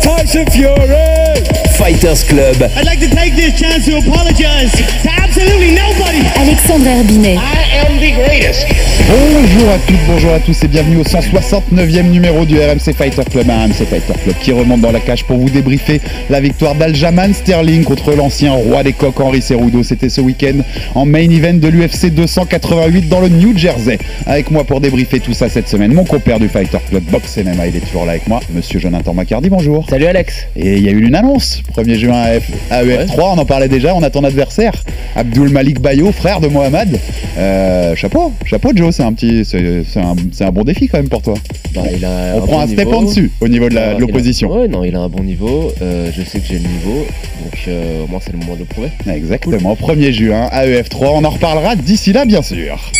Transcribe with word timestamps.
Tyson 0.00 0.44
Fury. 0.50 1.54
Fighters 1.76 2.22
Club. 2.22 2.62
I'd 2.76 2.86
like 2.86 3.00
to 3.00 3.08
take 3.08 3.34
this 3.34 3.58
chance 3.58 3.86
to 3.86 3.98
apologize 3.98 4.70
to 4.72 5.10
absolutely 5.10 5.74
nobody. 5.74 6.22
Alexandre 6.36 6.88
Herbinet. 6.88 7.36
I 7.36 7.84
am 7.84 7.98
the 7.98 8.12
greatest. 8.14 8.66
Bonjour 9.06 9.68
à 9.70 9.78
toutes, 9.78 10.06
bonjour 10.06 10.32
à 10.32 10.40
tous 10.40 10.62
et 10.62 10.68
bienvenue 10.68 10.98
au 10.98 11.02
169e 11.02 12.10
numéro 12.10 12.44
du 12.46 12.58
RMC 12.58 12.94
Fighter 12.96 13.22
Club, 13.30 13.50
un 13.50 13.66
RMC 13.66 13.84
Fighter 13.86 14.14
Club 14.22 14.36
qui 14.40 14.52
remonte 14.52 14.80
dans 14.80 14.92
la 14.92 15.00
cage 15.00 15.24
pour 15.24 15.36
vous 15.36 15.50
débriefer 15.50 16.00
la 16.30 16.40
victoire 16.40 16.74
d'Aljamain 16.74 17.32
Sterling 17.32 17.84
contre 17.84 18.12
l'ancien 18.14 18.52
roi 18.52 18.82
des 18.82 18.92
coqs 18.92 19.20
Henri 19.20 19.42
Cerudo. 19.42 19.82
C'était 19.82 20.08
ce 20.08 20.20
week-end 20.20 20.58
en 20.94 21.04
main 21.04 21.28
event 21.28 21.54
de 21.54 21.68
l'UFC 21.68 22.14
288 22.14 23.08
dans 23.08 23.20
le 23.20 23.28
New 23.28 23.58
Jersey. 23.58 23.98
Avec 24.26 24.50
moi 24.50 24.64
pour 24.64 24.80
débriefer 24.80 25.20
tout 25.20 25.34
ça 25.34 25.48
cette 25.48 25.68
semaine, 25.68 25.92
mon 25.92 26.04
compère 26.04 26.38
du 26.38 26.48
Fighter 26.48 26.78
Club 26.88 27.02
Box 27.10 27.36
MMA, 27.36 27.66
il 27.66 27.76
est 27.76 27.80
toujours 27.80 28.06
là 28.06 28.12
avec 28.12 28.28
moi, 28.28 28.40
monsieur 28.54 28.78
Jonathan 28.78 29.12
Macardy, 29.12 29.50
bonjour. 29.54 29.86
Salut 29.88 30.06
Alex. 30.06 30.48
Et 30.56 30.78
il 30.78 30.82
y 30.82 30.88
a 30.88 30.90
eu 30.90 31.04
une 31.06 31.14
annonce, 31.14 31.62
1er 31.76 31.94
juin 31.94 32.16
à, 32.20 32.38
F- 32.38 32.42
à 32.70 32.84
EF3, 32.84 33.34
on 33.34 33.38
en 33.38 33.44
parlait 33.44 33.68
déjà, 33.68 33.94
on 33.94 34.02
a 34.02 34.10
ton 34.10 34.24
adversaire, 34.24 34.72
Abdul 35.14 35.48
Malik 35.50 35.80
Bayo, 35.80 36.10
frère 36.10 36.40
de 36.40 36.48
Mohamed. 36.48 36.98
Euh, 37.38 37.94
chapeau, 37.94 38.32
chapeau 38.44 38.70
Joe, 38.74 38.92
c'est 38.92 39.04
un 39.04 39.12
petit, 39.12 39.44
c'est 39.44 40.44
un, 40.44 40.50
bon 40.50 40.64
défi 40.64 40.88
quand 40.88 40.98
même 40.98 41.08
pour 41.08 41.22
toi. 41.22 41.34
Bah, 41.72 41.82
il 41.96 42.04
a 42.04 42.32
On 42.34 42.40
prend 42.40 42.56
bon 42.56 42.60
un 42.62 42.66
step 42.66 42.88
en 42.92 43.02
dessus 43.02 43.30
au 43.40 43.46
niveau 43.46 43.68
de 43.68 43.74
la- 43.76 43.82
Euh, 43.82 43.86
de 43.90 43.92
il 43.92 43.96
a- 43.96 44.00
l'opposition. 44.00 44.50
Ouais, 44.52 44.66
non, 44.66 44.82
il 44.82 44.96
a 44.96 45.00
un 45.00 45.08
bon 45.08 45.22
niveau. 45.22 45.70
Euh, 45.82 46.10
je 46.16 46.22
sais 46.24 46.40
que 46.40 46.46
j'ai 46.48 46.54
le 46.58 46.68
niveau. 46.68 47.06
Donc 47.44 47.54
euh, 47.68 48.02
au 48.04 48.08
moins 48.08 48.18
c'est 48.24 48.32
le 48.32 48.38
moment 48.38 48.54
de 48.54 48.60
le 48.60 48.64
prouver. 48.64 48.88
Exactement, 49.08 49.74
1er 49.76 50.12
juin 50.12 50.48
à 50.50 50.66
EF3, 50.66 51.10
on 51.14 51.24
en 51.24 51.30
reparlera 51.30 51.76
d'ici 51.76 52.12
là 52.12 52.24
bien 52.24 52.42
sûr. 52.42 52.90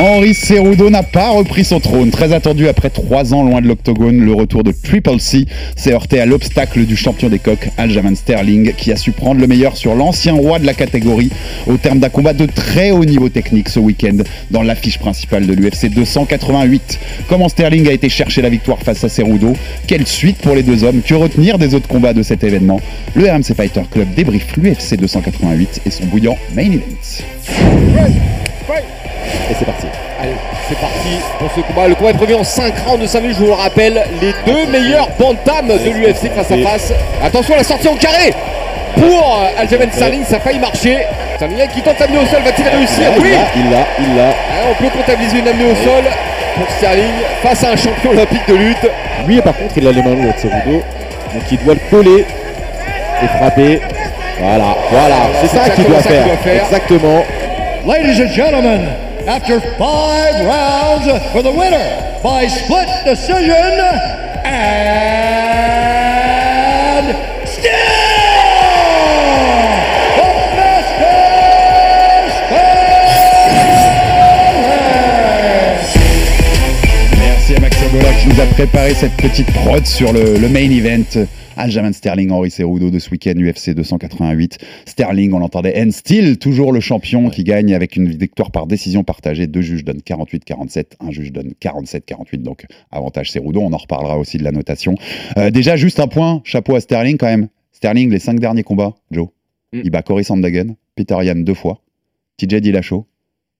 Henri 0.00 0.32
Cerudo 0.32 0.90
n'a 0.90 1.02
pas 1.02 1.30
repris 1.30 1.64
son 1.64 1.80
trône. 1.80 2.12
Très 2.12 2.32
attendu 2.32 2.68
après 2.68 2.88
trois 2.88 3.34
ans 3.34 3.42
loin 3.42 3.60
de 3.60 3.66
l'octogone, 3.66 4.20
le 4.20 4.32
retour 4.32 4.62
de 4.62 4.70
Triple 4.70 5.18
C 5.18 5.46
s'est 5.74 5.92
heurté 5.92 6.20
à 6.20 6.26
l'obstacle 6.26 6.84
du 6.84 6.96
champion 6.96 7.28
des 7.28 7.40
coqs, 7.40 7.68
Aljamain 7.76 8.14
Sterling, 8.14 8.74
qui 8.74 8.92
a 8.92 8.96
su 8.96 9.10
prendre 9.10 9.40
le 9.40 9.48
meilleur 9.48 9.76
sur 9.76 9.96
l'ancien 9.96 10.34
roi 10.34 10.60
de 10.60 10.66
la 10.66 10.74
catégorie 10.74 11.30
au 11.66 11.78
terme 11.78 11.98
d'un 11.98 12.10
combat 12.10 12.32
de 12.32 12.46
très 12.46 12.92
haut 12.92 13.04
niveau 13.04 13.28
technique 13.28 13.68
ce 13.68 13.80
week-end 13.80 14.18
dans 14.52 14.62
l'affiche 14.62 15.00
principale 15.00 15.48
de 15.48 15.52
l'UFC 15.52 15.90
288. 15.92 17.00
Comment 17.28 17.48
Sterling 17.48 17.88
a 17.88 17.92
été 17.92 18.08
chercher 18.08 18.40
la 18.40 18.50
victoire 18.50 18.78
face 18.78 19.02
à 19.02 19.08
Cerudo 19.08 19.54
Quelle 19.88 20.06
suite 20.06 20.38
pour 20.38 20.54
les 20.54 20.62
deux 20.62 20.84
hommes? 20.84 21.02
Que 21.02 21.14
retenir 21.14 21.58
des 21.58 21.74
autres 21.74 21.88
combats 21.88 22.12
de 22.12 22.22
cet 22.22 22.44
événement? 22.44 22.80
Le 23.16 23.28
RMC 23.28 23.52
Fighter 23.56 23.82
Club 23.90 24.06
débriefe 24.14 24.56
l'UFC 24.58 24.96
288 24.96 25.80
et 25.86 25.90
son 25.90 26.04
bouillant 26.04 26.38
main 26.54 26.70
event. 26.70 27.24
Et 29.50 29.54
c'est 29.58 29.64
parti. 29.64 29.86
Allez, 30.20 30.32
c'est 30.68 30.78
parti 30.78 31.18
pour 31.38 31.50
ce 31.54 31.60
combat. 31.60 31.88
Le 31.88 31.94
combat 31.94 32.10
est 32.10 32.14
prévu 32.14 32.34
en 32.34 32.44
5 32.44 32.74
rounds 32.86 33.02
de 33.02 33.06
5 33.06 33.20
minutes, 33.20 33.36
je 33.36 33.42
vous 33.42 33.48
le 33.48 33.54
rappelle. 33.54 34.02
Les 34.20 34.34
deux 34.46 34.66
meilleurs 34.70 35.08
bantams 35.18 35.68
de 35.68 35.90
l'UFC 35.90 36.30
face 36.34 36.50
à 36.50 36.58
face. 36.58 36.92
Attention 37.22 37.54
à 37.54 37.58
la 37.58 37.64
sortie 37.64 37.88
en 37.88 37.94
carré 37.94 38.34
pour 38.94 39.38
euh, 39.42 39.60
Aljamain 39.62 39.90
Sterling, 39.92 40.24
ça 40.24 40.36
a 40.36 40.40
failli 40.40 40.58
marcher. 40.58 40.98
Sterling 41.36 41.68
qui 41.72 41.82
tente 41.82 41.98
d'amener 41.98 42.18
au 42.18 42.26
sol, 42.26 42.42
va-t-il 42.42 42.68
réussir 42.68 43.04
Oui 43.20 43.30
Il 43.56 43.70
l'a, 43.70 43.86
il 44.00 44.16
l'a. 44.16 44.30
Ah, 44.30 44.66
On 44.70 44.82
peut 44.82 44.90
comptabiliser 44.90 45.38
une 45.38 45.48
amenée 45.48 45.70
au 45.70 45.74
sol 45.76 46.04
pour 46.56 46.68
Sterling 46.76 47.12
face 47.42 47.64
à 47.64 47.70
un 47.72 47.76
champion 47.76 48.10
olympique 48.10 48.46
de 48.48 48.54
lutte. 48.54 48.90
Lui, 49.26 49.40
par 49.40 49.56
contre, 49.56 49.74
il 49.76 49.86
a 49.86 49.92
les 49.92 50.02
mains 50.02 50.14
lourdes, 50.14 50.38
Cerudo. 50.38 50.82
Donc 51.34 51.42
il 51.52 51.58
doit 51.58 51.74
le 51.74 51.80
coller 51.90 52.24
et 53.22 53.26
frapper. 53.38 53.80
Voilà, 54.40 54.76
voilà. 54.90 55.16
C'est 55.42 55.48
ça 55.56 55.68
qu'il 55.70 55.84
doit, 55.84 56.00
doit 56.00 56.02
faire. 56.02 56.64
Exactement. 56.64 57.24
Ladies 57.86 58.22
and 58.22 58.28
gentlemen, 58.32 58.88
after 59.28 59.60
five 59.76 60.46
rounds 60.46 61.32
for 61.32 61.42
the 61.42 61.52
winner 61.52 62.20
by 62.22 62.46
split 62.46 62.88
decision, 63.04 63.52
and 64.42 65.37
nous 78.26 78.40
a 78.40 78.46
préparé 78.46 78.94
cette 78.94 79.16
petite 79.16 79.50
prod 79.52 79.84
sur 79.86 80.12
le, 80.12 80.38
le 80.38 80.48
main 80.48 80.70
event. 80.70 81.26
Aljamain 81.56 81.92
Sterling, 81.92 82.30
Henri 82.30 82.50
Cerudo 82.50 82.90
de 82.90 82.98
ce 82.98 83.10
week-end 83.10 83.34
UFC 83.36 83.70
288. 83.70 84.58
Sterling, 84.86 85.32
on 85.32 85.40
l'entendait, 85.40 85.80
and 85.80 85.90
still, 85.90 86.38
toujours 86.38 86.72
le 86.72 86.80
champion 86.80 87.30
qui 87.30 87.42
gagne 87.42 87.74
avec 87.74 87.96
une 87.96 88.08
victoire 88.08 88.50
par 88.50 88.66
décision 88.66 89.02
partagée. 89.02 89.46
Deux 89.46 89.60
juges 89.60 89.84
donnent 89.84 90.00
48-47, 90.00 90.84
un 91.00 91.10
juge 91.10 91.32
donne 91.32 91.52
47-48, 91.60 92.42
donc 92.42 92.66
avantage 92.92 93.32
Cerudo. 93.32 93.60
On 93.60 93.72
en 93.72 93.76
reparlera 93.76 94.18
aussi 94.18 94.38
de 94.38 94.44
la 94.44 94.52
notation. 94.52 94.94
Euh, 95.36 95.50
déjà, 95.50 95.76
juste 95.76 95.98
un 96.00 96.06
point, 96.06 96.40
chapeau 96.44 96.76
à 96.76 96.80
Sterling 96.80 97.18
quand 97.18 97.26
même. 97.26 97.48
Sterling, 97.72 98.10
les 98.10 98.20
cinq 98.20 98.38
derniers 98.38 98.62
combats, 98.62 98.94
Joe. 99.10 99.28
Mm. 99.72 99.80
Il 99.84 99.90
bat 99.90 100.02
Cory 100.02 100.24
Sandhagen, 100.24 100.76
Peter 100.94 101.16
Yan 101.22 101.36
deux 101.36 101.54
fois, 101.54 101.82
TJ 102.36 102.60
Dillashaw, 102.60 103.04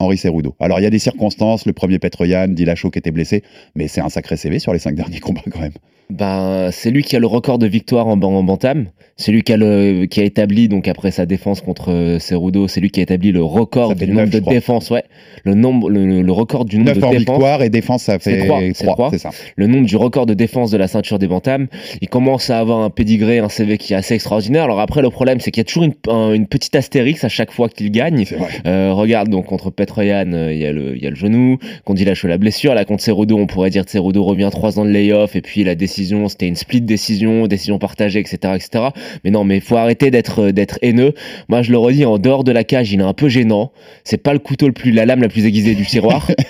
Henri 0.01 0.17
Cerudo. 0.17 0.55
Alors 0.61 0.79
il 0.79 0.85
y 0.85 0.87
a 0.87 0.91
des 0.91 1.01
circonstances, 1.01 1.67
le 1.67 1.73
premier 1.73 1.99
Petroyan, 1.99 2.47
Dillashaw 2.49 2.91
qui 2.91 3.01
était 3.01 3.11
blessé, 3.11 3.43
mais 3.75 3.89
c'est 3.89 4.01
un 4.01 4.09
sacré 4.09 4.37
CV 4.37 4.61
sur 4.61 4.73
les 4.73 4.79
cinq 4.79 4.95
derniers 4.95 5.19
combats 5.21 5.43
quand 5.51 5.61
même. 5.61 5.73
Ben 6.11 6.71
c'est 6.73 6.91
lui 6.91 7.03
qui 7.03 7.17
a 7.17 7.19
le 7.19 7.27
record 7.27 7.59
de 7.59 7.67
victoire 7.67 8.07
en, 8.07 8.13
en 8.23 8.43
bantam. 8.43 8.87
C'est 9.21 9.33
lui 9.33 9.43
qui 9.43 9.53
a, 9.53 9.57
le, 9.57 10.07
qui 10.07 10.21
a 10.21 10.25
établi 10.25 10.69
donc 10.69 10.87
après 10.89 11.11
sa 11.11 11.27
défense 11.27 11.61
contre 11.61 11.93
euh, 11.93 12.19
Cerudo, 12.21 12.69
c'est 12.69 12.81
lui 12.81 12.89
qui 12.91 13.01
a 13.01 13.03
établi 13.03 13.33
le 13.33 13.43
record 13.43 13.95
du 13.97 14.07
nombre 14.07 14.31
de 14.31 14.39
défenses. 14.39 14.91
Ouais, 14.91 15.03
le 15.45 15.55
nombre, 15.55 15.91
le, 15.91 16.31
record 16.33 16.65
du 16.65 16.79
nombre 16.79 16.93
9 16.93 16.99
de 17.01 17.05
en 17.05 17.11
défenses. 17.11 17.19
victoire 17.37 17.63
et 17.63 17.69
défense, 17.69 18.05
ça 18.05 18.19
fait 18.21 18.47
trois, 18.47 18.61
c'est 18.73 18.85
3, 18.85 18.95
trois. 18.95 19.11
c'est 19.11 19.19
ça. 19.19 19.31
le 19.57 19.67
nombre 19.67 19.87
du 19.87 19.97
record 19.97 20.25
de 20.25 20.35
défense 20.35 20.71
de 20.71 20.77
la 20.79 20.87
ceinture 20.87 21.19
des 21.19 21.27
bantams. 21.27 21.67
Il 22.01 22.09
commence 22.09 22.49
à 22.49 22.61
avoir 22.61 22.79
un 22.79 22.91
pédigré, 22.91 23.41
un 23.41 23.49
CV 23.49 23.77
qui 23.77 23.93
est 23.93 23.97
assez 23.97 24.15
extraordinaire. 24.15 24.63
Alors 24.65 24.79
après, 24.81 25.03
le 25.03 25.11
problème, 25.11 25.41
c'est 25.41 25.51
qu'il 25.51 25.61
y 25.61 25.63
a 25.63 25.65
toujours 25.65 25.83
une, 25.85 25.95
un- 26.09 26.33
une 26.33 26.47
petite 26.47 26.77
astérix 26.77 27.25
à 27.25 27.29
chaque 27.29 27.51
fois 27.51 27.69
qu'il 27.69 27.91
gagne. 27.91 28.25
C'est 28.25 28.37
vrai. 28.37 28.49
Euh, 28.67 28.93
regarde, 28.95 29.29
donc 29.31 29.47
contre 29.47 29.71
Petroyan, 29.71 29.88
euh, 29.99 30.53
il 30.53 30.59
y, 30.59 30.67
a 30.67 30.73
le- 30.73 30.97
il 30.97 31.03
y 31.03 31.07
a 31.07 31.11
le 31.11 31.17
genou. 31.17 31.59
Contre 31.85 31.99
Dillashaw, 31.99 32.29
la 32.29 32.39
blessure. 32.39 32.75
Là, 32.75 32.85
contre 32.85 33.03
Cerudo, 33.03 33.37
on 33.39 33.47
pourrait 33.47 33.71
dire 33.71 33.85
que 33.85 33.91
Cerudo 33.91 34.23
revient 34.25 34.49
trois 34.51 34.79
ans 34.79 34.85
de 34.85 34.91
layoff. 34.91 35.37
Et 35.37 35.41
puis 35.41 35.65
la 35.65 35.75
décision, 35.75 36.29
c'était 36.29 36.49
une 36.49 36.57
split 36.57 36.81
décision, 36.81 37.47
décision 37.47 37.79
partagée, 37.79 38.21
etc. 38.21 38.55
etc. 38.57 38.85
Mais 39.25 39.31
non, 39.31 39.45
mais 39.45 39.61
faut 39.61 39.77
arrêter 39.77 40.11
d'être 40.11 40.45
euh, 40.49 40.53
d'être 40.53 40.79
haineux. 40.83 41.15
Moi, 41.49 41.63
je 41.63 41.71
le 41.73 41.79
redis, 41.79 42.05
en 42.05 42.19
dehors 42.19 42.45
de 42.45 42.53
la 42.53 42.65
cage, 42.65 42.93
il 42.93 43.01
est 43.01 43.05
un 43.05 43.15
peu 43.15 43.29
gênant. 43.29 43.73
C'est 44.05 44.23
pas 44.23 44.33
le 44.33 44.39
couteau 44.39 44.67
le 44.67 44.73
plus, 44.73 44.93
la 44.93 45.07
lame 45.07 45.23
la 45.23 45.29
plus 45.29 45.47
aiguisée 45.47 45.75
du 45.75 45.87
tiroir. 45.87 46.31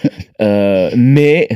Euh, 0.41 0.91
mais 0.97 1.48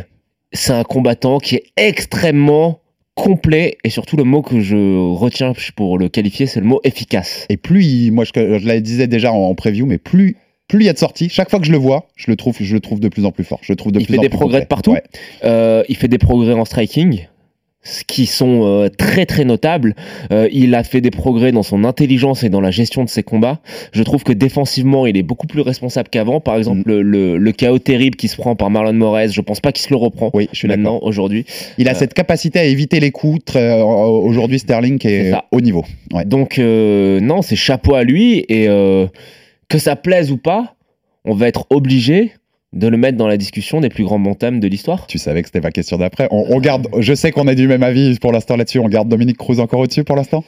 c'est 0.52 0.72
un 0.72 0.82
combattant 0.82 1.38
qui 1.38 1.54
est 1.54 1.64
extrêmement 1.76 2.80
complet 3.14 3.78
et 3.84 3.90
surtout 3.90 4.16
le 4.16 4.24
mot 4.24 4.42
que 4.42 4.60
je 4.60 4.74
retiens 5.14 5.52
pour 5.76 5.98
le 5.98 6.08
qualifier 6.08 6.46
c'est 6.46 6.58
le 6.58 6.66
mot 6.66 6.80
efficace 6.82 7.46
Et 7.48 7.56
plus, 7.56 7.84
il- 7.84 8.10
moi 8.10 8.24
je, 8.24 8.58
je 8.58 8.66
la 8.66 8.80
disais 8.80 9.06
déjà 9.06 9.32
en, 9.32 9.36
en 9.36 9.54
preview, 9.54 9.86
mais 9.86 9.98
plus 9.98 10.36
plus 10.68 10.80
il 10.84 10.86
y 10.86 10.88
a 10.88 10.92
de 10.92 10.98
sorties, 10.98 11.28
chaque 11.28 11.50
fois 11.50 11.58
que 11.60 11.66
je 11.66 11.72
le 11.72 11.78
vois, 11.78 12.08
je 12.16 12.30
le 12.30 12.36
trouve, 12.36 12.56
je 12.60 12.74
le 12.74 12.80
trouve 12.80 13.00
de 13.00 13.08
plus 13.08 13.24
en 13.24 13.32
plus 13.32 13.44
fort. 13.44 13.58
Je 13.62 13.72
le 13.72 13.76
trouve 13.76 13.92
de 13.92 14.00
il 14.00 14.06
plus 14.06 14.14
fait 14.14 14.18
en 14.18 14.22
des 14.22 14.28
plus 14.28 14.38
progrès 14.38 14.60
de 14.60 14.66
partout 14.66 14.92
Ouais. 14.92 15.02
Euh, 15.44 15.82
il 15.88 15.96
fait 15.96 16.08
des 16.08 16.18
progrès 16.18 16.54
en 16.54 16.64
striking 16.64 17.26
ce 17.84 18.04
qui 18.04 18.26
sont 18.26 18.60
euh, 18.64 18.88
très 18.88 19.26
très 19.26 19.44
notables. 19.44 19.96
Euh, 20.30 20.48
il 20.52 20.74
a 20.74 20.84
fait 20.84 21.00
des 21.00 21.10
progrès 21.10 21.50
dans 21.50 21.64
son 21.64 21.82
intelligence 21.84 22.44
et 22.44 22.48
dans 22.48 22.60
la 22.60 22.70
gestion 22.70 23.02
de 23.02 23.08
ses 23.08 23.24
combats. 23.24 23.58
Je 23.92 24.02
trouve 24.04 24.22
que 24.22 24.32
défensivement, 24.32 25.04
il 25.04 25.16
est 25.16 25.22
beaucoup 25.24 25.48
plus 25.48 25.62
responsable 25.62 26.08
qu'avant. 26.08 26.40
Par 26.40 26.56
exemple, 26.56 26.82
Mm. 26.88 27.36
le, 27.36 27.52
chaos 27.52 27.80
terrible 27.80 28.16
qui 28.16 28.28
se 28.28 28.36
prend 28.36 28.54
par 28.54 28.70
Marlon 28.70 28.92
Moraes, 28.92 29.28
je 29.32 29.40
pense 29.40 29.60
pas 29.60 29.72
qu'il 29.72 29.82
se 29.84 29.90
le 29.90 29.96
reprend 29.96 30.30
Oui, 30.32 30.48
je 30.52 30.58
suis 30.58 30.68
maintenant, 30.68 31.00
aujourd'hui. 31.02 31.44
Il 31.76 31.88
a 31.88 31.92
Euh, 31.92 31.94
cette 31.94 32.14
capacité 32.14 32.60
à 32.60 32.64
éviter 32.64 33.00
les 33.00 33.10
coups. 33.10 33.40
Aujourd'hui, 33.56 34.60
Sterling 34.60 35.04
est 35.04 35.30
ça. 35.32 35.46
haut 35.50 35.60
niveau. 35.60 35.84
Ouais. 36.12 36.24
Donc 36.24 36.58
non, 36.58 37.42
c'est 37.42 37.56
chapeau 37.56 37.94
à 37.96 38.04
lui 38.04 38.44
et 38.48 38.68
que 39.72 39.78
ça 39.78 39.96
plaise 39.96 40.30
ou 40.30 40.36
pas, 40.36 40.74
on 41.24 41.34
va 41.34 41.48
être 41.48 41.66
obligé 41.70 42.34
de 42.74 42.88
le 42.88 42.98
mettre 42.98 43.16
dans 43.16 43.26
la 43.26 43.38
discussion 43.38 43.80
des 43.80 43.88
plus 43.88 44.04
grands 44.04 44.18
bantams 44.18 44.60
de 44.60 44.68
l'histoire. 44.68 45.06
Tu 45.06 45.16
savais 45.18 45.40
que 45.40 45.48
c'était 45.48 45.62
ma 45.62 45.70
question 45.70 45.96
d'après. 45.96 46.28
On, 46.30 46.60
garde. 46.60 46.88
Je 46.98 47.14
sais 47.14 47.30
qu'on 47.32 47.48
a 47.48 47.54
du 47.54 47.66
même 47.66 47.82
avis 47.82 48.18
pour 48.18 48.32
l'instant 48.32 48.56
là-dessus. 48.56 48.80
On 48.80 48.88
garde 48.88 49.08
Dominique 49.08 49.38
Cruz 49.38 49.60
encore 49.60 49.80
au-dessus 49.80 50.04
pour 50.04 50.16
l'instant. 50.16 50.44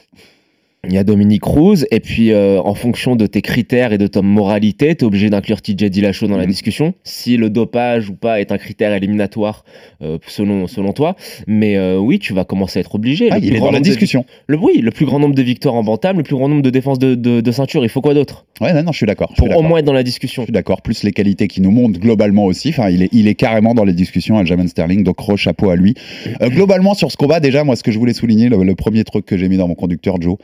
Il 0.88 0.94
y 0.94 0.98
a 0.98 1.04
Dominique 1.04 1.42
Cruz, 1.42 1.84
et 1.90 2.00
puis 2.00 2.32
euh, 2.32 2.60
en 2.60 2.74
fonction 2.74 3.16
de 3.16 3.26
tes 3.26 3.42
critères 3.42 3.92
et 3.92 3.98
de 3.98 4.06
ta 4.06 4.22
moralité, 4.22 4.94
tu 4.94 5.04
es 5.04 5.06
obligé 5.06 5.30
d'inclure 5.30 5.62
TJ 5.62 5.84
Dillashaw 5.90 6.26
dans 6.26 6.36
la 6.36 6.44
Mhm. 6.44 6.50
discussion, 6.50 6.94
si 7.04 7.36
le 7.36 7.50
dopage 7.50 8.10
ou 8.10 8.14
pas 8.14 8.40
est 8.40 8.52
un 8.52 8.58
critère 8.58 8.92
éliminatoire 8.92 9.64
euh, 10.02 10.18
selon, 10.26 10.66
selon 10.66 10.92
toi. 10.92 11.16
Mais 11.46 11.76
euh, 11.76 11.98
oui, 11.98 12.18
tu 12.18 12.32
vas 12.32 12.44
commencer 12.44 12.78
à 12.78 12.80
être 12.80 12.94
obligé. 12.94 13.28
Ah, 13.30 13.38
il 13.38 13.54
est 13.54 13.60
dans 13.60 13.70
la 13.70 13.78
de- 13.80 13.84
discussion. 13.84 14.24
le, 14.46 14.56
oui, 14.58 14.78
le 14.80 14.90
plus 14.90 15.06
grand 15.06 15.18
nombre 15.18 15.34
de 15.34 15.42
victoires 15.42 15.74
en 15.74 15.82
bantam, 15.84 16.16
le 16.18 16.22
plus 16.22 16.36
grand 16.36 16.48
nombre 16.48 16.62
de 16.62 16.70
défenses 16.70 16.98
de, 16.98 17.14
de, 17.14 17.40
de 17.40 17.52
ceinture. 17.52 17.84
Il 17.84 17.88
faut 17.88 18.00
quoi 18.00 18.14
d'autre? 18.14 18.44
Ouais, 18.60 18.72
non, 18.72 18.82
non, 18.82 18.92
je 18.92 18.98
suis 18.98 19.06
d'accord. 19.06 19.30
je 19.36 19.42
Pour 19.42 19.56
au 19.56 19.62
moins 19.62 19.78
être 19.78 19.84
dans 19.84 19.92
la 19.92 20.00
Je 20.00 20.04
discussion. 20.04 20.44
suis 20.44 20.52
d'accord, 20.52 20.82
plus 20.82 21.02
les 21.02 21.12
qualités 21.12 21.48
qui 21.48 21.60
nous 21.60 21.70
montrent 21.70 21.98
globalement 21.98 22.44
aussi. 22.44 22.68
Enfin, 22.70 22.88
il 22.90 23.02
est, 23.02 23.08
il 23.12 23.28
est 23.28 23.34
carrément 23.34 23.74
dans 23.74 23.84
les 23.84 23.92
discussions, 23.94 24.38
Aljamain 24.38 24.66
Sterling, 24.66 25.02
donc 25.04 25.16
gros 25.16 25.36
chapeau 25.36 25.70
à 25.70 25.76
lui. 25.76 25.94
Globalement, 26.42 26.94
sur 26.94 27.10
ce 27.10 27.16
combat, 27.16 27.40
déjà, 27.40 27.64
moi, 27.64 27.76
ce 27.76 27.82
que 27.82 27.92
je 27.92 27.98
voulais 27.98 28.12
souligner, 28.14 28.48
le, 28.48 28.62
le 28.62 28.74
premier 28.74 29.04
truc 29.04 29.24
que 29.26 29.36
j'ai 29.36 29.48
mis 29.48 29.56
dans 29.56 29.68
mon 29.68 29.74
conducteur, 29.74 30.20
Joe, 30.20 30.36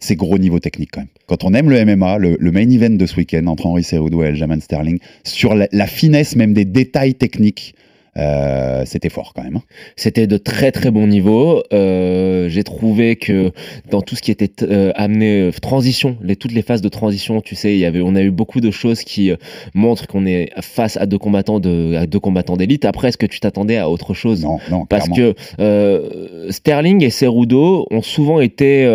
c'est 0.00 0.16
gros 0.16 0.38
niveau 0.38 0.58
technique 0.58 0.90
quand 0.92 1.00
même. 1.00 1.08
Quand 1.26 1.44
on 1.44 1.54
aime 1.54 1.70
le 1.70 1.84
MMA, 1.84 2.18
le, 2.18 2.50
main 2.50 2.68
event 2.70 2.90
de 2.90 3.06
ce 3.06 3.16
week-end 3.16 3.46
entre 3.46 3.66
Henry 3.66 3.82
Cerudo 3.82 4.22
et 4.22 4.28
Aljamain 4.28 4.60
Sterling, 4.60 4.98
sur 5.24 5.54
la 5.54 5.86
finesse 5.86 6.36
même 6.36 6.54
des 6.54 6.64
détails 6.64 7.14
techniques, 7.14 7.74
euh, 8.18 8.82
c'était 8.84 9.08
fort 9.08 9.32
quand 9.34 9.42
même. 9.44 9.56
hein. 9.56 9.62
C'était 9.96 10.26
de 10.26 10.36
très 10.36 10.72
très 10.72 10.90
bon 10.90 11.06
niveau. 11.06 11.62
Euh, 11.72 12.48
J'ai 12.48 12.64
trouvé 12.64 13.16
que 13.16 13.52
dans 13.90 14.00
tout 14.02 14.16
ce 14.16 14.22
qui 14.22 14.30
était 14.30 14.50
euh, 14.62 14.92
amené 14.94 15.50
transition, 15.62 16.16
les, 16.22 16.36
toutes 16.36 16.52
les 16.52 16.62
phases 16.62 16.82
de 16.82 16.88
transition, 16.88 17.40
tu 17.40 17.54
sais, 17.54 17.72
il 17.74 17.78
y 17.78 17.84
avait, 17.84 18.00
on 18.02 18.14
a 18.14 18.22
eu 18.22 18.30
beaucoup 18.30 18.60
de 18.60 18.70
choses 18.70 19.02
qui 19.02 19.30
montrent 19.74 20.06
qu'on 20.06 20.26
est 20.26 20.50
face 20.60 20.96
à 20.96 21.06
deux 21.06 21.18
combattants 21.18 21.60
de, 21.60 21.94
à 21.96 22.06
deux 22.06 22.20
combattants 22.20 22.56
d'élite. 22.56 22.84
Après, 22.84 23.08
est-ce 23.08 23.18
que 23.18 23.26
tu 23.26 23.40
t'attendais 23.40 23.76
à 23.76 23.88
autre 23.88 24.14
chose? 24.14 24.42
Non, 24.44 24.58
non, 24.70 24.86
Parce 24.86 25.08
clairement. 25.08 25.34
que 25.58 26.50
Sterling 26.50 27.04
et 27.04 27.10
Cerudo 27.10 27.86
ont 27.90 28.02
souvent 28.02 28.40
été 28.40 28.86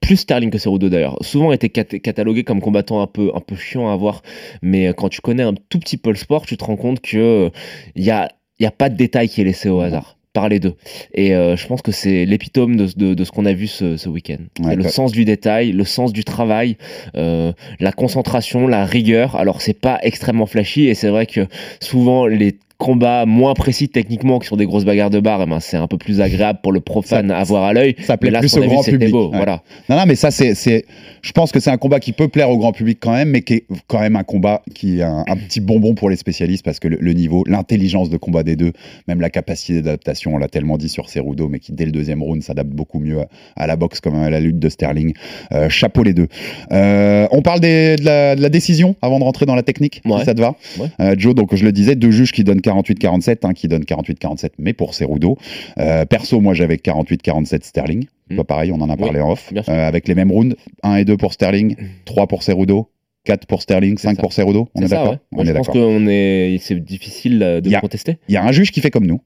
plus 0.00 0.16
Sterling 0.16 0.50
que 0.50 0.58
Cerudo 0.58 0.88
d'ailleurs, 0.88 1.16
souvent 1.20 1.52
été 1.52 1.68
cat- 1.68 1.84
catalogués 1.84 2.44
comme 2.44 2.60
combattants 2.60 3.00
un 3.02 3.06
peu 3.06 3.30
un 3.34 3.40
peu 3.40 3.56
chiants 3.56 3.88
à 3.90 3.96
voir. 3.96 4.22
Mais 4.62 4.92
quand 4.96 5.08
tu 5.08 5.20
connais 5.20 5.42
un 5.42 5.54
tout 5.68 5.78
petit 5.78 5.96
peu 5.96 6.10
le 6.10 6.16
sport, 6.16 6.46
tu 6.46 6.56
te 6.56 6.64
rends 6.64 6.76
compte 6.76 7.00
que 7.00 7.50
il 7.94 8.04
y 8.04 8.10
a 8.10 8.15
il 8.58 8.62
y 8.62 8.66
a 8.66 8.70
pas 8.70 8.88
de 8.88 8.96
détail 8.96 9.28
qui 9.28 9.40
est 9.40 9.44
laissé 9.44 9.68
au 9.68 9.80
hasard 9.80 10.16
par 10.32 10.50
les 10.50 10.60
deux. 10.60 10.74
Et 11.14 11.34
euh, 11.34 11.56
je 11.56 11.66
pense 11.66 11.80
que 11.80 11.92
c'est 11.92 12.26
l'épitome 12.26 12.76
de, 12.76 12.86
de, 12.94 13.14
de 13.14 13.24
ce 13.24 13.30
qu'on 13.30 13.46
a 13.46 13.54
vu 13.54 13.66
ce, 13.66 13.96
ce 13.96 14.08
week-end. 14.10 14.42
Ouais, 14.60 14.76
le 14.76 14.86
sens 14.86 15.12
du 15.12 15.24
détail, 15.24 15.72
le 15.72 15.84
sens 15.84 16.12
du 16.12 16.24
travail, 16.24 16.76
euh, 17.16 17.52
la 17.80 17.90
concentration, 17.90 18.66
la 18.68 18.84
rigueur. 18.84 19.36
Alors 19.36 19.62
c'est 19.62 19.80
pas 19.80 19.98
extrêmement 20.02 20.44
flashy 20.44 20.88
et 20.88 20.94
c'est 20.94 21.08
vrai 21.08 21.24
que 21.24 21.46
souvent 21.80 22.26
les 22.26 22.58
combats 22.78 23.24
moins 23.26 23.54
précis 23.54 23.88
techniquement 23.88 24.38
que 24.38 24.46
sur 24.46 24.56
des 24.56 24.66
grosses 24.66 24.84
bagarres 24.84 25.10
de 25.10 25.20
bar, 25.20 25.40
eh 25.42 25.46
ben, 25.46 25.60
c'est 25.60 25.76
un 25.76 25.86
peu 25.86 25.96
plus 25.98 26.20
agréable 26.20 26.58
pour 26.62 26.72
le 26.72 26.80
profane 26.80 27.28
Ça- 27.28 27.38
à 27.38 27.44
voir 27.44 27.64
à 27.64 27.72
l'œil. 27.72 27.96
ça 28.02 28.16
plaît 28.16 28.30
là, 28.30 28.40
plus 28.40 28.56
au 28.56 28.62
vu, 28.62 28.68
grand 28.68 28.82
public, 28.82 29.10
beau. 29.10 29.30
ouais. 29.30 29.36
Voilà. 29.36 29.62
Non, 29.88 29.96
non, 29.96 30.04
mais 30.06 30.14
ça, 30.14 30.30
c'est, 30.30 30.54
c'est, 30.54 30.84
je 31.22 31.32
pense 31.32 31.52
que 31.52 31.60
c'est 31.60 31.70
un 31.70 31.78
combat 31.78 32.00
qui 32.00 32.12
peut 32.12 32.28
plaire 32.28 32.50
au 32.50 32.58
grand 32.58 32.72
public 32.72 32.98
quand 33.00 33.12
même, 33.12 33.30
mais 33.30 33.42
qui 33.42 33.54
est 33.54 33.66
quand 33.86 34.00
même 34.00 34.16
un 34.16 34.24
combat 34.24 34.62
qui 34.74 34.98
est 34.98 35.02
un, 35.02 35.24
un 35.26 35.36
petit 35.36 35.60
bonbon 35.60 35.94
pour 35.94 36.10
les 36.10 36.16
spécialistes 36.16 36.64
parce 36.64 36.78
que 36.78 36.88
le, 36.88 36.98
le 37.00 37.12
niveau, 37.12 37.44
l'intelligence 37.46 38.10
de 38.10 38.16
combat 38.16 38.42
des 38.42 38.56
deux, 38.56 38.72
même 39.08 39.20
la 39.20 39.30
capacité 39.30 39.80
d'adaptation, 39.82 40.34
on 40.34 40.38
l'a 40.38 40.48
tellement 40.48 40.76
dit 40.76 40.88
sur 40.88 41.08
Cerudo, 41.08 41.48
mais 41.48 41.58
qui 41.60 41.72
dès 41.72 41.86
le 41.86 41.92
deuxième 41.92 42.22
round 42.22 42.42
s'adapte 42.42 42.70
beaucoup 42.70 42.98
mieux 43.00 43.20
à, 43.20 43.28
à 43.56 43.66
la 43.66 43.76
boxe 43.76 44.00
comme 44.00 44.16
à 44.16 44.28
la 44.30 44.40
lutte 44.40 44.58
de 44.58 44.68
Sterling. 44.68 45.14
Euh, 45.52 45.68
chapeau 45.68 46.02
les 46.02 46.12
deux. 46.14 46.28
Euh, 46.72 47.26
on 47.30 47.42
parle 47.42 47.60
des- 47.60 47.96
de, 47.96 48.04
la, 48.04 48.36
de 48.36 48.42
la 48.42 48.48
décision 48.48 48.96
avant 49.02 49.18
de 49.18 49.24
rentrer 49.24 49.46
dans 49.46 49.54
la 49.54 49.62
technique, 49.62 50.02
Ouais. 50.04 50.18
si 50.20 50.24
ça 50.26 50.34
te 50.34 50.40
va. 50.40 50.54
Ouais. 50.78 50.88
Euh, 51.00 51.14
Joe, 51.18 51.34
donc 51.34 51.54
je 51.54 51.64
le 51.64 51.72
disais, 51.72 51.94
deux 51.94 52.10
juges 52.10 52.32
qui 52.32 52.44
donnent 52.44 52.60
48-47, 52.70 53.38
hein, 53.46 53.52
qui 53.52 53.68
donnent 53.68 53.84
48-47, 53.84 54.50
mais 54.58 54.72
pour 54.72 54.94
Cerudo. 54.94 55.36
Euh, 55.78 56.04
perso, 56.04 56.40
moi 56.40 56.54
j'avais 56.54 56.76
48-47 56.76 57.64
Sterling. 57.64 58.06
Pas 58.36 58.44
pareil, 58.44 58.72
on 58.72 58.80
en 58.80 58.90
a 58.90 58.96
parlé 58.96 59.20
en 59.20 59.30
off. 59.32 59.52
Euh, 59.54 59.62
avec 59.88 60.08
les 60.08 60.14
mêmes 60.14 60.32
rounds, 60.32 60.56
1 60.82 60.96
et 60.96 61.04
2 61.04 61.16
pour 61.16 61.32
Sterling, 61.32 61.76
3 62.06 62.26
pour 62.26 62.42
Cerudo, 62.42 62.90
4 63.24 63.46
pour 63.46 63.62
Sterling, 63.62 63.98
5 63.98 64.16
ça. 64.16 64.22
pour 64.22 64.32
Cerudo. 64.32 64.68
On 64.74 64.82
est 64.82 64.88
d'accord? 64.88 65.12
ouais. 65.12 65.18
On 65.32 65.36
Moi, 65.36 65.44
est 65.44 65.48
je 65.48 65.52
pense 65.52 65.68
qu'on 65.68 66.06
est, 66.08 66.58
c'est 66.60 66.78
difficile 66.82 67.42
euh, 67.42 67.60
de 67.60 67.72
a- 67.74 67.80
contester. 67.80 68.18
Il 68.28 68.34
y 68.34 68.36
a 68.36 68.44
un 68.44 68.52
juge 68.52 68.72
qui 68.72 68.80
fait 68.80 68.90
comme 68.90 69.06
nous. 69.06 69.20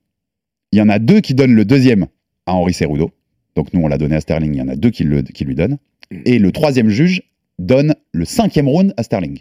Il 0.73 0.79
y 0.79 0.83
en 0.83 0.89
a 0.89 0.99
deux 0.99 1.21
qui 1.21 1.35
donnent 1.35 1.55
le 1.55 1.65
deuxième 1.65 2.07
à 2.47 2.55
Henri 2.55 2.73
Cerudo. 2.75 3.11
Donc 3.57 3.73
nous, 3.75 3.81
on 3.83 3.89
l'a 3.89 3.99
donné 3.99 4.17
à 4.17 4.21
Sterling. 4.21 4.55
Il 4.55 4.59
y 4.59 4.63
en 4.63 4.69
a 4.69 4.77
deux 4.77 4.91
qui, 4.91 5.05
le, 5.05 5.23
qui 5.23 5.45
lui 5.45 5.55
donnent. 5.55 5.79
Mm. 6.11 6.17
Et 6.27 6.39
le 6.39 6.53
troisième 6.53 6.89
juge 6.91 7.23
donne 7.59 7.95
le 8.13 8.25
cinquième 8.25 8.69
round 8.69 8.95
à 8.97 9.03
Sterling. 9.03 9.41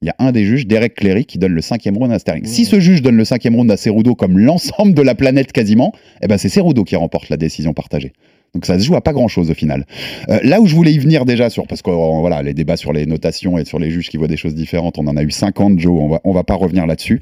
Il 0.00 0.06
y 0.06 0.10
a 0.10 0.14
un 0.20 0.30
des 0.30 0.44
juges, 0.44 0.64
Derek 0.64 0.94
Cleary, 0.94 1.24
qui 1.24 1.38
donne 1.38 1.54
le 1.54 1.60
cinquième 1.60 1.96
round 1.96 2.12
à 2.12 2.20
Sterling. 2.20 2.44
Si 2.44 2.64
ce 2.64 2.78
juge 2.78 3.02
donne 3.02 3.16
le 3.16 3.24
cinquième 3.24 3.56
round 3.56 3.68
à 3.68 3.76
Cerudo 3.76 4.14
comme 4.14 4.38
l'ensemble 4.38 4.94
de 4.94 5.02
la 5.02 5.16
planète 5.16 5.50
quasiment, 5.50 5.92
eh 6.22 6.28
ben 6.28 6.38
c'est 6.38 6.48
Cerudo 6.48 6.84
qui 6.84 6.94
remporte 6.94 7.30
la 7.30 7.36
décision 7.36 7.72
partagée. 7.72 8.12
Donc 8.54 8.64
ça 8.64 8.78
se 8.78 8.84
joue 8.84 8.94
à 8.94 9.00
pas 9.00 9.12
grand 9.12 9.26
chose 9.26 9.50
au 9.50 9.54
final. 9.54 9.86
Euh, 10.28 10.38
là 10.44 10.60
où 10.60 10.68
je 10.68 10.76
voulais 10.76 10.92
y 10.92 10.98
venir 11.00 11.24
déjà 11.24 11.50
sur, 11.50 11.66
parce 11.66 11.82
que 11.82 11.90
euh, 11.90 12.20
voilà, 12.20 12.44
les 12.44 12.54
débats 12.54 12.76
sur 12.76 12.92
les 12.92 13.06
notations 13.06 13.58
et 13.58 13.64
sur 13.64 13.80
les 13.80 13.90
juges 13.90 14.08
qui 14.08 14.18
voient 14.18 14.28
des 14.28 14.36
choses 14.36 14.54
différentes, 14.54 14.98
on 14.98 15.06
en 15.08 15.16
a 15.16 15.22
eu 15.24 15.32
50, 15.32 15.80
Joe, 15.80 16.00
on 16.00 16.08
va, 16.08 16.20
on 16.22 16.32
va 16.32 16.44
pas 16.44 16.54
revenir 16.54 16.86
là-dessus. 16.86 17.20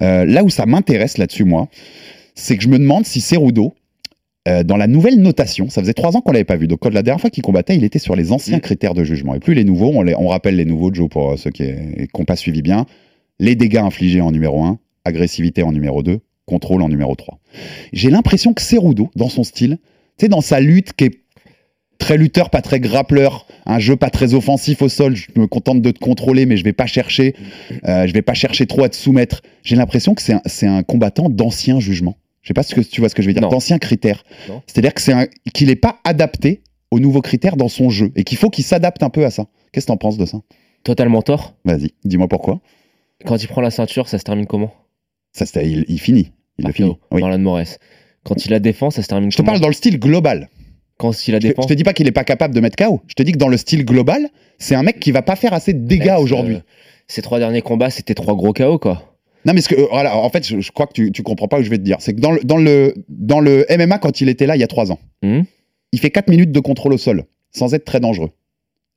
Euh, 0.00 0.24
là 0.24 0.44
où 0.44 0.48
ça 0.48 0.64
m'intéresse 0.64 1.18
là-dessus, 1.18 1.44
moi, 1.44 1.68
c'est 2.36 2.56
que 2.56 2.62
je 2.62 2.68
me 2.68 2.78
demande 2.78 3.04
si 3.04 3.20
Cerudo, 3.20 3.74
euh, 4.48 4.64
dans 4.64 4.76
la 4.76 4.86
nouvelle 4.88 5.20
notation, 5.20 5.68
ça 5.70 5.80
faisait 5.80 5.92
trois 5.94 6.16
ans 6.16 6.20
qu'on 6.20 6.32
l'avait 6.32 6.44
pas 6.44 6.56
vu. 6.56 6.66
Donc, 6.66 6.80
quand 6.80 6.92
la 6.92 7.02
dernière 7.02 7.20
fois 7.20 7.30
qu'il 7.30 7.42
combattait, 7.42 7.76
il 7.76 7.84
était 7.84 7.98
sur 8.00 8.16
les 8.16 8.32
anciens 8.32 8.58
critères 8.60 8.94
de 8.94 9.04
jugement. 9.04 9.34
Et 9.34 9.40
plus 9.40 9.54
les 9.54 9.64
nouveaux, 9.64 9.92
on, 9.94 10.02
les- 10.02 10.14
on 10.16 10.28
rappelle 10.28 10.56
les 10.56 10.64
nouveaux, 10.64 10.92
Joe, 10.92 11.08
pour 11.08 11.32
euh, 11.32 11.36
ceux 11.36 11.50
qui 11.50 11.64
n'ont 12.18 12.24
pas 12.24 12.36
suivi 12.36 12.60
bien. 12.62 12.86
Les 13.38 13.54
dégâts 13.54 13.76
infligés 13.78 14.20
en 14.20 14.30
numéro 14.32 14.62
1, 14.64 14.78
agressivité 15.04 15.62
en 15.62 15.72
numéro 15.72 16.02
2, 16.02 16.20
contrôle 16.46 16.82
en 16.82 16.88
numéro 16.88 17.14
3. 17.14 17.38
J'ai 17.92 18.10
l'impression 18.10 18.52
que 18.52 18.62
Cerudo, 18.62 19.10
dans 19.16 19.28
son 19.28 19.44
style, 19.44 19.78
tu 20.18 20.24
sais, 20.26 20.28
dans 20.28 20.40
sa 20.40 20.60
lutte 20.60 20.92
qui 20.92 21.04
est 21.04 21.18
très 21.98 22.16
lutteur, 22.18 22.50
pas 22.50 22.62
très 22.62 22.80
grappleur, 22.80 23.46
un 23.64 23.78
jeu 23.78 23.94
pas 23.94 24.10
très 24.10 24.34
offensif 24.34 24.82
au 24.82 24.88
sol, 24.88 25.14
je 25.14 25.26
me 25.36 25.46
contente 25.46 25.80
de 25.82 25.90
te 25.92 26.00
contrôler, 26.00 26.46
mais 26.46 26.56
je 26.56 26.64
vais 26.64 26.72
pas 26.72 26.86
chercher, 26.86 27.36
euh, 27.86 28.08
je 28.08 28.12
vais 28.12 28.22
pas 28.22 28.34
chercher 28.34 28.66
trop 28.66 28.82
à 28.82 28.88
te 28.88 28.96
soumettre. 28.96 29.42
J'ai 29.62 29.76
l'impression 29.76 30.14
que 30.14 30.20
c'est 30.22 30.32
un, 30.32 30.42
c'est 30.46 30.66
un 30.66 30.82
combattant 30.82 31.28
d'ancien 31.28 31.78
jugement. 31.78 32.16
Je 32.42 32.48
sais 32.48 32.54
pas 32.54 32.62
ce 32.62 32.74
que 32.74 32.80
tu 32.80 33.00
vois 33.00 33.08
ce 33.08 33.14
que 33.14 33.22
je 33.22 33.28
veux 33.28 33.32
dire, 33.34 33.48
d'anciens 33.48 33.78
critères. 33.78 34.24
C'est-à-dire 34.66 34.94
que 34.94 35.50
qu'il 35.50 35.68
n'est 35.68 35.76
pas 35.76 36.00
adapté 36.04 36.62
aux 36.90 36.98
nouveaux 37.00 37.22
critères 37.22 37.56
dans 37.56 37.68
son 37.68 37.88
jeu 37.88 38.12
et 38.16 38.24
qu'il 38.24 38.36
faut 38.36 38.50
qu'il 38.50 38.64
s'adapte 38.64 39.02
un 39.02 39.10
peu 39.10 39.24
à 39.24 39.30
ça. 39.30 39.46
Qu'est-ce 39.72 39.86
que 39.86 39.92
t'en 39.92 39.96
penses 39.96 40.18
de 40.18 40.26
ça? 40.26 40.38
Totalement 40.84 41.22
tort. 41.22 41.54
Vas-y, 41.64 41.92
dis-moi 42.04 42.28
pourquoi. 42.28 42.60
Quand 43.24 43.40
il 43.42 43.46
prend 43.48 43.60
la 43.60 43.70
ceinture, 43.70 44.08
ça 44.08 44.18
se 44.18 44.24
termine 44.24 44.46
comment? 44.46 44.72
Ça, 45.32 45.44
il, 45.62 45.84
il 45.88 46.00
finit. 46.00 46.32
Il 46.58 46.64
le 46.66 46.72
Par 46.72 46.72
finit. 46.74 46.96
Oui. 47.12 47.22
Moraes. 47.38 47.78
Quand 48.24 48.44
il 48.44 48.50
la 48.50 48.58
défend, 48.58 48.90
ça 48.90 49.02
se 49.02 49.08
termine 49.08 49.30
Je 49.30 49.36
te 49.36 49.42
comment? 49.42 49.52
parle 49.52 49.60
dans 49.62 49.68
le 49.68 49.74
style 49.74 49.98
global. 49.98 50.48
Quand 50.98 51.26
il 51.26 51.32
la 51.32 51.38
Je 51.38 51.42
te, 51.42 51.48
défend. 51.48 51.62
je 51.62 51.68
te 51.68 51.72
dis 51.74 51.84
pas 51.84 51.92
qu'il 51.94 52.06
est 52.08 52.12
pas 52.12 52.24
capable 52.24 52.54
de 52.54 52.60
mettre 52.60 52.76
KO. 52.76 53.00
Je 53.06 53.14
te 53.14 53.22
dis 53.22 53.32
que 53.32 53.38
dans 53.38 53.48
le 53.48 53.56
style 53.56 53.84
global, 53.84 54.28
c'est 54.58 54.74
un 54.74 54.82
mec 54.82 55.00
qui 55.00 55.12
va 55.12 55.22
pas 55.22 55.36
faire 55.36 55.52
assez 55.54 55.72
de 55.72 55.86
dégâts 55.86 56.08
Euh, 56.08 56.18
aujourd'hui. 56.18 56.58
Ces 57.08 57.22
trois 57.22 57.38
derniers 57.38 57.62
combats, 57.62 57.90
c'était 57.90 58.14
trois 58.14 58.34
gros 58.34 58.52
KO, 58.52 58.78
quoi. 58.78 59.11
Non, 59.44 59.52
mais 59.54 59.60
ce 59.60 59.68
que, 59.68 59.74
euh, 59.74 59.86
voilà, 59.90 60.16
en 60.16 60.28
fait, 60.30 60.46
je, 60.46 60.60
je 60.60 60.72
crois 60.72 60.86
que 60.86 60.92
tu, 60.92 61.10
tu 61.12 61.22
comprends 61.22 61.48
pas 61.48 61.56
ce 61.56 61.60
que 61.62 61.66
je 61.66 61.70
vais 61.70 61.78
te 61.78 61.82
dire. 61.82 61.96
C'est 62.00 62.14
que 62.14 62.20
dans 62.20 62.32
le, 62.32 62.40
dans, 62.44 62.56
le, 62.58 62.94
dans 63.08 63.40
le 63.40 63.66
MMA, 63.70 63.98
quand 63.98 64.20
il 64.20 64.28
était 64.28 64.46
là 64.46 64.56
il 64.56 64.60
y 64.60 64.64
a 64.64 64.68
trois 64.68 64.92
ans, 64.92 64.98
Mhm. 65.22 65.44
il 65.92 65.98
fait 66.00 66.10
4 66.10 66.28
minutes 66.28 66.52
de 66.52 66.60
contrôle 66.60 66.92
au 66.92 66.98
sol, 66.98 67.24
sans 67.50 67.74
être 67.74 67.84
très 67.84 68.00
dangereux. 68.00 68.30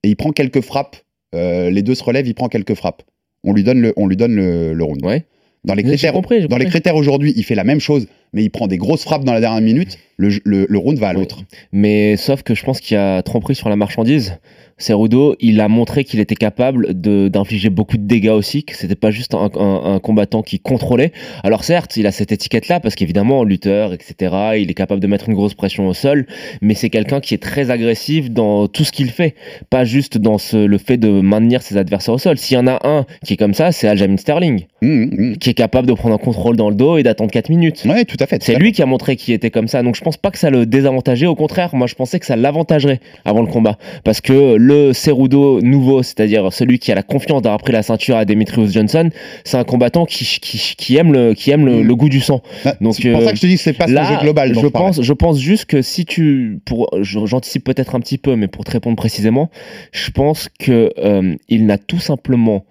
Et 0.04 0.10
il 0.10 0.16
prend 0.16 0.32
quelques 0.32 0.62
frappes. 0.62 0.98
euh, 1.34 1.70
les 1.72 1.82
deux 1.82 1.96
se 1.96 2.04
relèvent, 2.04 2.28
il 2.28 2.36
prend 2.36 2.48
quelques 2.48 2.76
frappes. 2.76 3.02
On 3.44 3.54
lui 3.54 3.64
donne 3.64 3.82
le, 3.82 3.94
on 3.98 4.08
lui 4.08 4.16
donne 4.18 4.36
le, 4.36 4.74
le 4.74 4.84
round. 4.84 5.04
Ouais. 5.06 5.26
Dans 5.66 5.74
les 5.74 5.82
compris, 6.14 6.48
critères 6.68 6.96
aujourd'hui, 6.96 7.34
il 7.36 7.44
fait 7.44 7.56
la 7.56 7.64
même 7.64 7.80
chose, 7.80 8.08
mais 8.36 8.44
il 8.44 8.50
prend 8.52 8.68
des 8.68 8.78
grosses 8.78 9.04
frappes 9.04 9.24
dans 9.24 9.34
la 9.34 9.40
dernière 9.42 9.62
minute. 9.64 9.98
Le, 10.18 10.30
le, 10.46 10.66
le 10.70 10.78
round 10.78 10.98
va 10.98 11.10
à 11.10 11.14
Oui. 11.14 11.20
l'autre. 11.20 11.42
Mais 11.74 12.16
sauf 12.16 12.42
que 12.44 12.54
je 12.56 12.64
pense 12.64 12.80
qu'il 12.80 12.96
y 12.96 12.98
a 12.98 13.22
tromperie 13.24 13.56
sur 13.56 13.68
la 13.68 13.76
marchandise. 13.76 14.38
Cerudo, 14.78 15.36
il 15.40 15.62
a 15.62 15.70
montré 15.70 16.04
qu'il 16.04 16.20
était 16.20 16.36
capable 16.36 17.00
de- 17.00 17.30
d'infliger 17.30 17.70
beaucoup 17.70 17.96
de 17.98 18.04
dégâts 18.06 18.30
aussi, 18.30 18.64
que 18.66 18.76
c'était 18.76 18.96
pas 18.96 19.10
juste 19.10 19.34
un, 19.34 19.50
un- 19.58 19.94
un 19.96 20.00
combattant 20.00 20.42
qui 20.42 20.60
contrôlait. 20.60 21.14
Alors 21.44 21.64
certes, 21.64 21.96
il 21.96 22.06
a 22.08 22.12
cette 22.12 22.34
étiquette-là 22.34 22.82
parce 22.82 22.96
qu'évidemment, 22.96 23.46
lutteur, 23.46 23.94
etc., 23.94 24.36
il 24.58 24.70
est 24.70 24.74
capable 24.74 25.00
de 25.00 25.08
mettre 25.08 25.30
une 25.30 25.36
grosse 25.36 25.54
pression 25.54 25.88
au 25.88 25.94
sol, 25.94 26.28
mais 26.62 26.74
c'est 26.74 26.90
quelqu'un 26.90 27.22
qui 27.22 27.34
est 27.34 27.38
très 27.42 27.70
agressif 27.72 28.30
dans 28.32 28.68
tout 28.68 28.84
ce 28.84 28.92
qu'il 28.92 29.10
fait, 29.12 29.36
pas 29.70 29.86
juste 29.86 30.18
dans 30.18 30.38
ce- 30.38 30.66
le 30.66 30.78
fait 30.78 30.98
de 30.98 31.22
maintenir 31.22 31.62
ses 31.62 31.78
adversaires 31.78 32.14
au 32.16 32.18
sol. 32.20 32.38
S'il 32.38 32.56
y 32.56 32.60
en 32.60 32.68
a 32.68 32.80
un 32.86 33.06
qui 33.24 33.34
est 33.34 33.38
comme 33.38 33.54
ça, 33.54 33.72
c'est 33.72 33.88
Aljamain 33.88 34.18
Sterling, 34.18 34.66
Hum, 34.82 35.10
hum. 35.18 35.38
qui 35.38 35.50
est 35.52 35.54
capable 35.54 35.88
de 35.88 35.94
prendre 35.94 36.16
un 36.16 36.20
contrôle 36.20 36.58
dans 36.58 36.70
le 36.70 36.76
dos 36.76 36.98
et 36.98 37.04
d'attendre 37.04 37.32
4 37.32 37.50
minutes. 37.50 37.84
Ouais, 37.86 38.04
tout 38.04 38.18
à 38.20 38.25
fait. 38.26 38.44
C'est 38.44 38.56
lui 38.56 38.72
qui 38.72 38.82
a 38.82 38.86
montré 38.86 39.16
qu'il 39.16 39.34
était 39.34 39.52
comme 39.52 39.68
ça. 39.68 39.84
Donc 39.84 39.96
je 39.96 40.02
pense 40.02 40.18
pas 40.18 40.32
que 40.32 40.38
ça 40.40 40.50
le 40.50 40.66
désavantageait. 40.66 41.28
Au 41.28 41.36
contraire, 41.36 41.76
moi 41.76 41.88
je 41.88 41.96
pensais 41.96 42.20
que 42.20 42.26
ça 42.26 42.36
l'avantagerait 42.36 43.00
avant 43.26 43.42
le 43.42 43.48
combat. 43.48 43.78
Parce 44.04 44.22
que 44.22 44.56
le 44.56 44.94
Cerudo 44.94 45.62
nouveau, 45.62 46.04
c'est-à-dire 46.04 46.52
celui 46.52 46.80
qui 46.80 46.92
a 46.92 46.96
la 46.96 47.04
confiance 47.04 47.42
d'avoir 47.42 47.60
pris 47.60 47.74
la 47.74 47.84
ceinture 47.84 48.18
à 48.18 48.26
Demetrius 48.26 48.74
Johnson, 48.74 49.10
c'est 49.44 49.58
un 49.58 49.64
combatant 49.64 50.06
qui, 50.06 50.26
qui, 50.42 50.76
qui 50.78 50.98
aime, 50.98 51.14
le, 51.14 51.34
qui 51.34 51.52
aime 51.52 51.66
le, 51.66 51.76
Mm. 51.76 51.88
le 51.88 51.96
goût 51.96 52.10
du 52.10 52.20
sang. 52.22 52.42
Donc, 52.82 52.96
c'est 52.96 53.12
pour 53.12 53.22
euh, 53.22 53.26
ça 53.26 53.32
que 53.32 53.38
je 53.38 53.42
te 53.42 53.48
dis 53.48 53.58
c'est 53.58 53.74
pas 53.74 53.88
ce 53.88 53.94
Là, 53.94 54.04
jeu 54.06 54.18
global. 54.22 54.54
je, 54.54 54.68
pense, 54.68 55.02
je 55.02 55.14
pense 55.14 55.40
juste 55.40 55.66
que 55.66 55.82
si 55.82 56.06
tu, 56.06 56.60
pour, 56.66 56.90
j'anticipe 57.02 57.64
peut-être 57.64 57.96
un 57.96 58.00
petit 58.00 58.18
peu, 58.18 58.36
mais 58.36 58.48
pour 58.48 58.64
te 58.64 58.72
répondre 58.72 58.96
précisément, 58.96 59.50
je 59.92 60.12
pense 60.12 60.50
que 60.60 60.92
euh, 60.98 61.36
il 61.50 61.66
n'a 61.66 61.78
tout 61.78 62.00
simplement 62.00 62.66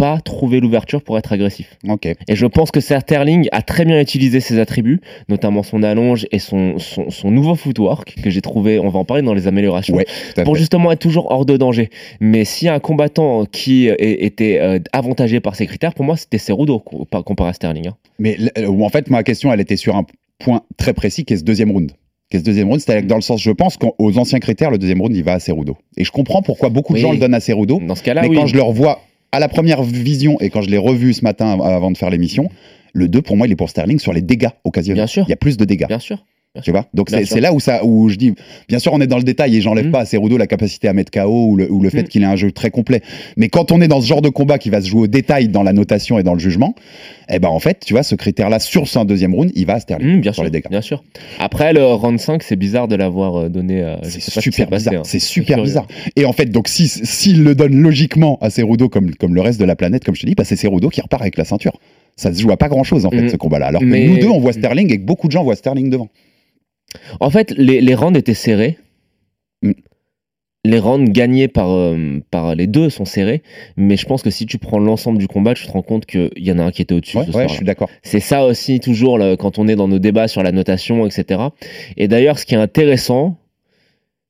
pas 0.00 0.18
trouvé 0.20 0.60
l'ouverture 0.60 1.02
pour 1.02 1.18
être 1.18 1.30
agressif. 1.32 1.76
Ok. 1.86 2.06
Et 2.06 2.16
je 2.34 2.46
pense 2.46 2.70
que 2.70 2.80
Sterling 2.80 3.48
a 3.52 3.60
très 3.60 3.84
bien 3.84 4.00
utilisé 4.00 4.40
ses 4.40 4.58
attributs, 4.58 5.00
notamment 5.28 5.62
son 5.62 5.82
allonge 5.82 6.26
et 6.32 6.38
son, 6.38 6.78
son, 6.78 7.10
son 7.10 7.30
nouveau 7.30 7.54
footwork, 7.54 8.14
que 8.22 8.30
j'ai 8.30 8.40
trouvé, 8.40 8.78
on 8.78 8.88
va 8.88 8.98
en 8.98 9.04
parler 9.04 9.22
dans 9.22 9.34
les 9.34 9.46
améliorations, 9.46 9.94
Ouais, 9.94 10.06
pour 10.44 10.56
justement 10.56 10.90
être 10.90 11.00
toujours 11.00 11.30
hors 11.30 11.44
de 11.44 11.56
danger. 11.58 11.90
Mais 12.18 12.46
s'il 12.46 12.66
y 12.66 12.68
a 12.70 12.74
un 12.74 12.78
combattant 12.80 13.44
qui 13.44 13.88
était 13.88 14.58
euh, 14.60 14.78
avantagé 14.94 15.40
par 15.40 15.54
ces 15.54 15.66
critères, 15.66 15.92
pour 15.92 16.06
moi, 16.06 16.16
c'était 16.16 16.38
Cerudo 16.38 16.78
co- 16.78 17.04
par- 17.04 17.22
comparé 17.22 17.50
à 17.50 17.52
Sterling. 17.52 17.88
hein. 17.88 17.96
Mais 18.18 18.38
euh, 18.58 18.68
en 18.68 18.88
fait, 18.88 19.10
ma 19.10 19.22
question, 19.22 19.52
elle 19.52 19.60
était 19.60 19.76
sur 19.76 19.96
un 19.96 20.04
point 20.38 20.62
très 20.78 20.94
précis 20.94 21.24
qui 21.26 21.34
est 21.34 21.36
ce 21.36 21.44
deuxième 21.44 21.70
round. 21.72 21.92
Qui 22.30 22.36
est 22.38 22.40
ce 22.40 22.44
deuxième 22.44 22.68
round, 22.68 22.80
c'est-à-dire 22.80 23.02
que 23.02 23.08
dans 23.08 23.16
le 23.16 23.20
sens, 23.22 23.42
je 23.42 23.50
pense 23.50 23.76
qu'aux 23.76 24.16
anciens 24.18 24.38
critères, 24.38 24.70
le 24.70 24.78
deuxième 24.78 25.00
round, 25.02 25.14
il 25.14 25.24
va 25.24 25.34
à 25.34 25.40
Cerudo. 25.40 25.76
Et 25.98 26.04
je 26.04 26.10
comprends 26.10 26.40
pourquoi 26.40 26.70
beaucoup 26.70 26.94
de 26.94 26.98
Oui. 26.98 27.02
gens 27.02 27.12
le 27.12 27.18
donnent 27.18 27.34
à 27.34 27.40
Cerudo. 27.40 27.80
Dans 27.86 27.94
ce 27.96 28.02
cas-là, 28.02 28.22
mais 28.22 28.28
oui. 28.28 28.36
quand 28.36 28.46
je 28.46 28.54
le 28.54 28.62
revois 28.62 29.00
à 29.32 29.40
la 29.40 29.48
première 29.48 29.82
vision 29.82 30.38
et 30.40 30.50
quand 30.50 30.62
je 30.62 30.70
l'ai 30.70 30.78
revu 30.78 31.12
ce 31.14 31.22
matin 31.24 31.52
av- 31.52 31.62
avant 31.62 31.90
de 31.90 31.96
faire 31.98 32.10
l'émission, 32.10 32.48
le 32.92 33.08
2, 33.08 33.22
pour 33.22 33.36
moi, 33.36 33.46
il 33.46 33.52
est 33.52 33.56
pour 33.56 33.70
Sterling 33.70 33.98
sur 33.98 34.12
les 34.12 34.22
dégâts 34.22 34.48
occasionnels. 34.64 34.96
Bien 35.04 35.06
sûr. 35.06 35.24
Il 35.26 35.30
y 35.30 35.32
a 35.32 35.36
plus 35.36 35.56
de 35.56 35.64
dégâts. 35.64 35.86
Bien 35.86 35.98
sûr. 36.00 36.24
Tu 36.64 36.72
vois? 36.72 36.86
Donc 36.94 37.10
c'est 37.10 37.38
là 37.40 37.52
où 37.52 37.60
ça 37.60 37.84
où 37.84 38.08
je 38.08 38.16
dis 38.16 38.34
bien 38.68 38.80
sûr 38.80 38.92
on 38.92 39.00
est 39.00 39.06
dans 39.06 39.18
le 39.18 39.22
détail 39.22 39.56
et 39.56 39.60
j'enlève 39.60 39.86
Mm. 39.86 39.90
pas 39.92 40.00
à 40.00 40.04
Cerudo 40.04 40.36
la 40.36 40.48
capacité 40.48 40.88
à 40.88 40.92
mettre 40.92 41.12
KO 41.12 41.46
ou 41.46 41.54
le, 41.56 41.70
ou 41.70 41.80
le 41.80 41.90
fait 41.90 42.02
Mm. 42.02 42.08
qu'il 42.08 42.22
ait 42.24 42.26
un 42.26 42.34
jeu 42.34 42.50
très 42.50 42.70
complet. 42.72 43.02
Mais 43.36 43.48
quand 43.48 43.70
on 43.70 43.80
est 43.80 43.86
dans 43.86 44.00
ce 44.00 44.08
genre 44.08 44.20
de 44.20 44.30
combat 44.30 44.58
qui 44.58 44.68
va 44.68 44.80
se 44.80 44.88
jouer 44.88 45.02
au 45.02 45.06
détail 45.06 45.46
dans 45.46 45.62
la 45.62 45.72
notation 45.72 46.18
et 46.18 46.24
dans 46.24 46.32
le 46.34 46.40
jugement, 46.40 46.74
eh 47.32 47.38
ben 47.38 47.46
en 47.46 47.60
fait, 47.60 47.78
tu 47.86 47.94
vois 47.94 48.02
ce 48.02 48.16
critère 48.16 48.50
là 48.50 48.58
sur 48.58 48.88
ce 48.88 48.98
deuxième 49.04 49.32
round, 49.32 49.52
il 49.54 49.64
va 49.64 49.74
à 49.74 49.80
Sterling 49.80 50.16
Mmh, 50.16 50.20
bien 50.22 50.32
sur 50.32 50.42
sûr, 50.42 50.44
les 50.44 50.50
dégâts. 50.50 50.66
bien 50.70 50.80
sûr. 50.80 51.04
Après 51.38 51.72
le 51.72 51.84
round 51.84 52.18
5, 52.18 52.42
c'est 52.42 52.56
bizarre 52.56 52.88
de 52.88 52.96
l'avoir 52.96 53.36
euh, 53.44 53.48
donné. 53.48 53.80
euh, 53.84 53.94
je 54.02 54.08
C'est 54.10 54.20
ce 54.20 54.40
super 54.40 54.68
bizarre. 54.68 54.94
hein. 54.94 55.02
C'est 55.04 55.20
super 55.20 55.62
bizarre. 55.62 55.86
Et 56.16 56.24
en 56.24 56.32
fait, 56.32 56.46
donc 56.46 56.66
si 56.66 56.88
s'il 56.88 57.44
le 57.44 57.54
donne 57.54 57.80
logiquement 57.80 58.38
à 58.40 58.50
Cerudo 58.50 58.88
comme 58.88 59.14
comme 59.14 59.36
le 59.36 59.40
reste 59.40 59.60
de 59.60 59.64
la 59.66 59.76
planète, 59.76 60.02
comme 60.04 60.16
je 60.16 60.22
te 60.22 60.26
dis, 60.26 60.34
bah, 60.34 60.42
c'est 60.44 60.56
Cerudo 60.56 60.88
qui 60.88 61.00
repart 61.00 61.22
avec 61.22 61.36
la 61.36 61.44
ceinture. 61.44 61.78
Ça 62.16 62.34
se 62.34 62.40
joue 62.42 62.50
à 62.50 62.56
pas 62.56 62.68
grand 62.68 62.82
chose 62.82 63.06
en 63.06 63.10
fait 63.10 63.22
Mm. 63.22 63.28
ce 63.28 63.36
combat-là. 63.36 63.66
Alors 63.68 63.82
Mais- 63.84 64.04
que 64.04 64.10
nous 64.10 64.18
deux 64.18 64.28
on 64.28 64.40
voit 64.40 64.52
Sterling 64.52 64.92
et 64.92 64.98
que 64.98 65.04
beaucoup 65.04 65.28
de 65.28 65.32
gens 65.32 65.44
voient 65.44 65.54
Sterling 65.54 65.88
devant. 65.90 66.08
En 67.20 67.30
fait, 67.30 67.52
les, 67.56 67.80
les 67.80 67.94
rounds 67.94 68.18
étaient 68.18 68.34
serrés. 68.34 68.78
Les 70.62 70.78
rounds 70.78 71.10
gagnés 71.10 71.48
par, 71.48 71.70
euh, 71.70 72.20
par 72.30 72.54
les 72.54 72.66
deux 72.66 72.90
sont 72.90 73.06
serrés, 73.06 73.42
mais 73.78 73.96
je 73.96 74.04
pense 74.04 74.22
que 74.22 74.28
si 74.28 74.44
tu 74.44 74.58
prends 74.58 74.78
l'ensemble 74.78 75.16
du 75.16 75.26
combat, 75.26 75.54
tu 75.54 75.66
te 75.66 75.70
rends 75.72 75.80
compte 75.80 76.04
qu'il 76.04 76.30
y 76.36 76.52
en 76.52 76.58
a 76.58 76.64
un 76.64 76.70
qui 76.70 76.82
était 76.82 76.94
au-dessus. 76.94 77.16
Ouais, 77.16 77.24
ce 77.24 77.30
ouais, 77.30 77.48
je 77.48 77.54
suis 77.54 77.64
d'accord. 77.64 77.88
C'est 78.02 78.20
ça 78.20 78.44
aussi 78.44 78.78
toujours 78.78 79.16
là, 79.16 79.38
quand 79.38 79.58
on 79.58 79.68
est 79.68 79.74
dans 79.76 79.88
nos 79.88 79.98
débats 79.98 80.28
sur 80.28 80.42
la 80.42 80.52
notation, 80.52 81.06
etc. 81.06 81.40
Et 81.96 82.08
d'ailleurs, 82.08 82.38
ce 82.38 82.44
qui 82.44 82.54
est 82.54 82.58
intéressant, 82.58 83.38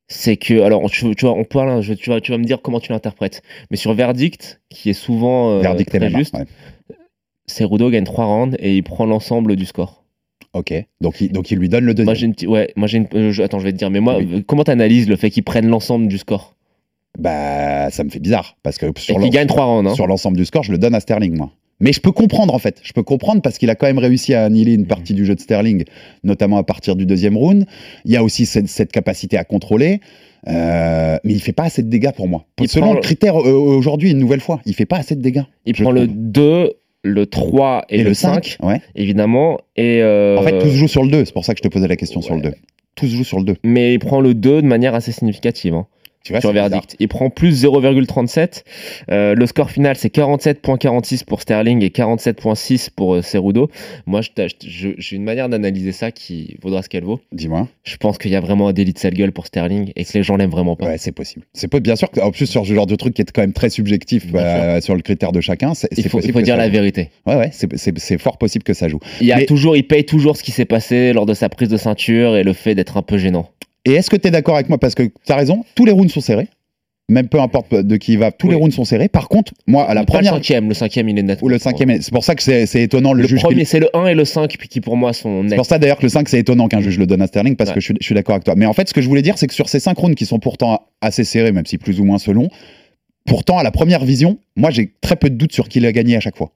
c'est 0.07 0.37
que, 0.37 0.61
alors 0.62 0.88
tu, 0.88 1.12
tu 1.17 1.25
vois, 1.26 1.35
on 1.35 1.43
parle, 1.43 1.83
je- 1.83 1.95
tu, 1.95 2.11
vas, 2.11 2.21
tu 2.21 2.31
vas 2.31 2.38
me 2.38 2.45
dire 2.45 2.62
comment 2.62 2.79
tu 2.79 2.93
l'interprètes, 2.93 3.43
mais 3.73 3.76
sur 3.76 3.93
verdict, 3.95 4.61
qui 4.69 4.90
est 4.90 4.93
souvent 4.95 5.50
euh, 5.50 5.61
Verdict 5.62 5.90
très 5.90 5.99
MMA, 5.99 6.19
juste, 6.19 6.35
ouais. 6.37 6.45
Cerudo 7.49 7.90
gagne 7.90 8.05
trois 8.05 8.26
rounds 8.26 8.57
et 8.61 8.76
il 8.76 8.83
prend 8.85 9.05
l'ensemble 9.05 9.57
du 9.57 9.64
score. 9.67 10.00
Ok. 10.52 10.73
Donc 11.00 11.21
il, 11.21 11.30
donc 11.33 11.50
il 11.50 11.59
lui 11.59 11.69
donne 11.69 11.85
le 11.85 11.95
deuxième. 11.95 12.07
Moi 12.07 12.14
j'ai 12.14 12.26
une 12.26 12.35
petite, 12.35 12.49
ouais, 12.49 12.73
moi 12.76 12.88
j'ai 12.88 12.99
une, 12.99 13.07
euh, 13.14 13.30
je- 13.33 13.42
attends, 13.42 13.59
je 13.61 13.64
vais 13.64 13.73
te 13.73 13.78
dire, 13.78 13.90
mais 13.90 14.00
moi, 14.00 14.19
Oui. 14.19 14.28
euh, 14.33 14.40
comment 14.47 14.64
t'analyses 14.64 15.09
le 15.09 15.16
fait 15.16 15.30
qu'il 15.30 15.45
prenne 15.45 15.66
l'ensemble 15.69 16.09
du 16.09 16.19
score? 16.19 16.57
Bah, 17.19 17.90
ça 17.90 18.04
me 18.04 18.11
fait 18.11 18.21
bizarre 18.21 18.57
parce 18.62 18.78
que 18.78 18.87
sur 18.99 19.19
l'en- 19.19 19.26
rounds 19.28 19.88
hein. 19.90 19.95
sur 19.95 20.07
l'ensemble 20.07 20.37
du 20.37 20.45
score, 20.45 20.62
je 20.62 20.73
le 20.73 20.78
donne 20.78 20.95
à 20.95 21.00
Sterling, 21.00 21.37
moi. 21.37 21.50
Mais 21.83 21.92
je 21.92 22.00
peux 22.00 22.12
comprendre 22.12 22.54
en 22.54 22.59
fait. 22.59 22.78
Je 22.83 22.92
peux 22.92 23.02
comprendre 23.02 23.40
parce 23.42 23.59
qu'il 23.59 23.71
a 23.71 23.75
quand 23.75 23.87
même 23.87 23.99
réussi 23.99 24.35
à 24.35 24.45
annihiler 24.45 24.73
Mhm. 24.76 24.80
une 24.80 24.87
partie 24.87 25.14
du 25.14 25.25
jeu 25.25 25.35
de 25.35 25.40
Sterling, 25.40 25.85
notamment 26.25 26.59
à 26.59 26.62
partir 26.62 26.95
du 26.95 27.07
deuxième 27.07 27.37
round. 27.37 27.64
Il 28.04 28.12
y 28.12 28.16
a 28.16 28.23
aussi 28.23 28.45
cette, 28.47 28.69
cette 28.69 28.92
capacité 28.92 29.37
à 29.38 29.45
contrôler. 29.45 30.00
euh, 30.49 31.19
mais 31.23 31.35
il 31.35 31.40
fait 31.42 31.52
pas 31.52 31.64
assez 31.64 31.83
de 31.83 31.90
dégâts 31.90 32.12
pour 32.12 32.26
moi. 32.26 32.47
Il 32.59 32.66
Selon 32.66 32.87
prend 32.87 32.92
le 32.95 32.99
le- 33.00 33.02
critère 33.02 33.37
euh, 33.38 33.52
aujourd'hui, 33.52 34.11
une 34.12 34.19
nouvelle 34.19 34.40
fois, 34.40 34.62
il 34.64 34.75
fait 34.75 34.87
pas 34.87 34.97
assez 34.97 35.14
de 35.14 35.21
dégâts. 35.21 35.42
Il 35.66 35.76
je 35.76 35.83
prend 35.83 35.92
le 35.92 36.07
trouve. 36.07 36.16
2, 36.19 36.73
le 37.02 37.26
3 37.26 37.85
et, 37.88 38.02
le 38.02 38.14
5, 38.14 38.59
ouais. 38.62 38.80
évidemment. 38.95 39.59
Et, 39.76 40.02
euh, 40.02 40.37
En 40.37 40.42
fait, 40.42 40.59
tout 40.59 40.66
se 40.69 40.75
joue 40.76 40.88
sur 40.88 41.02
le 41.02 41.11
2. 41.11 41.25
C'est 41.25 41.33
pour 41.33 41.45
ça 41.45 41.54
que 41.54 41.59
je 41.59 41.69
te 41.69 41.73
posais 41.73 41.88
la 41.88 41.97
question 41.97 42.21
sur 42.21 42.35
le 42.35 42.42
2. 42.42 42.52
Tout 42.95 43.07
se 43.07 43.14
joue 43.16 43.25
sur 43.25 43.38
le 43.38 43.45
2. 43.45 43.57
mais 43.64 43.95
il 43.95 43.99
prend 43.99 44.21
le 44.21 44.35
2 44.35 44.62
de 44.62 44.66
manière 44.66 44.95
assez 44.95 45.12
significative. 45.12 45.75
hein. 45.75 45.87
Tu 46.23 46.33
vois, 46.33 46.41
sur 46.41 46.53
verdict. 46.53 46.97
Il 47.00 47.09
prend 47.09 47.31
plus 47.31 47.65
0,37. 47.65 48.62
Euh, 49.11 49.35
le 49.35 49.47
score 49.47 49.71
final, 49.71 49.97
c'est 49.97 50.15
47,46 50.15 51.25
pour 51.25 51.41
Sterling 51.41 51.83
et 51.83 51.89
47,6 51.89 52.91
pour 52.95 53.15
euh, 53.15 53.23
Cerudo. 53.23 53.71
Moi, 54.07 54.21
j'ai 54.61 55.17
une 55.17 55.25
manière 55.25 55.49
d'analyser 55.49 55.93
ça 55.93 56.11
qui 56.11 56.57
vaudra 56.62 56.83
ce 56.83 56.89
qu'elle 56.89 57.05
vaut. 57.05 57.21
Dis-moi. 57.33 57.69
Je 57.85 57.97
pense 57.97 58.19
qu'il 58.19 58.31
y 58.31 58.37
a 58.37 58.41
vraiment 58.41 58.69
un 58.69 58.73
délit 58.73 58.93
de 58.93 58.99
sale 58.99 59.15
gueule 59.15 59.33
pour 59.33 59.47
Sterling 59.47 59.93
et 59.97 60.05
que 60.05 60.11
les 60.15 60.23
gens 60.23 60.37
l'aiment 60.37 60.50
vraiment 60.50 60.77
pas. 60.77 60.87
Ouais, 60.87 60.99
c'est 60.99 61.12
possible. 61.12 61.47
C'est 61.55 61.75
bien 61.81 61.97
sûr 61.97 62.11
qu'en 62.11 62.31
plus 62.31 62.47
sur 62.47 62.67
ce 62.67 62.75
genre 62.75 62.87
de 62.87 62.97
truc 62.97 63.15
qui 63.15 63.23
est 63.23 63.31
quand 63.33 63.41
même 63.43 63.53
très 63.55 63.71
subjectif 63.71 64.27
euh, 64.35 64.81
sur 64.81 64.95
le 64.95 65.03
critère 65.03 65.33
de 65.33 65.41
chacun, 65.41 65.75
c'est 65.75 65.89
il 65.97 66.09
faut, 66.09 66.21
il 66.21 66.33
faut 66.33 66.43
dire 66.43 66.57
la 66.57 66.69
vérité. 66.69 67.11
Ouais, 67.27 67.37
ouais, 67.37 67.50
c'est- 67.53 68.19
fort 68.19 68.37
possible 68.39 68.65
que 68.65 68.75
ça 68.75 68.89
joue. 68.89 68.99
Il, 69.21 69.27
y 69.29 69.33
a 69.33 69.37
Mais- 69.37 69.47
toujours, 69.47 69.77
il 69.77 69.87
paye 69.87 70.05
toujours 70.05 70.37
ce 70.37 70.43
qui 70.43 70.50
s'est 70.50 70.65
passé 70.65 71.12
lors 71.12 71.25
de 71.27 71.33
sa 71.35 71.49
prise 71.49 71.69
de 71.69 71.77
ceinture 71.77 72.37
et 72.37 72.43
le 72.43 72.53
fait 72.53 72.75
d'être 72.75 72.97
un 72.97 73.03
peu 73.03 73.17
gênant. 73.19 73.49
Et 73.90 73.94
est-ce 73.94 74.09
que 74.11 74.16
tu 74.16 74.28
es 74.28 74.30
d'accord 74.30 74.54
avec 74.54 74.68
moi? 74.68 74.78
Parce 74.78 74.94
que 74.94 75.02
tu 75.02 75.32
as 75.32 75.37
raison, 75.37 75.64
tous 75.75 75.85
les 75.85 75.92
rounds 75.92 76.12
sont 76.12 76.20
serrés. 76.20 76.49
Même 77.09 77.26
peu 77.28 77.40
importe 77.40 77.75
de 77.75 77.97
qui 77.97 78.12
il 78.12 78.18
va, 78.20 78.30
tous 78.30 78.47
Oui. 78.47 78.52
les 78.54 78.56
rounds 78.61 78.73
sont 78.73 78.85
serrés. 78.85 79.09
Par 79.09 79.28
contre, 79.28 79.52
moi, 79.66 79.82
à 79.82 79.94
la 79.94 80.04
première. 80.04 80.32
le 80.32 80.38
cinquième, 80.38 80.68
le 80.68 80.75
cinquième, 80.75 81.09
il 81.09 81.18
est 81.18 81.25
net. 81.25 81.40
Ou 81.42 81.49
le 81.49 81.59
cinquième, 81.59 82.00
c'est 82.00 82.12
pour 82.12 82.23
ça 82.23 82.37
que 82.37 82.42
c'est 82.44 82.66
c'est 82.66 82.82
étonnant 82.82 83.12
le, 83.12 83.23
Le 83.23 83.28
juge. 83.28 83.42
premier, 83.42 83.64
c'est 83.64 83.80
le 83.80 83.88
1 83.97 84.06
et 84.06 84.14
le 84.14 84.25
5, 84.25 84.56
puis 84.56 84.68
qui 84.68 84.80
pour 84.80 84.97
moi 84.97 85.12
sont 85.12 85.42
C'est 85.42 85.49
nets. 85.49 85.56
pour 85.56 85.66
ça 85.66 85.80
d'ailleurs 85.80 85.97
que 85.99 86.04
le 86.04 86.09
5, 86.09 86.28
c'est 86.28 86.38
étonnant 86.38 86.68
qu'un 86.68 86.80
juge 86.80 86.99
le 87.00 87.06
donne 87.09 87.20
à 87.20 87.26
Sterling, 87.26 87.56
parce 87.56 87.70
Ouais. 87.70 87.75
que 87.75 87.80
je 87.80 87.92
suis, 88.00 88.14
d'accord 88.14 88.37
avec 88.37 88.44
toi. 88.44 88.54
Mais 88.56 88.64
en 88.66 88.73
fait, 88.75 88.88
ce 88.88 88.94
que 88.94 89.00
je 89.02 89.09
voulais 89.09 89.23
dire, 89.23 89.38
c'est 89.38 89.49
que 89.49 89.54
sur 89.54 89.68
ces 89.68 89.80
5 89.80 89.99
rounds 89.99 90.14
qui 90.14 90.25
sont 90.25 90.38
pourtant 90.38 90.87
assez 91.00 91.25
serrés, 91.25 91.50
même 91.50 91.66
si 91.66 91.76
plus 91.78 91.99
ou 91.99 92.04
moins 92.04 92.18
selon, 92.18 92.49
pourtant, 93.26 93.59
à 93.59 93.64
la 93.64 93.73
première 93.73 94.04
vision, 94.04 94.38
moi, 94.54 94.70
j'ai 94.70 94.92
très 95.00 95.16
peu 95.16 95.30
de 95.30 95.35
doutes 95.35 95.52
sur 95.52 95.68
qui 95.68 95.80
l'a 95.80 95.90
gagné 95.90 96.14
à 96.14 96.20
chaque 96.20 96.37
fois. 96.37 96.52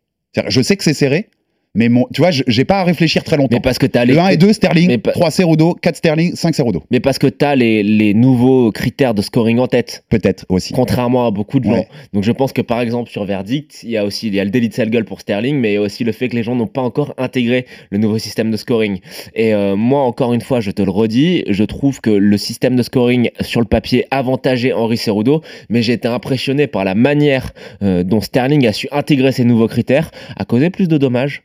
Je 0.47 0.63
sais 0.63 0.77
que 0.77 0.85
c'est 0.85 0.95
serré, 0.95 1.31
mais 1.75 1.89
mon, 1.89 2.07
tu 2.13 2.21
vois, 2.21 2.31
j'ai 2.31 2.65
pas 2.65 2.81
à 2.81 2.85
réfléchir 2.85 3.25
très 3.25 3.37
longtemps. 3.37 3.57
Mais 3.57 3.61
parce 3.61 3.79
que 3.79 3.87
t'as 3.87 4.05
les, 4.05 4.15
Le 4.15 4.21
1 4.21 4.29
et 4.29 4.37
2, 4.37 4.53
Sterling, 4.53 4.99
pas- 4.99 5.13
3 5.13 5.31
Cerudo, 5.31 5.75
4 5.75 5.97
Sterling, 5.97 6.35
5 6.35 6.55
Cerudo. 6.55 6.83
mais 6.91 7.01
parce 7.01 7.19
que 7.19 7.27
t'as 7.27 7.55
les, 7.57 7.83
les 7.83 8.15
nouveaux 8.15 8.71
critères 8.73 9.15
de 9.15 9.23
scoring 9.23 9.59
en 9.59 9.67
tête. 9.67 10.05
Peut-être 10.09 10.47
aussi. 10.49 10.73
contrairement 10.73 11.27
à 11.27 11.31
beaucoup 11.31 11.59
de 11.61 11.65
gens. 11.65 11.73
Ouais. 11.73 11.89
Donc 12.13 12.23
je 12.25 12.33
pense 12.33 12.53
que 12.53 12.63
par 12.63 12.81
exemple 12.81 13.11
sur 13.11 13.25
Verdict, 13.25 13.81
il 13.83 13.91
y 13.91 13.97
a 13.97 14.05
aussi 14.05 14.29
il 14.29 14.35
y 14.35 14.41
a 14.41 14.45
le 14.45 14.51
délit 14.51 14.69
de 14.69 14.75
sale 14.75 14.91
gueule 14.91 15.05
pour 15.05 15.21
Sterling, 15.21 15.57
mais 15.59 15.73
il 15.73 15.75
y 15.75 15.77
a 15.79 15.81
aussi 15.83 16.05
le 16.05 16.13
fait 16.13 16.29
que 16.29 16.37
les 16.37 16.43
gens 16.43 16.55
n'ont 16.55 16.67
pas 16.67 16.83
encore 16.83 17.15
intégré 17.19 17.67
le 17.91 17.99
nouveau 17.99 18.19
système 18.19 18.51
de 18.51 18.57
scoring. 18.57 19.01
Et 19.35 19.53
euh, 19.55 19.75
moi 19.77 20.03
encore 20.03 20.33
une 20.33 20.41
fois, 20.43 20.61
je 20.61 20.71
te 20.71 20.83
le 20.83 20.91
redis, 20.91 21.45
je 21.49 21.65
trouve 21.65 22.01
que 22.01 22.11
le 22.11 22.39
système 22.39 22.77
de 22.77 22.83
scoring 22.83 23.31
sur 23.41 23.61
le 23.61 23.67
papier 23.67 24.07
avantageait 24.11 24.73
Henri 24.73 24.97
Cerudo, 24.97 25.43
mais 25.69 25.83
j'ai 25.83 25.95
été 25.95 26.09
impressionné 26.09 26.67
par 26.67 26.85
la 26.85 26.95
manière 26.95 27.53
euh, 27.83 28.05
dont 28.05 28.21
Sterling 28.21 28.67
a 28.67 28.73
su 28.73 28.89
intégrer 28.93 29.33
ces 29.33 29.45
nouveaux 29.45 29.69
critères, 29.69 30.11
a 30.37 30.45
causé 30.45 30.71
plus 30.71 30.89
de 30.89 30.99
dommages. 30.99 31.43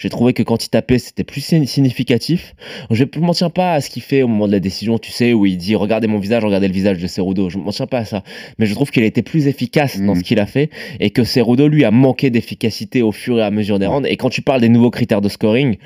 J'ai 0.00 0.08
trouvé 0.08 0.32
que 0.32 0.42
quand 0.42 0.64
il 0.64 0.70
tapait, 0.70 0.98
c'était 0.98 1.24
plus 1.24 1.42
signi- 1.42 1.66
significatif. 1.66 2.54
Je 2.90 3.04
ne 3.04 3.20
m'en 3.20 3.32
tiens 3.34 3.50
pas 3.50 3.74
à 3.74 3.80
ce 3.82 3.90
qu'il 3.90 4.02
fait 4.02 4.22
au 4.22 4.28
moment 4.28 4.46
de 4.46 4.52
la 4.52 4.58
décision, 4.60 4.98
tu 4.98 5.12
sais, 5.12 5.32
où 5.34 5.44
il 5.46 5.58
dit 5.58 5.76
regardez 5.76 6.06
mon 6.08 6.18
visage, 6.18 6.42
regardez 6.44 6.68
le 6.68 6.74
visage 6.74 6.98
de 6.98 7.06
Cerudo. 7.06 7.50
Je 7.50 7.58
ne 7.58 7.62
m'en 7.64 7.70
tiens 7.70 7.86
pas 7.86 7.98
à 7.98 8.04
ça. 8.06 8.22
Mais 8.58 8.64
je 8.66 8.74
trouve 8.74 8.90
qu'il 8.90 9.02
a 9.02 9.06
été 9.06 9.20
plus 9.22 9.46
efficace 9.46 9.98
dans 10.00 10.14
Mhm. 10.14 10.16
ce 10.16 10.22
qu'il 10.24 10.40
a 10.40 10.46
fait 10.46 10.70
et 11.00 11.10
que 11.10 11.22
Cerudo, 11.22 11.68
lui, 11.68 11.84
a 11.84 11.90
manqué 11.90 12.30
d'efficacité 12.30 13.02
au 13.02 13.12
fur 13.12 13.38
et 13.38 13.42
à 13.42 13.50
mesure 13.50 13.78
des 13.78 13.86
rounds. 13.86 14.08
Et 14.10 14.16
quand 14.16 14.30
tu 14.30 14.40
parles 14.42 14.62
des 14.62 14.68
nouveaux 14.70 14.90
critères 14.90 15.20
de 15.20 15.28
scoring, 15.28 15.76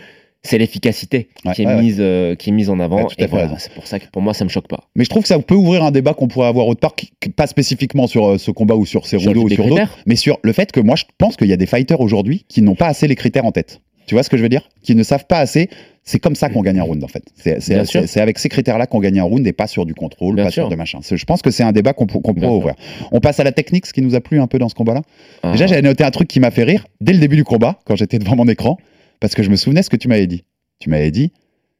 c'est 0.47 0.59
l'efficacité 0.59 1.29
Ouais, 1.45 1.55
qui, 1.55 1.63
est 1.63 1.67
ouais, 1.67 1.75
ouais. 1.75 1.81
mise, 1.83 1.97
euh, 2.01 2.35
qui 2.37 2.51
est 2.51 2.53
mise 2.53 2.69
en 2.71 2.79
avant. 2.79 3.09
Et 3.19 3.27
voilà, 3.27 3.59
c'est 3.59 3.73
pour 3.73 3.87
ça 3.87 3.99
que 3.99 4.05
pour 4.13 4.21
moi, 4.23 4.35
ça 4.35 4.45
me 4.45 4.51
choque 4.51 4.69
pas. 4.69 4.85
Mais 4.95 5.03
je 5.05 5.09
trouve 5.11 5.23
que 5.23 5.29
ça 5.29 5.39
peut 5.39 5.55
ouvrir 5.55 5.83
un 5.83 5.91
débat 5.91 6.13
qu'on 6.15 6.29
pourrait 6.29 6.49
avoir 6.49 6.67
autre 6.69 6.81
part, 6.81 6.95
qui- 6.95 7.11
pas 7.35 7.47
spécifiquement 7.47 8.07
sur 8.07 8.27
euh, 8.27 8.39
ce 8.39 8.51
combat 8.51 8.77
ou 8.77 8.85
sur 8.87 9.07
Cerudo 9.07 9.43
ou 9.43 9.49
des 9.49 9.55
sur 9.57 9.67
d'autres, 9.67 9.99
mais 10.07 10.17
sur 10.17 10.39
le 10.43 10.53
fait 10.53 10.71
que 10.71 10.81
moi 10.81 10.95
je 10.97 11.05
pense 11.19 11.37
qu'il 11.37 11.49
y 11.49 11.53
a 11.53 11.57
des 11.57 11.67
fighters 11.67 12.01
aujourd'hui 12.01 12.45
qui 12.49 12.61
n'ont 12.63 12.75
pas 12.77 12.87
assez 12.89 13.09
les 13.09 13.17
critères 13.17 13.47
en 13.47 13.53
tête. 13.53 13.81
Tu 14.07 14.15
vois 14.15 14.23
ce 14.23 14.31
que 14.31 14.37
je 14.37 14.43
veux 14.43 14.49
dire? 14.49 14.69
Qui 14.83 14.95
ne 14.95 15.03
savent 15.03 15.27
pas 15.27 15.39
assez. 15.39 15.69
C'est 16.07 16.19
comme 16.19 16.35
ça 16.35 16.51
qu'on 16.51 16.61
gagne 16.61 16.79
un 16.79 16.83
round 16.83 17.03
en 17.03 17.09
fait. 17.09 17.25
C'est 17.37 18.21
avec 18.21 18.39
ces 18.39 18.49
critères-là 18.51 18.87
qu'on 18.87 19.01
gagne 19.01 19.21
un 19.21 19.25
round 19.25 19.47
et 19.47 19.53
pas 19.55 19.67
sur 19.67 19.87
du 19.87 19.95
contrôle, 19.95 20.35
Bien 20.35 20.45
pas 20.45 20.51
sûr. 20.51 20.65
sur 20.65 20.69
de 20.69 20.77
machin. 20.77 21.01
Je 21.03 21.25
pense 21.25 21.41
que 21.41 21.51
c'est 21.51 21.63
un 21.63 21.73
débat 21.73 21.95
qu'on 21.95 22.07
pour- 22.07 22.21
qu'on 22.23 22.33
Bien 22.33 22.43
pourrait 22.49 22.75
sûr. 22.75 22.75
ouvrir. 22.75 23.09
On 23.13 23.21
passe 23.21 23.41
à 23.41 23.45
la 23.45 23.53
technique, 23.53 23.87
ce 23.87 23.95
qui 23.95 24.03
nous 24.03 24.15
a 24.15 24.21
plu 24.21 24.39
un 24.41 24.47
peu 24.47 24.59
dans 24.59 24.69
ce 24.69 24.75
combat-là. 24.75 25.01
Ah. 25.43 25.53
Déjà, 25.53 25.67
j'avais 25.67 25.81
noté 25.83 26.05
un 26.05 26.11
truc 26.11 26.29
qui 26.29 26.41
m'a 26.41 26.51
fait 26.51 26.65
rire 26.65 26.87
dès 27.01 27.15
le 27.15 27.19
début 27.21 27.37
du 27.37 27.45
combat, 27.45 27.79
quand 27.87 27.97
j'étais 27.97 28.19
devant 28.19 28.37
mon 28.37 28.47
écran, 28.49 28.77
parce 29.21 29.35
que 29.35 29.43
je 29.43 29.49
me 29.49 29.57
souvenais 29.57 29.83
ce 29.83 29.89
que 29.89 29.97
tu 29.97 30.09
m'avais 30.09 30.27
dit. 30.27 30.45
Tu 30.79 30.91
m'avais 30.91 31.11
dit, 31.11 31.33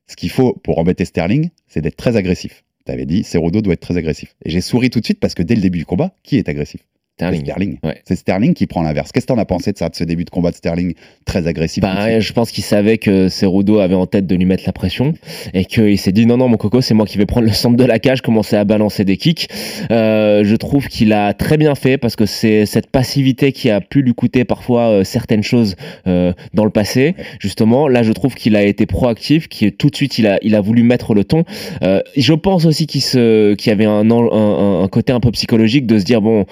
ce 0.07 0.17
qu'il 0.17 0.31
faut 0.31 0.55
pour 0.55 0.79
embêter 0.79 1.05
Sterling, 1.05 1.51
c'est 1.69 1.83
d'être 1.83 1.97
très 1.97 2.17
agressif. 2.17 2.65
Tu 2.87 2.93
avais 2.93 3.05
dit, 3.05 3.25
Cerudo 3.25 3.61
doit 3.61 3.75
être 3.75 3.81
très 3.81 3.99
agressif. 3.99 4.35
Et 4.47 4.51
j'ai 4.51 4.63
souri 4.63 4.89
tout 4.89 5.01
de 5.01 5.05
suite 5.05 5.21
parce 5.21 5.35
que 5.35 5.43
dès 5.43 5.55
le 5.55 5.61
début 5.61 5.79
du 5.79 5.87
combat, 5.87 6.13
qui 6.23 6.39
est 6.39 6.49
agressif? 6.49 6.81
Sterling. 7.17 7.43
Sterling. 7.45 7.79
Ouais. 7.85 8.01
C'est 8.05 8.17
Sterling 8.17 8.55
qui 8.55 8.67
prend 8.67 8.83
l'inverse. 8.83 9.13
Qu'est-ce 9.13 9.27
que 9.27 9.33
t'en 9.33 9.39
as 9.39 9.45
pensé 9.45 9.71
de 9.73 9.79
ça, 9.79 9.89
de 9.89 9.95
ce 9.95 10.03
début 10.03 10.25
de 10.25 10.31
combat 10.31 10.51
de 10.51 10.57
Sterling 10.57 10.95
très 11.25 11.47
agressif 11.47 11.81
Bah, 11.83 12.19
je 12.21 12.33
pense 12.33 12.51
qu'il 12.51 12.65
savait 12.65 12.99
que 12.99 13.29
Cerudo 13.29 13.79
avait 13.79 13.95
en 13.95 14.07
tête 14.07 14.27
de 14.27 14.35
lui 14.35 14.47
mettre 14.47 14.65
la 14.67 14.73
pression 14.73 15.15
et 15.53 15.65
qu'il 15.65 15.97
s'est 15.99 16.11
dit 16.11 16.27
non 16.27 16.37
non 16.39 16.49
mon 16.49 16.57
coco 16.57 16.81
c'est 16.81 16.93
moi 16.95 17.07
qui 17.07 17.17
vais 17.19 17.27
prendre 17.27 17.47
le 17.47 17.53
centre 17.53 17.77
de 17.77 17.85
la 17.85 18.01
cage 18.01 18.21
commencer 18.21 18.57
à 18.57 18.65
balancer 18.65 19.05
des 19.05 19.17
kicks 19.17 19.47
Euh, 19.93 20.43
je 20.45 20.57
trouve 20.57 20.89
qu'il 20.89 21.13
a 21.13 21.35
très 21.35 21.57
bien 21.57 21.75
fait 21.77 21.99
parce 21.99 22.17
que 22.17 22.27
c'est 22.27 22.67
cette 22.67 22.89
passivité 22.89 23.53
qui 23.53 23.71
a 23.71 23.81
pu 23.81 24.03
lui 24.03 24.15
coûter 24.15 24.45
parfois 24.45 24.89
euh, 24.89 25.05
certaines 25.05 25.43
choses 25.45 25.77
euh, 26.09 26.33
dans 26.53 26.65
le 26.65 26.71
passé 26.71 27.15
justement 27.39 27.87
là 27.87 28.03
je 28.03 28.13
trouve 28.13 28.35
qu'il 28.35 28.57
a 28.57 28.63
été 28.65 28.87
proactif 28.87 29.49
qui 29.49 29.71
tout 29.73 29.89
de 29.91 29.95
suite 29.97 30.19
il 30.19 30.27
a 30.27 30.39
il 30.43 30.55
a 30.57 30.61
voulu 30.61 30.83
mettre 30.83 31.15
le 31.15 31.23
ton 31.25 31.45
je 32.17 32.33
pense 32.35 32.65
aussi 32.65 32.87
qu'il 32.87 33.03
se 33.03 33.55
qu'il 33.55 33.71
y 33.71 33.73
avait 33.73 33.85
un, 33.85 34.11
an- 34.11 34.33
un, 34.33 34.81
un- 34.81 34.83
un 34.85 34.89
côté 34.89 35.13
un 35.13 35.21
peu 35.21 35.31
psychologique 35.31 35.87
de 35.87 35.99
se 35.99 36.05
dire 36.05 36.21
bon 36.21 36.45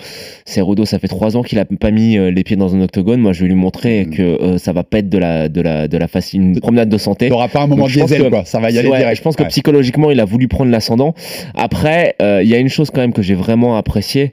Cerudo, 0.52 0.84
ça 0.84 0.98
fait 0.98 1.08
trois 1.08 1.36
ans 1.36 1.42
qu'il 1.42 1.58
a 1.58 1.64
pas 1.64 1.90
mis 1.90 2.16
euh, 2.18 2.30
les 2.30 2.44
pieds 2.44 2.56
dans 2.56 2.74
un 2.74 2.80
octogone. 2.82 3.20
Moi, 3.20 3.32
je 3.32 3.42
vais 3.42 3.48
lui 3.48 3.54
montrer 3.56 4.04
Mm. 4.06 4.10
que 4.10 4.22
euh, 4.22 4.58
ça 4.58 4.72
va 4.72 4.84
pas 4.84 4.98
être 4.98 5.08
de 5.08 5.18
la, 5.18 5.48
de 5.48 5.60
la, 5.60 5.88
de 5.88 5.96
la 5.98 6.08
facile, 6.08 6.40
une 6.42 6.60
promenade 6.60 6.88
de 6.88 6.98
santé. 6.98 7.28
T'auras 7.28 7.48
pas 7.48 7.62
un 7.62 7.66
moment 7.66 7.82
Donc, 7.84 7.92
diesel, 7.92 8.22
que- 8.24 8.28
quoi. 8.28 8.44
Ça 8.44 8.60
va 8.60 8.70
y 8.70 8.78
aller 8.78 8.88
Ouais, 8.88 8.98
direct. 8.98 9.16
Je 9.16 9.22
pense 9.22 9.36
que 9.36 9.42
Ouais. 9.42 9.48
psychologiquement, 9.48 10.10
il 10.10 10.20
a 10.20 10.24
voulu 10.24 10.48
prendre 10.48 10.70
l'ascendant. 10.70 11.14
Après, 11.54 12.14
euh, 12.22 12.40
il 12.42 12.48
y 12.48 12.54
a 12.54 12.58
une 12.58 12.68
chose 12.68 12.90
quand 12.90 13.00
même 13.00 13.12
que 13.12 13.22
j'ai 13.22 13.34
vraiment 13.34 13.76
appréciée, 13.76 14.32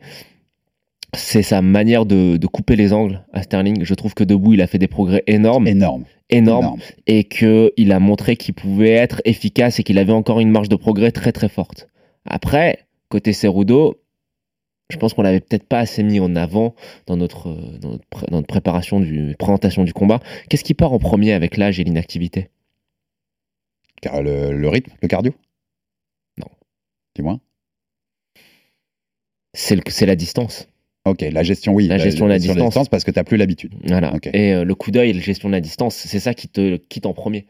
c'est 1.15 1.41
sa 1.41 1.61
manière 1.61 2.05
de, 2.05 2.37
de 2.37 2.47
couper 2.47 2.75
les 2.75 2.93
angles 2.93 3.23
à 3.33 3.41
Sterling. 3.41 3.83
Je 3.83 3.93
trouve 3.95 4.13
que 4.13 4.23
debout, 4.23 4.53
il 4.53 4.61
a 4.61 4.67
fait 4.67 4.77
des 4.77 4.87
progrès 4.87 5.23
énormes, 5.25 5.67
Énorme. 5.67 6.03
énormes, 6.29 6.63
énorme. 6.65 6.79
et 7.07 7.23
que 7.23 7.73
il 7.77 7.91
a 7.91 7.99
montré 7.99 8.35
qu'il 8.35 8.53
pouvait 8.53 8.91
être 8.91 9.21
efficace 9.25 9.79
et 9.79 9.83
qu'il 9.83 9.97
avait 9.97 10.13
encore 10.13 10.39
une 10.39 10.51
marge 10.51 10.69
de 10.69 10.75
progrès 10.75 11.11
très 11.11 11.31
très 11.31 11.49
forte. 11.49 11.87
Après, 12.29 12.79
côté 13.09 13.33
Cerudo, 13.33 13.95
je 14.89 14.97
pense 14.97 15.13
qu'on 15.13 15.21
l'avait 15.21 15.39
peut-être 15.39 15.67
pas 15.67 15.79
assez 15.79 16.03
mis 16.03 16.19
en 16.19 16.35
avant 16.35 16.75
dans 17.05 17.17
notre, 17.17 17.49
euh, 17.49 17.77
dans 17.79 17.89
notre, 17.91 18.25
dans 18.27 18.37
notre 18.37 18.47
préparation 18.47 18.99
du 18.99 19.35
présentation 19.37 19.83
du 19.83 19.93
combat. 19.93 20.19
Qu'est-ce 20.49 20.63
qui 20.63 20.73
part 20.73 20.93
en 20.93 20.99
premier 20.99 21.33
avec 21.33 21.57
l'âge 21.57 21.79
et 21.79 21.83
l'inactivité? 21.83 22.49
Car 24.01 24.23
le, 24.23 24.51
le 24.51 24.69
rythme, 24.69 24.91
le 25.01 25.07
cardio? 25.07 25.33
Non. 26.37 26.47
Dis-moi. 27.15 27.39
C'est 29.53 30.05
la 30.05 30.15
distance. 30.15 30.67
Ok, 31.05 31.21
la 31.21 31.43
gestion, 31.43 31.73
oui. 31.73 31.87
La 31.87 31.97
gestion 31.97 32.25
de 32.25 32.31
la 32.31 32.39
distance. 32.39 32.89
parce 32.89 33.03
que 33.03 33.11
t'as 33.11 33.23
plus 33.23 33.37
l'habitude. 33.37 33.73
Voilà. 33.85 34.13
Et 34.33 34.53
euh, 34.53 34.63
le 34.63 34.75
coup 34.75 34.91
d'œil, 34.91 35.13
la 35.13 35.21
gestion 35.21 35.49
de 35.49 35.53
la 35.53 35.61
distance, 35.61 35.95
c'est 35.95 36.19
ça 36.19 36.33
qui 36.33 36.47
te 36.47 36.77
quitte 36.77 37.05
en 37.05 37.13
premier. 37.13 37.45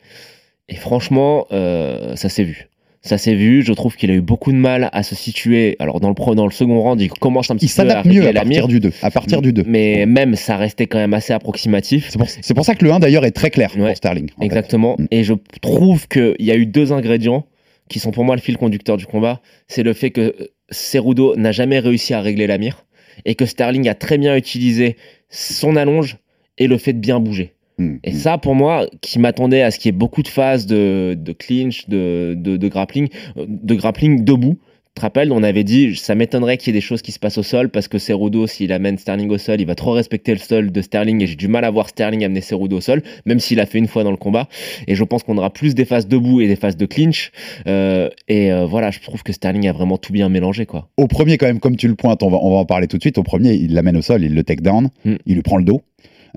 Et 0.69 0.75
franchement, 0.75 1.47
euh, 1.51 2.15
ça 2.15 2.29
s'est 2.29 2.43
vu. 2.43 2.69
Ça 3.01 3.17
s'est 3.17 3.33
vu. 3.35 3.63
Je 3.63 3.71
trouve 3.73 3.95
qu'il 3.95 4.11
a 4.11 4.13
eu 4.13 4.21
beaucoup 4.21 4.51
de 4.51 4.57
mal 4.57 4.89
à 4.91 5.03
se 5.03 5.15
situer. 5.15 5.75
Alors 5.79 5.99
dans 6.01 6.09
le 6.09 6.13
pro- 6.15 6.35
dans 6.35 6.45
le 6.45 6.51
second 6.51 6.81
round, 6.81 6.99
il 6.99 7.09
commence 7.09 7.49
un 7.49 7.55
petit 7.55 7.67
Il 7.67 7.69
peu 7.69 7.75
régler 7.81 8.03
mieux 8.05 8.27
à 8.27 8.33
partir 8.33 8.67
du 8.67 8.79
2. 8.79 8.91
À 9.01 9.09
partir 9.11 9.41
du 9.41 9.53
2. 9.53 9.63
Mais 9.65 10.05
même 10.05 10.35
ça 10.35 10.57
restait 10.57 10.87
quand 10.87 10.97
même 10.97 11.13
assez 11.13 11.31
approximatif. 11.33 12.09
C'est 12.09 12.53
pour, 12.53 12.65
ça 12.65 12.75
que 12.75 12.83
le 12.83 12.91
1 12.91 12.99
d'ailleurs 12.99 13.25
est 13.25 13.31
très 13.31 13.49
clair 13.51 13.71
Ouais. 13.77 13.87
pour 13.87 13.95
Sterling. 13.97 14.29
fait. 14.37 14.45
Exactement. 14.45 14.95
Mm. 14.99 15.05
Et 15.11 15.23
je 15.23 15.33
trouve 15.61 16.07
qu'il 16.07 16.35
y 16.39 16.51
a 16.51 16.55
eu 16.55 16.65
deux 16.65 16.91
ingrédients 16.91 17.45
qui 17.89 17.99
sont 17.99 18.11
pour 18.11 18.23
moi 18.25 18.35
le 18.35 18.41
fil 18.41 18.57
conducteur 18.57 18.97
du 18.97 19.05
combat. 19.05 19.41
C'est 19.67 19.83
le 19.83 19.93
fait 19.93 20.11
que 20.11 20.21
euh, 20.21 20.47
Cerudo 20.69 21.35
n'a 21.37 21.51
jamais 21.51 21.79
réussi 21.79 22.13
à 22.13 22.21
régler 22.21 22.47
la 22.47 22.57
mire 22.57 22.85
et 23.25 23.35
que 23.35 23.45
Sterling 23.45 23.87
a 23.89 23.95
très 23.95 24.17
bien 24.17 24.35
utilisé 24.35 24.95
son 25.29 25.75
allonge 25.75 26.17
et 26.57 26.67
le 26.67 26.77
fait 26.77 26.93
de 26.93 26.99
bien 26.99 27.19
bouger. 27.19 27.53
Mm. 27.79 27.95
Et 28.03 28.11
ça, 28.11 28.37
pour 28.37 28.53
moi, 28.53 28.85
qui 29.01 29.17
m'attendait 29.19 29.61
à 29.63 29.71
ce 29.71 29.79
qu'il 29.79 29.89
y 29.89 29.95
ait 29.95 29.97
beaucoup 29.97 30.21
de 30.21 30.27
phases 30.27 30.67
de, 30.67 31.17
de 31.17 31.31
clinch, 31.33 31.87
de, 31.89 32.35
de, 32.37 32.57
de 32.57 32.67
grappling, 32.67 33.07
euh, 33.37 33.45
de 33.47 33.73
grappling 33.75 34.23
debout. 34.23 34.59
Tu 34.95 35.01
te 35.01 35.01
rappelles, 35.01 35.31
on 35.31 35.43
avait 35.43 35.63
dit, 35.63 35.95
ça 35.95 36.15
m'étonnerait 36.15 36.57
qu'il 36.57 36.73
y 36.73 36.75
ait 36.75 36.79
des 36.79 36.85
choses 36.85 37.01
qui 37.01 37.11
se 37.13 37.19
passent 37.19 37.37
au 37.37 37.43
sol 37.43 37.69
parce 37.69 37.87
que 37.87 37.99
Cerudo, 37.99 38.47
s'il 38.47 38.73
amène 38.73 38.97
Sterling 38.97 39.29
au 39.29 39.37
sol, 39.37 39.61
il 39.61 39.67
va 39.67 39.75
trop 39.75 39.91
respecter 39.91 40.33
le 40.33 40.39
sol 40.39 40.71
de 40.71 40.81
Sterling 40.81 41.21
et 41.21 41.27
j'ai 41.27 41.35
du 41.35 41.47
mal 41.47 41.63
à 41.63 41.69
voir 41.69 41.87
Sterling 41.87 42.25
amener 42.25 42.41
Cerudo 42.41 42.77
au 42.77 42.81
sol, 42.81 43.01
même 43.25 43.39
s'il 43.39 43.59
a 43.61 43.65
fait 43.65 43.77
une 43.77 43.87
fois 43.87 44.03
dans 44.03 44.11
le 44.11 44.17
combat. 44.17 44.49
Et 44.87 44.95
je 44.95 45.03
pense 45.05 45.23
qu'on 45.23 45.37
aura 45.37 45.51
plus 45.51 45.73
des 45.75 45.85
phases 45.85 46.07
debout 46.07 46.41
et 46.41 46.47
des 46.47 46.55
phases 46.57 46.75
de 46.75 46.85
clinch. 46.85 47.31
Euh, 47.67 48.09
et 48.27 48.51
euh, 48.51 48.65
voilà, 48.65 48.89
je 48.91 48.99
trouve 48.99 49.23
que 49.23 49.31
Sterling 49.31 49.67
a 49.69 49.73
vraiment 49.73 49.97
tout 49.97 50.11
bien 50.11 50.27
mélangé, 50.27 50.65
quoi. 50.65 50.89
Au 50.97 51.07
premier, 51.07 51.37
quand 51.37 51.45
même, 51.45 51.59
comme 51.59 51.77
tu 51.77 51.87
le 51.87 51.95
pointes, 51.95 52.23
on 52.23 52.29
va, 52.29 52.37
on 52.41 52.49
va 52.49 52.57
en 52.57 52.65
parler 52.65 52.87
tout 52.87 52.97
de 52.97 53.03
suite. 53.03 53.19
Au 53.19 53.23
premier, 53.23 53.53
il 53.53 53.75
l'amène 53.75 53.95
au 53.95 54.01
sol, 54.01 54.23
il 54.23 54.33
le 54.33 54.43
take 54.43 54.61
down, 54.63 54.89
Mm. 55.05 55.13
il 55.27 55.35
lui 55.35 55.43
prend 55.43 55.57
le 55.57 55.63
dos. 55.63 55.81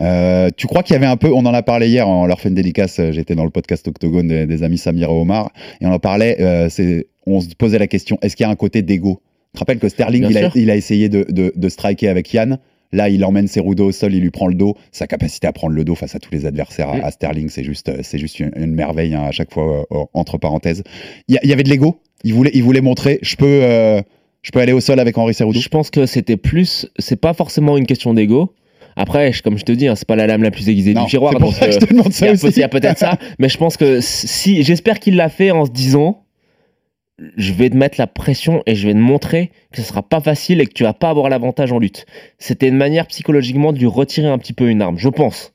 Euh, 0.00 0.50
tu 0.56 0.66
crois 0.66 0.82
qu'il 0.82 0.94
y 0.94 0.96
avait 0.96 1.06
un 1.06 1.16
peu, 1.16 1.28
on 1.32 1.44
en 1.46 1.54
a 1.54 1.62
parlé 1.62 1.88
hier, 1.88 2.08
on 2.08 2.26
leur 2.26 2.40
fait 2.40 2.48
une 2.48 2.54
dédicace, 2.54 2.98
euh, 2.98 3.12
j'étais 3.12 3.34
dans 3.34 3.44
le 3.44 3.50
podcast 3.50 3.86
Octogone 3.88 4.28
des, 4.28 4.46
des 4.46 4.62
amis 4.62 4.78
Samir 4.78 5.08
et 5.10 5.12
Omar, 5.12 5.52
et 5.80 5.86
on 5.86 5.92
en 5.92 5.98
parlait, 5.98 6.40
euh, 6.40 6.68
c'est, 6.68 7.06
on 7.26 7.40
se 7.40 7.48
posait 7.54 7.78
la 7.78 7.86
question, 7.86 8.18
est-ce 8.22 8.36
qu'il 8.36 8.44
y 8.44 8.46
a 8.46 8.50
un 8.50 8.56
côté 8.56 8.82
d'ego? 8.82 9.20
Tu 9.52 9.52
te 9.54 9.58
rappelles 9.58 9.78
que 9.78 9.88
Sterling, 9.88 10.26
il 10.28 10.38
a, 10.38 10.40
sûr. 10.40 10.56
il 10.56 10.70
a 10.70 10.76
essayé 10.76 11.08
de, 11.08 11.24
de, 11.28 11.52
de 11.54 11.68
striker 11.68 12.08
avec 12.08 12.32
Yann, 12.32 12.58
là 12.90 13.08
il 13.08 13.24
emmène 13.24 13.48
Cerudo 13.48 13.86
au 13.86 13.92
sol, 13.92 14.14
il 14.14 14.20
lui 14.20 14.30
prend 14.30 14.48
le 14.48 14.54
dos, 14.54 14.76
sa 14.92 15.06
capacité 15.06 15.46
à 15.46 15.52
prendre 15.52 15.74
le 15.74 15.84
dos 15.84 15.94
face 15.94 16.14
à 16.14 16.18
tous 16.18 16.30
les 16.32 16.46
adversaires 16.46 16.88
à, 16.88 16.96
Mm. 16.96 17.04
à 17.04 17.10
Sterling, 17.10 17.48
c'est 17.50 17.64
juste, 17.64 17.90
c'est 18.02 18.18
juste 18.18 18.40
une, 18.40 18.52
une 18.56 18.74
merveille 18.74 19.14
hein, 19.14 19.24
à 19.24 19.30
chaque 19.30 19.52
fois, 19.52 19.84
euh, 19.92 20.04
entre 20.14 20.38
parenthèses. 20.38 20.82
Il 21.28 21.38
y, 21.42 21.52
avait 21.52 21.64
de 21.64 21.70
l'ego, 21.70 22.00
il 22.24 22.32
voulait, 22.32 22.50
il 22.54 22.62
voulait 22.62 22.80
montrer, 22.80 23.18
je 23.22 23.36
peux... 23.36 24.02
je 24.42 24.50
peux 24.50 24.58
aller 24.58 24.72
au 24.72 24.80
sol 24.80 24.98
avec 24.98 25.16
Henri 25.18 25.34
Cerudo 25.34 25.60
Je 25.60 25.68
pense 25.68 25.90
que 25.90 26.04
c'était 26.06 26.36
plus, 26.36 26.88
c'est 26.98 27.20
pas 27.20 27.32
forcément 27.32 27.76
une 27.76 27.86
question 27.86 28.12
d'ego. 28.14 28.52
Après, 29.02 29.32
je- 29.32 29.42
comme 29.42 29.58
je 29.58 29.64
te 29.64 29.72
dis, 29.72 29.88
hein, 29.88 29.96
c'est 29.96 30.06
pas 30.06 30.16
la 30.16 30.26
lame 30.26 30.42
la 30.42 30.50
plus 30.50 30.68
aiguisée 30.68 30.94
Non, 30.94 31.02
du 31.04 31.10
tiroir. 31.10 31.32
c'est 31.32 31.38
pour 31.40 31.48
donc, 31.50 31.56
ça 31.58 31.66
que 31.66 31.72
je 31.72 31.76
euh, 31.78 31.80
te 31.80 31.92
demande 31.92 32.06
Il 32.06 32.10
y 32.10 32.14
ça 32.14 32.26
a, 32.26 32.32
aussi. 32.32 32.46
peut- 32.46 32.52
il 32.56 32.60
y 32.60 32.62
a 32.62 32.68
peut-être 32.68 32.98
ça, 32.98 33.18
mais 33.38 33.48
je 33.48 33.58
pense 33.58 33.76
que 33.76 34.00
si, 34.00 34.62
j'espère 34.62 35.00
qu'il 35.00 35.16
l'a 35.16 35.28
fait 35.28 35.50
en 35.50 35.64
se 35.64 35.70
disant, 35.70 36.24
je 37.36 37.52
vais 37.52 37.70
te 37.70 37.76
mettre 37.76 37.96
la 37.98 38.06
pression 38.06 38.62
et 38.66 38.74
je 38.74 38.86
vais 38.86 38.94
te 38.94 38.98
montrer 38.98 39.50
que 39.72 39.80
ce 39.80 39.86
sera 39.88 40.02
pas 40.02 40.20
facile 40.20 40.60
et 40.60 40.66
que 40.66 40.72
tu 40.72 40.82
vas 40.82 40.92
pas 40.94 41.08
avoir 41.10 41.28
l'avantage 41.28 41.70
en 41.72 41.78
lutte. 41.78 42.06
C'était 42.38 42.68
une 42.68 42.76
manière 42.76 43.06
psychologiquement 43.06 43.72
de 43.72 43.78
lui 43.78 43.86
retirer 43.86 44.28
un 44.28 44.38
petit 44.38 44.52
peu 44.54 44.68
une 44.70 44.82
arme, 44.82 44.98
je 44.98 45.08
pense. 45.08 45.52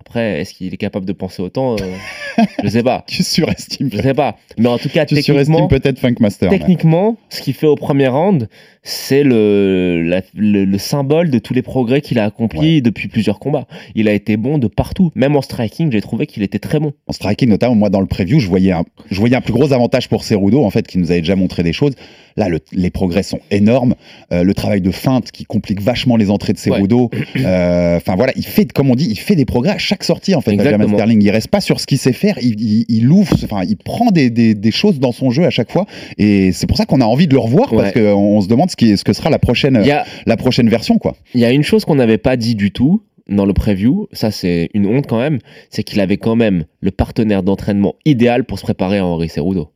Après, 0.00 0.40
est-ce 0.42 0.52
qu'il 0.52 0.72
est 0.74 0.76
capable 0.76 1.06
de 1.06 1.12
penser 1.14 1.40
autant 1.42 1.76
euh, 1.76 2.44
Je 2.62 2.68
sais 2.68 2.82
pas. 2.82 3.04
Tu 3.06 3.22
surestimes, 3.22 3.88
Je 3.90 4.02
sais 4.02 4.12
pas. 4.14 4.36
Mais 4.58 4.68
en 4.68 4.76
tout 4.76 4.90
cas, 4.90 5.06
tu 5.06 5.14
techniquement, 5.14 5.44
surestimes 5.58 5.68
peut-être 5.68 5.98
Funkmaster. 5.98 6.50
techniquement, 6.50 7.16
ce 7.30 7.40
qu'il 7.40 7.54
fait 7.54 7.66
au 7.66 7.76
premier 7.76 8.08
round, 8.08 8.48
c'est 8.86 9.22
le, 9.24 10.02
la- 10.02 10.20
le, 10.36 10.64
le 10.66 10.78
symbole 10.78 11.30
de 11.30 11.38
tous 11.38 11.54
les 11.54 11.62
progrès 11.62 12.02
qu'il 12.02 12.18
a 12.18 12.24
accomplis 12.24 12.82
depuis 12.82 13.08
plusieurs 13.08 13.38
combats. 13.38 13.66
Il 13.94 14.08
a 14.08 14.12
été 14.12 14.36
bon 14.36 14.58
de 14.58 14.68
partout. 14.68 15.10
Même 15.14 15.34
en 15.36 15.42
striking, 15.42 15.90
j'ai 15.90 16.02
trouvé 16.02 16.26
qu'il 16.26 16.42
était 16.42 16.58
très 16.58 16.78
bon. 16.80 16.92
En 17.06 17.12
striking, 17.14 17.48
notamment, 17.48 17.74
moi, 17.74 17.88
dans 17.88 18.00
le 18.00 18.06
preview, 18.06 18.38
je 18.40 18.46
voyais 18.48 18.72
un, 18.72 18.84
je 19.10 19.18
voyais 19.18 19.36
un 19.36 19.40
plus 19.40 19.54
gros 19.54 19.72
avantage 19.72 20.08
pour 20.10 20.22
Cerudo, 20.22 20.62
en 20.64 20.70
fait, 20.70 20.86
qui 20.86 20.98
nous 20.98 21.10
avait 21.10 21.20
déjà 21.22 21.34
montré 21.34 21.62
des 21.62 21.72
choses. 21.72 21.94
Là, 22.36 22.48
le- 22.50 22.60
les 22.72 22.90
progrès 22.90 23.22
sont 23.22 23.38
énormes. 23.50 23.94
Euh, 24.32 24.42
le 24.42 24.52
travail 24.54 24.80
de 24.82 24.90
feinte 24.90 25.30
qui 25.30 25.44
complique 25.44 25.80
vachement 25.80 26.16
les 26.16 26.30
entrées 26.30 26.52
de 26.52 26.58
Cerudo. 26.58 27.10
Euh, 27.36 27.96
Enfin, 27.96 28.16
voilà, 28.16 28.32
il 28.36 28.44
fait, 28.44 28.70
comme 28.70 28.90
on 28.90 28.94
dit, 28.96 29.06
il 29.08 29.18
fait 29.18 29.36
des 29.36 29.44
progrès 29.46 29.70
à 29.72 29.78
chaque 29.78 30.04
sortie, 30.04 30.34
en 30.34 30.40
fait. 30.42 30.56
Benjamin 30.56 30.88
Sterling. 30.88 31.22
Il 31.22 31.30
reste 31.30 31.48
pas 31.48 31.60
sur 31.60 31.80
ce 31.80 31.86
qu'il 31.86 31.96
sait 31.98 32.12
faire. 32.12 32.36
Il, 32.42 32.60
il, 32.60 32.84
il 32.88 33.08
ouvre, 33.08 33.34
enfin, 33.44 33.62
il 33.66 33.76
prend 33.76 34.10
des, 34.10 34.28
des, 34.30 34.54
des 34.54 34.70
choses 34.70 34.98
dans 34.98 35.12
son 35.12 35.30
jeu 35.30 35.44
à 35.46 35.50
chaque 35.50 35.70
fois. 35.70 35.86
Et 36.18 36.52
c'est 36.52 36.66
pour 36.66 36.76
ça 36.76 36.84
qu'on 36.86 37.00
a 37.00 37.04
envie 37.06 37.26
de 37.28 37.32
le 37.34 37.38
revoir, 37.40 37.72
Ouais. 37.72 37.78
parce 37.82 37.92
qu'on 37.94 38.00
on 38.36 38.40
se 38.42 38.48
demande 38.48 38.70
ce, 38.74 38.76
qui, 38.76 38.96
ce 38.96 39.04
que 39.04 39.12
sera 39.12 39.30
la 39.30 39.38
prochaine, 39.38 39.76
a, 39.76 40.04
la 40.26 40.36
prochaine 40.36 40.68
version, 40.68 40.98
quoi. 40.98 41.14
il 41.34 41.40
y 41.40 41.44
a 41.44 41.52
une 41.52 41.62
chose 41.62 41.84
qu'on 41.84 41.94
n'avait 41.94 42.18
pas 42.18 42.36
dit 42.36 42.56
du 42.56 42.72
tout 42.72 43.02
dans 43.28 43.46
le 43.46 43.52
preview, 43.52 44.08
ça 44.12 44.32
c'est 44.32 44.68
une 44.74 44.86
honte 44.86 45.06
quand 45.06 45.18
même, 45.18 45.38
c'est 45.70 45.84
qu'il 45.84 46.00
avait 46.00 46.16
quand 46.16 46.36
même 46.36 46.64
le 46.80 46.90
partenaire 46.90 47.42
d'entraînement 47.42 47.94
idéal 48.04 48.44
pour 48.44 48.58
se 48.58 48.64
préparer 48.64 48.98
à 48.98 49.06
Henri 49.06 49.28
Cerudo. 49.28 49.70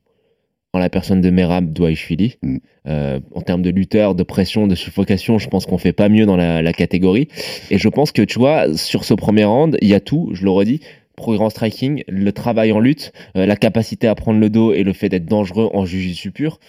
En 0.74 0.80
la 0.80 0.90
personne 0.90 1.22
de 1.22 1.30
Merab 1.30 1.72
Douaishvili. 1.72 2.36
Mm. 2.42 2.56
Euh, 2.88 3.20
en 3.34 3.40
termes 3.40 3.62
de 3.62 3.70
lutteur, 3.70 4.14
de 4.14 4.22
pression, 4.22 4.66
de 4.66 4.74
suffocation, 4.74 5.38
je 5.38 5.48
pense 5.48 5.64
qu'on 5.64 5.78
fait 5.78 5.94
pas 5.94 6.10
mieux 6.10 6.26
dans 6.26 6.36
la, 6.36 6.60
la 6.60 6.72
catégorie. 6.74 7.28
Et 7.70 7.78
je 7.78 7.88
pense 7.88 8.12
que, 8.12 8.20
tu 8.20 8.38
vois, 8.38 8.74
sur 8.76 9.04
ce 9.04 9.14
premier 9.14 9.44
round, 9.44 9.78
il 9.80 9.88
y 9.88 9.94
a 9.94 10.00
tout, 10.00 10.28
je 10.34 10.44
le 10.44 10.50
redis, 10.50 10.80
progrès 11.18 11.44
en 11.44 11.50
striking, 11.50 12.04
le 12.08 12.32
travail 12.32 12.72
en 12.72 12.80
lutte, 12.80 13.12
euh, 13.36 13.44
la 13.44 13.56
capacité 13.56 14.06
à 14.08 14.14
prendre 14.14 14.40
le 14.40 14.48
dos 14.48 14.72
et 14.72 14.84
le 14.84 14.92
fait 14.92 15.08
d'être 15.08 15.26
dangereux 15.26 15.68
en 15.74 15.84
jiu-jitsu 15.84 16.30
pur. 16.30 16.60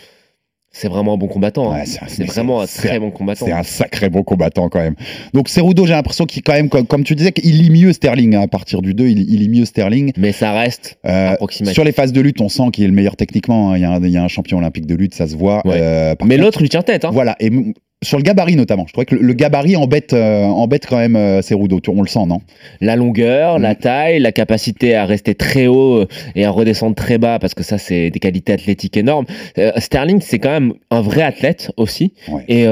C'est 0.71 0.87
vraiment 0.87 1.13
un 1.15 1.17
bon 1.17 1.27
combattant. 1.27 1.71
hein. 1.71 1.79
Ouais, 1.79 1.85
c'est- 1.85 2.23
vraiment 2.25 2.61
un 2.61 2.67
très 2.67 2.99
bon 2.99 3.09
combattant. 3.09 3.45
C'est 3.45 3.51
un 3.51 3.63
sacré 3.63 4.09
bon 4.09 4.21
combattant 4.23 4.69
quand 4.69 4.79
même. 4.79 4.93
Donc 5.33 5.49
Cerudo, 5.49 5.85
j'ai 5.87 5.93
l'impression 5.93 6.25
qu'il 6.25 6.43
quand 6.43 6.53
même, 6.53 6.69
comme, 6.69 6.85
comme 6.85 7.03
tu 7.03 7.15
disais, 7.15 7.31
qu'il 7.31 7.57
lit 7.57 7.71
mieux 7.71 7.91
Sterling 7.91 8.35
hein, 8.35 8.41
à 8.41 8.47
partir 8.47 8.81
du 8.83 8.93
2, 8.93 9.07
il, 9.07 9.19
il 9.21 9.39
lit 9.39 9.49
mieux 9.49 9.65
Sterling. 9.65 10.11
Mais 10.15 10.31
ça 10.31 10.51
reste 10.53 10.99
Euh, 11.07 11.31
approximatif. 11.31 11.73
sur 11.73 11.83
les 11.83 11.91
phases 11.91 12.13
de 12.13 12.21
lutte, 12.21 12.39
on 12.39 12.49
sent 12.49 12.69
qu'il 12.71 12.83
est 12.83 12.87
le 12.87 12.93
meilleur 12.93 13.15
techniquement. 13.15 13.71
hein. 13.71 13.77
Il 13.77 13.81
y, 13.81 13.85
a 13.85 13.91
un, 13.93 14.03
il 14.03 14.11
y 14.11 14.17
a 14.17 14.23
un 14.23 14.27
champion 14.27 14.59
olympique 14.59 14.85
de 14.85 14.95
lutte, 14.95 15.15
ça 15.15 15.27
se 15.27 15.35
voit. 15.35 15.65
Ouais. 15.65 15.77
Euh, 15.81 16.15
Mais 16.23 16.37
l'autre 16.37 16.61
lui 16.61 16.69
tient 16.69 16.83
tête. 16.83 17.03
Hein. 17.03 17.09
voilà. 17.11 17.35
Et 17.39 17.49
sur 18.01 18.17
le 18.17 18.23
gabarit 18.23 18.55
notamment, 18.55 18.85
je 18.87 18.93
trouvais 18.93 19.05
que 19.05 19.15
le, 19.15 19.21
le 19.21 19.33
gabarit 19.33 19.75
embête, 19.75 20.13
euh, 20.13 20.43
embête 20.45 20.85
quand 20.87 20.97
même 20.97 21.17
euh, 21.17 21.41
Cerudo. 21.41 21.81
Tu- 21.81 21.89
On 21.89 22.01
le 22.01 22.07
sent, 22.07 22.25
non? 22.27 22.41
La 22.79 22.95
longueur, 22.95 23.59
Mm. 23.59 23.61
la 23.61 23.75
taille, 23.75 24.19
la 24.19 24.31
capacité 24.31 24.95
à 24.95 25.05
rester 25.05 25.35
très 25.35 25.67
haut 25.67 25.97
euh, 26.03 26.07
et 26.35 26.45
à 26.45 26.49
redescendre 26.49 26.95
très 26.95 27.17
bas 27.17 27.39
parce 27.39 27.53
que 27.53 27.63
ça, 27.63 27.77
c'est 27.77 28.09
des 28.09 28.19
qualités 28.19 28.53
athlétiques 28.53 28.95
énormes. 28.95 29.25
Euh, 29.57 29.71
Sterling, 29.77 30.21
c'est 30.21 30.39
quand 30.39 30.49
même 30.51 30.73
un 30.91 31.01
vrai 31.01 31.23
athlète 31.23 31.71
aussi. 31.75 32.13
Ouais. 32.29 32.43
Et 32.47 32.65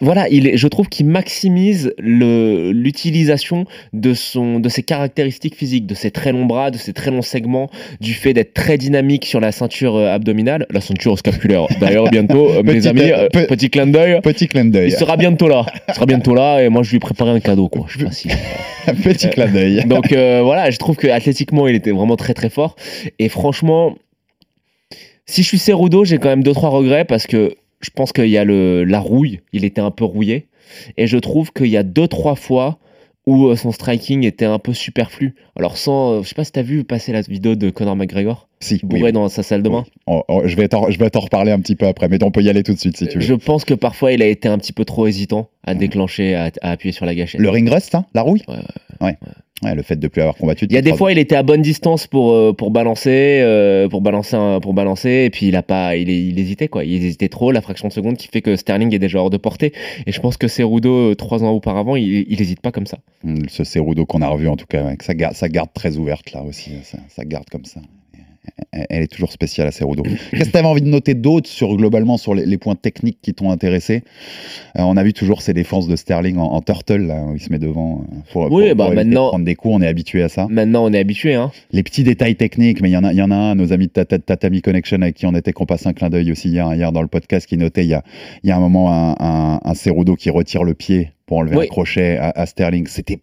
voilà, 0.00 0.26
il 0.30 0.46
est, 0.46 0.56
je 0.56 0.68
trouve 0.68 0.88
qu'il 0.88 1.06
maximise 1.06 1.92
l'utilisation 1.98 3.66
de, 3.92 4.14
son, 4.14 4.58
de 4.60 4.68
ses 4.68 4.82
caractéristiques 4.82 5.54
physiques, 5.54 5.86
de 5.86 5.94
ses 5.94 6.10
très 6.10 6.32
longs 6.32 6.46
bras, 6.46 6.70
de 6.70 6.78
ses 6.78 6.92
très 6.92 7.10
longs 7.10 7.22
segments, 7.22 7.70
du 8.00 8.14
fait 8.14 8.32
d'être 8.32 8.54
très 8.54 8.78
dynamique 8.78 9.24
sur 9.26 9.40
la 9.40 9.52
ceinture 9.52 9.96
abdominale, 9.98 10.66
la 10.70 10.80
ceinture 10.80 11.18
scapulaire. 11.18 11.66
D'ailleurs, 11.80 12.08
bientôt, 12.10 12.50
mes 12.62 12.86
amis, 12.86 13.10
pe- 13.32 13.46
petit 13.46 13.70
clin 13.70 13.86
d'œil. 13.86 14.20
Petit 14.32 14.46
clin 14.46 14.64
d'œil. 14.66 14.90
Il 14.90 14.96
sera 14.96 15.16
bientôt 15.16 15.48
là. 15.48 15.66
Il 15.88 15.94
sera 15.94 16.06
bientôt 16.06 16.34
là 16.34 16.62
et 16.62 16.68
moi 16.68 16.82
je 16.84 16.90
lui 16.90 16.98
ai 16.98 17.00
préparé 17.00 17.30
un 17.30 17.40
cadeau 17.40 17.68
quoi. 17.68 17.86
Je 17.88 17.98
sais 17.98 18.04
pas 18.04 18.12
si. 18.12 18.28
Petit 19.02 19.28
clin 19.28 19.48
d'œil. 19.48 19.84
Donc 19.86 20.12
euh, 20.12 20.40
voilà, 20.42 20.70
je 20.70 20.78
trouve 20.78 20.96
que 20.96 21.08
athlétiquement 21.08 21.66
il 21.66 21.74
était 21.74 21.90
vraiment 21.90 22.16
très 22.16 22.34
très 22.34 22.48
fort 22.48 22.76
et 23.18 23.28
franchement, 23.28 23.96
si 25.26 25.42
je 25.42 25.48
suis 25.48 25.58
Cerudo, 25.58 26.04
j'ai 26.04 26.18
quand 26.18 26.28
même 26.28 26.44
deux 26.44 26.52
trois 26.52 26.70
regrets 26.70 27.04
parce 27.04 27.26
que 27.26 27.54
je 27.80 27.90
pense 27.90 28.12
qu'il 28.12 28.28
y 28.28 28.38
a 28.38 28.44
le 28.44 28.84
la 28.84 29.00
rouille, 29.00 29.40
il 29.52 29.64
était 29.64 29.80
un 29.80 29.90
peu 29.90 30.04
rouillé 30.04 30.46
et 30.96 31.06
je 31.06 31.18
trouve 31.18 31.52
qu'il 31.52 31.68
y 31.68 31.76
a 31.76 31.82
deux 31.82 32.06
trois 32.06 32.36
fois 32.36 32.78
où 33.26 33.48
euh, 33.48 33.56
son 33.56 33.70
striking 33.70 34.24
était 34.24 34.46
un 34.46 34.58
peu 34.58 34.72
superflu. 34.72 35.34
Alors 35.56 35.76
sans, 35.76 36.12
euh, 36.12 36.22
je 36.22 36.28
sais 36.28 36.34
pas 36.34 36.44
si 36.44 36.52
t'as 36.52 36.62
vu 36.62 36.84
passer 36.84 37.12
la 37.12 37.20
vidéo 37.20 37.54
de 37.54 37.70
Conor 37.70 37.96
McGregor, 37.96 38.48
Si, 38.60 38.80
bourré 38.82 39.04
oui. 39.04 39.12
dans 39.12 39.28
sa 39.28 39.42
salle 39.42 39.62
de 39.62 39.68
bain. 39.68 39.84
Oh, 40.06 40.22
oh, 40.28 40.42
je 40.46 40.56
vais 40.56 40.68
t'en 40.68 40.80
reparler 41.20 41.52
un 41.52 41.60
petit 41.60 41.76
peu 41.76 41.86
après, 41.86 42.08
mais 42.08 42.22
on 42.24 42.30
peut 42.30 42.42
y 42.42 42.48
aller 42.48 42.62
tout 42.62 42.72
de 42.74 42.78
suite 42.78 42.96
si 42.96 43.06
tu 43.08 43.18
veux. 43.18 43.24
Je 43.24 43.34
pense 43.34 43.64
que 43.64 43.74
parfois 43.74 44.12
il 44.12 44.22
a 44.22 44.26
été 44.26 44.48
un 44.48 44.58
petit 44.58 44.72
peu 44.72 44.84
trop 44.84 45.06
hésitant 45.06 45.50
à 45.64 45.74
déclencher, 45.74 46.34
à, 46.34 46.50
à 46.62 46.70
appuyer 46.72 46.92
sur 46.92 47.06
la 47.06 47.14
gâchette. 47.14 47.40
Le 47.40 47.50
ring 47.50 47.68
rust, 47.70 47.94
hein, 47.94 48.06
la 48.14 48.22
rouille? 48.22 48.42
Ouais, 48.48 48.56
ouais. 48.56 48.62
Ouais, 49.00 49.16
le 49.62 49.82
fait 49.82 49.96
de 49.96 50.08
plus 50.08 50.20
avoir 50.22 50.36
combattu. 50.36 50.66
Il 50.68 50.72
y 50.74 50.78
a 50.78 50.82
des 50.82 50.94
fois, 50.96 51.12
il 51.12 51.18
était 51.18 51.36
à 51.36 51.42
bonne 51.42 51.62
distance 51.62 52.06
pour 52.06 52.32
euh, 52.32 52.52
pour 52.52 52.70
balancer, 52.70 53.40
euh, 53.42 53.88
pour 53.88 54.00
balancer, 54.00 54.36
un- 54.36 54.60
pour 54.60 54.72
balancer, 54.74 55.24
et 55.26 55.30
puis 55.30 55.48
il 55.48 55.56
a 55.56 55.62
pas, 55.62 55.96
il, 55.96 56.08
il 56.08 56.38
hésitait 56.38 56.68
quoi. 56.68 56.84
Il 56.84 57.04
hésitait 57.04 57.28
trop, 57.28 57.52
la 57.52 57.60
fraction 57.60 57.88
de 57.88 57.92
seconde 57.92 58.16
qui 58.16 58.28
fait 58.28 58.40
que 58.42 58.56
Sterling 58.56 58.94
est 58.94 58.98
déjà 58.98 59.18
hors 59.18 59.30
de 59.30 59.36
portée. 59.36 59.72
Et 60.06 60.12
je 60.12 60.20
pense 60.20 60.36
que 60.36 60.48
Cerudo, 60.48 61.10
euh, 61.10 61.14
trois 61.14 61.44
ans 61.44 61.50
auparavant, 61.50 61.96
il, 61.96 62.24
il 62.28 62.40
hésite 62.40 62.60
pas 62.60 62.72
comme 62.72 62.86
ça. 62.86 62.96
ans. 63.24 63.30
Mm, 63.30 63.48
Ce 63.48 63.64
Cerudo 63.64 64.06
qu'on 64.06 64.22
a 64.22 64.28
revu 64.28 64.48
en 64.48 64.56
tout 64.56 64.66
cas, 64.66 64.96
que 64.96 65.04
ça, 65.04 65.14
garde, 65.14 65.34
garde 65.50 65.70
très 65.74 65.96
ouverte 65.98 66.32
là 66.32 66.42
aussi, 66.42 66.72
ça 67.08 67.24
garde 67.24 67.48
comme 67.50 67.64
ça. 67.64 67.80
Elle, 68.72 69.02
est 69.02 69.06
toujours 69.08 69.32
spéciale 69.32 69.66
à 69.66 69.70
Cerudo. 69.72 70.02
Qu'est-ce 70.02 70.44
que 70.46 70.50
tu 70.52 70.56
avais 70.56 70.66
envie 70.66 70.80
de 70.80 70.88
noter 70.88 71.14
d'autre 71.14 71.48
sur 71.48 71.76
globalement 71.76 72.16
sur 72.16 72.34
les, 72.34 72.46
les 72.46 72.56
points 72.58 72.74
techniques 72.76 73.18
qui 73.20 73.34
t'ont 73.34 73.50
intéressé? 73.50 74.02
Euh, 74.78 74.82
On 74.82 74.96
a 74.96 75.02
vu 75.02 75.12
toujours 75.12 75.42
ces 75.42 75.52
défenses 75.52 75.88
de 75.88 75.96
Sterling 75.96 76.38
en, 76.38 76.44
en 76.52 76.60
turtle 76.62 77.02
là, 77.06 77.24
où 77.24 77.34
il 77.34 77.40
se 77.40 77.50
met 77.50 77.58
devant 77.58 78.02
euh, 78.12 78.16
pour, 78.32 78.50
Oui, 78.50 78.68
pour 78.68 78.76
bah, 78.76 78.90
de 78.90 78.94
maintenant- 78.94 79.28
prendre 79.28 79.44
des 79.44 79.54
coups. 79.56 79.74
On 79.74 79.82
est 79.82 79.86
habitué 79.88 80.22
à 80.22 80.28
ça. 80.28 80.46
Maintenant, 80.48 80.84
on 80.84 80.92
est 80.92 80.98
habitué, 80.98 81.34
hein. 81.34 81.50
les 81.72 81.82
petits 81.82 82.04
détails 82.04 82.36
techniques, 82.36 82.80
mais 82.80 82.88
il 82.90 82.92
y 82.92 82.96
en 82.96 83.04
a, 83.04 83.12
y 83.12 83.20
en 83.22 83.30
a 83.30 83.34
un, 83.36 83.54
nos 83.56 83.72
amis 83.72 83.88
de 83.88 83.92
Tata- 83.92 84.18
Tatami 84.18 84.62
Connection 84.62 85.02
avec 85.02 85.16
qui 85.16 85.26
on 85.26 85.34
était, 85.34 85.52
qu'on 85.52 85.66
passe 85.66 85.86
un 85.86 85.92
clin 85.92 86.08
d'œil 86.08 86.30
aussi 86.32 86.48
hier, 86.48 86.72
hier 86.74 86.92
dans 86.92 87.02
le 87.02 87.08
podcast, 87.08 87.46
qui 87.46 87.56
notait 87.56 87.84
il 87.84 87.88
y 87.90 87.94
a, 87.94 88.02
y 88.44 88.50
a 88.50 88.56
un 88.56 88.60
moment 88.60 88.90
un, 88.92 89.16
un, 89.18 89.60
un 89.64 89.74
Cerudo 89.74 90.16
qui 90.16 90.30
retire 90.30 90.64
le 90.64 90.74
pied 90.74 91.10
pour 91.26 91.38
enlever 91.38 91.56
Oui. 91.56 91.64
un 91.64 91.68
crochet 91.68 92.16
à, 92.16 92.30
à 92.30 92.46
Sterling. 92.46 92.86
C'était 92.86 93.18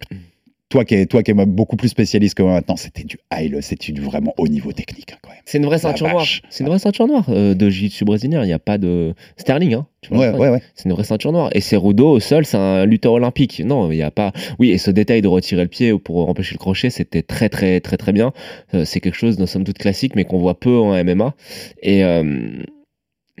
toi 0.70 0.84
qui 0.84 0.94
es, 0.94 1.06
toi 1.06 1.22
qui 1.22 1.30
es 1.30 1.34
beaucoup 1.34 1.76
plus 1.76 1.88
spécialiste 1.88 2.34
que 2.36 2.42
moi 2.42 2.52
maintenant, 2.52 2.76
c'était 2.76 3.04
du 3.04 3.18
high, 3.32 3.50
le- 3.50 3.60
c'était 3.62 3.92
du 3.92 4.00
vraiment 4.02 4.34
haut 4.36 4.48
niveau 4.48 4.72
technique 4.72 5.12
hein, 5.12 5.18
quand 5.22 5.30
même. 5.30 5.38
C'est 5.46 5.58
une 5.58 5.64
vraie 5.64 5.78
ceinture 5.78 6.08
noire. 6.08 6.26
C'est 6.50 6.62
une 6.64 6.68
vraie 6.68 6.78
ceinture 6.78 7.06
noire 7.06 7.24
euh, 7.30 7.54
de 7.54 7.70
jiu-jitsu 7.70 8.04
brésilien. 8.04 8.42
Il 8.42 8.46
n'y 8.48 8.52
a 8.52 8.58
pas 8.58 8.76
de 8.76 9.14
Sterling, 9.38 9.72
hein. 9.74 9.86
tu 10.02 10.12
vois, 10.12 10.30
Ouais, 10.32 10.38
ouais, 10.38 10.48
ouais. 10.50 10.62
C'est 10.74 10.84
une 10.84 10.92
vraie 10.92 11.04
ceinture 11.04 11.32
noire. 11.32 11.48
Et 11.54 11.60
Cerudo, 11.62 12.10
au 12.10 12.20
sol, 12.20 12.44
c'est 12.44 12.58
un 12.58 12.84
lutteur 12.84 13.12
olympique. 13.14 13.62
Non, 13.64 13.90
il 13.90 13.96
n'y 13.96 14.02
a 14.02 14.10
pas. 14.10 14.32
Oui, 14.58 14.70
et 14.70 14.78
ce 14.78 14.90
détail 14.90 15.22
de 15.22 15.28
retirer 15.28 15.62
le 15.62 15.68
pied 15.68 15.96
pour 15.98 16.28
empêcher 16.28 16.54
le 16.54 16.58
crochet, 16.58 16.90
c'était 16.90 17.22
très, 17.22 17.48
très, 17.48 17.80
très, 17.80 17.96
très 17.96 18.12
bien. 18.12 18.32
Euh, 18.74 18.84
c'est 18.84 19.00
quelque 19.00 19.16
chose 19.16 19.38
de 19.38 19.46
somme 19.46 19.64
toute 19.64 19.78
classique, 19.78 20.14
mais 20.16 20.24
qu'on 20.24 20.38
voit 20.38 20.60
peu 20.60 20.76
en 20.76 20.92
MMA. 21.02 21.34
Et 21.82 22.04
euh, 22.04 22.22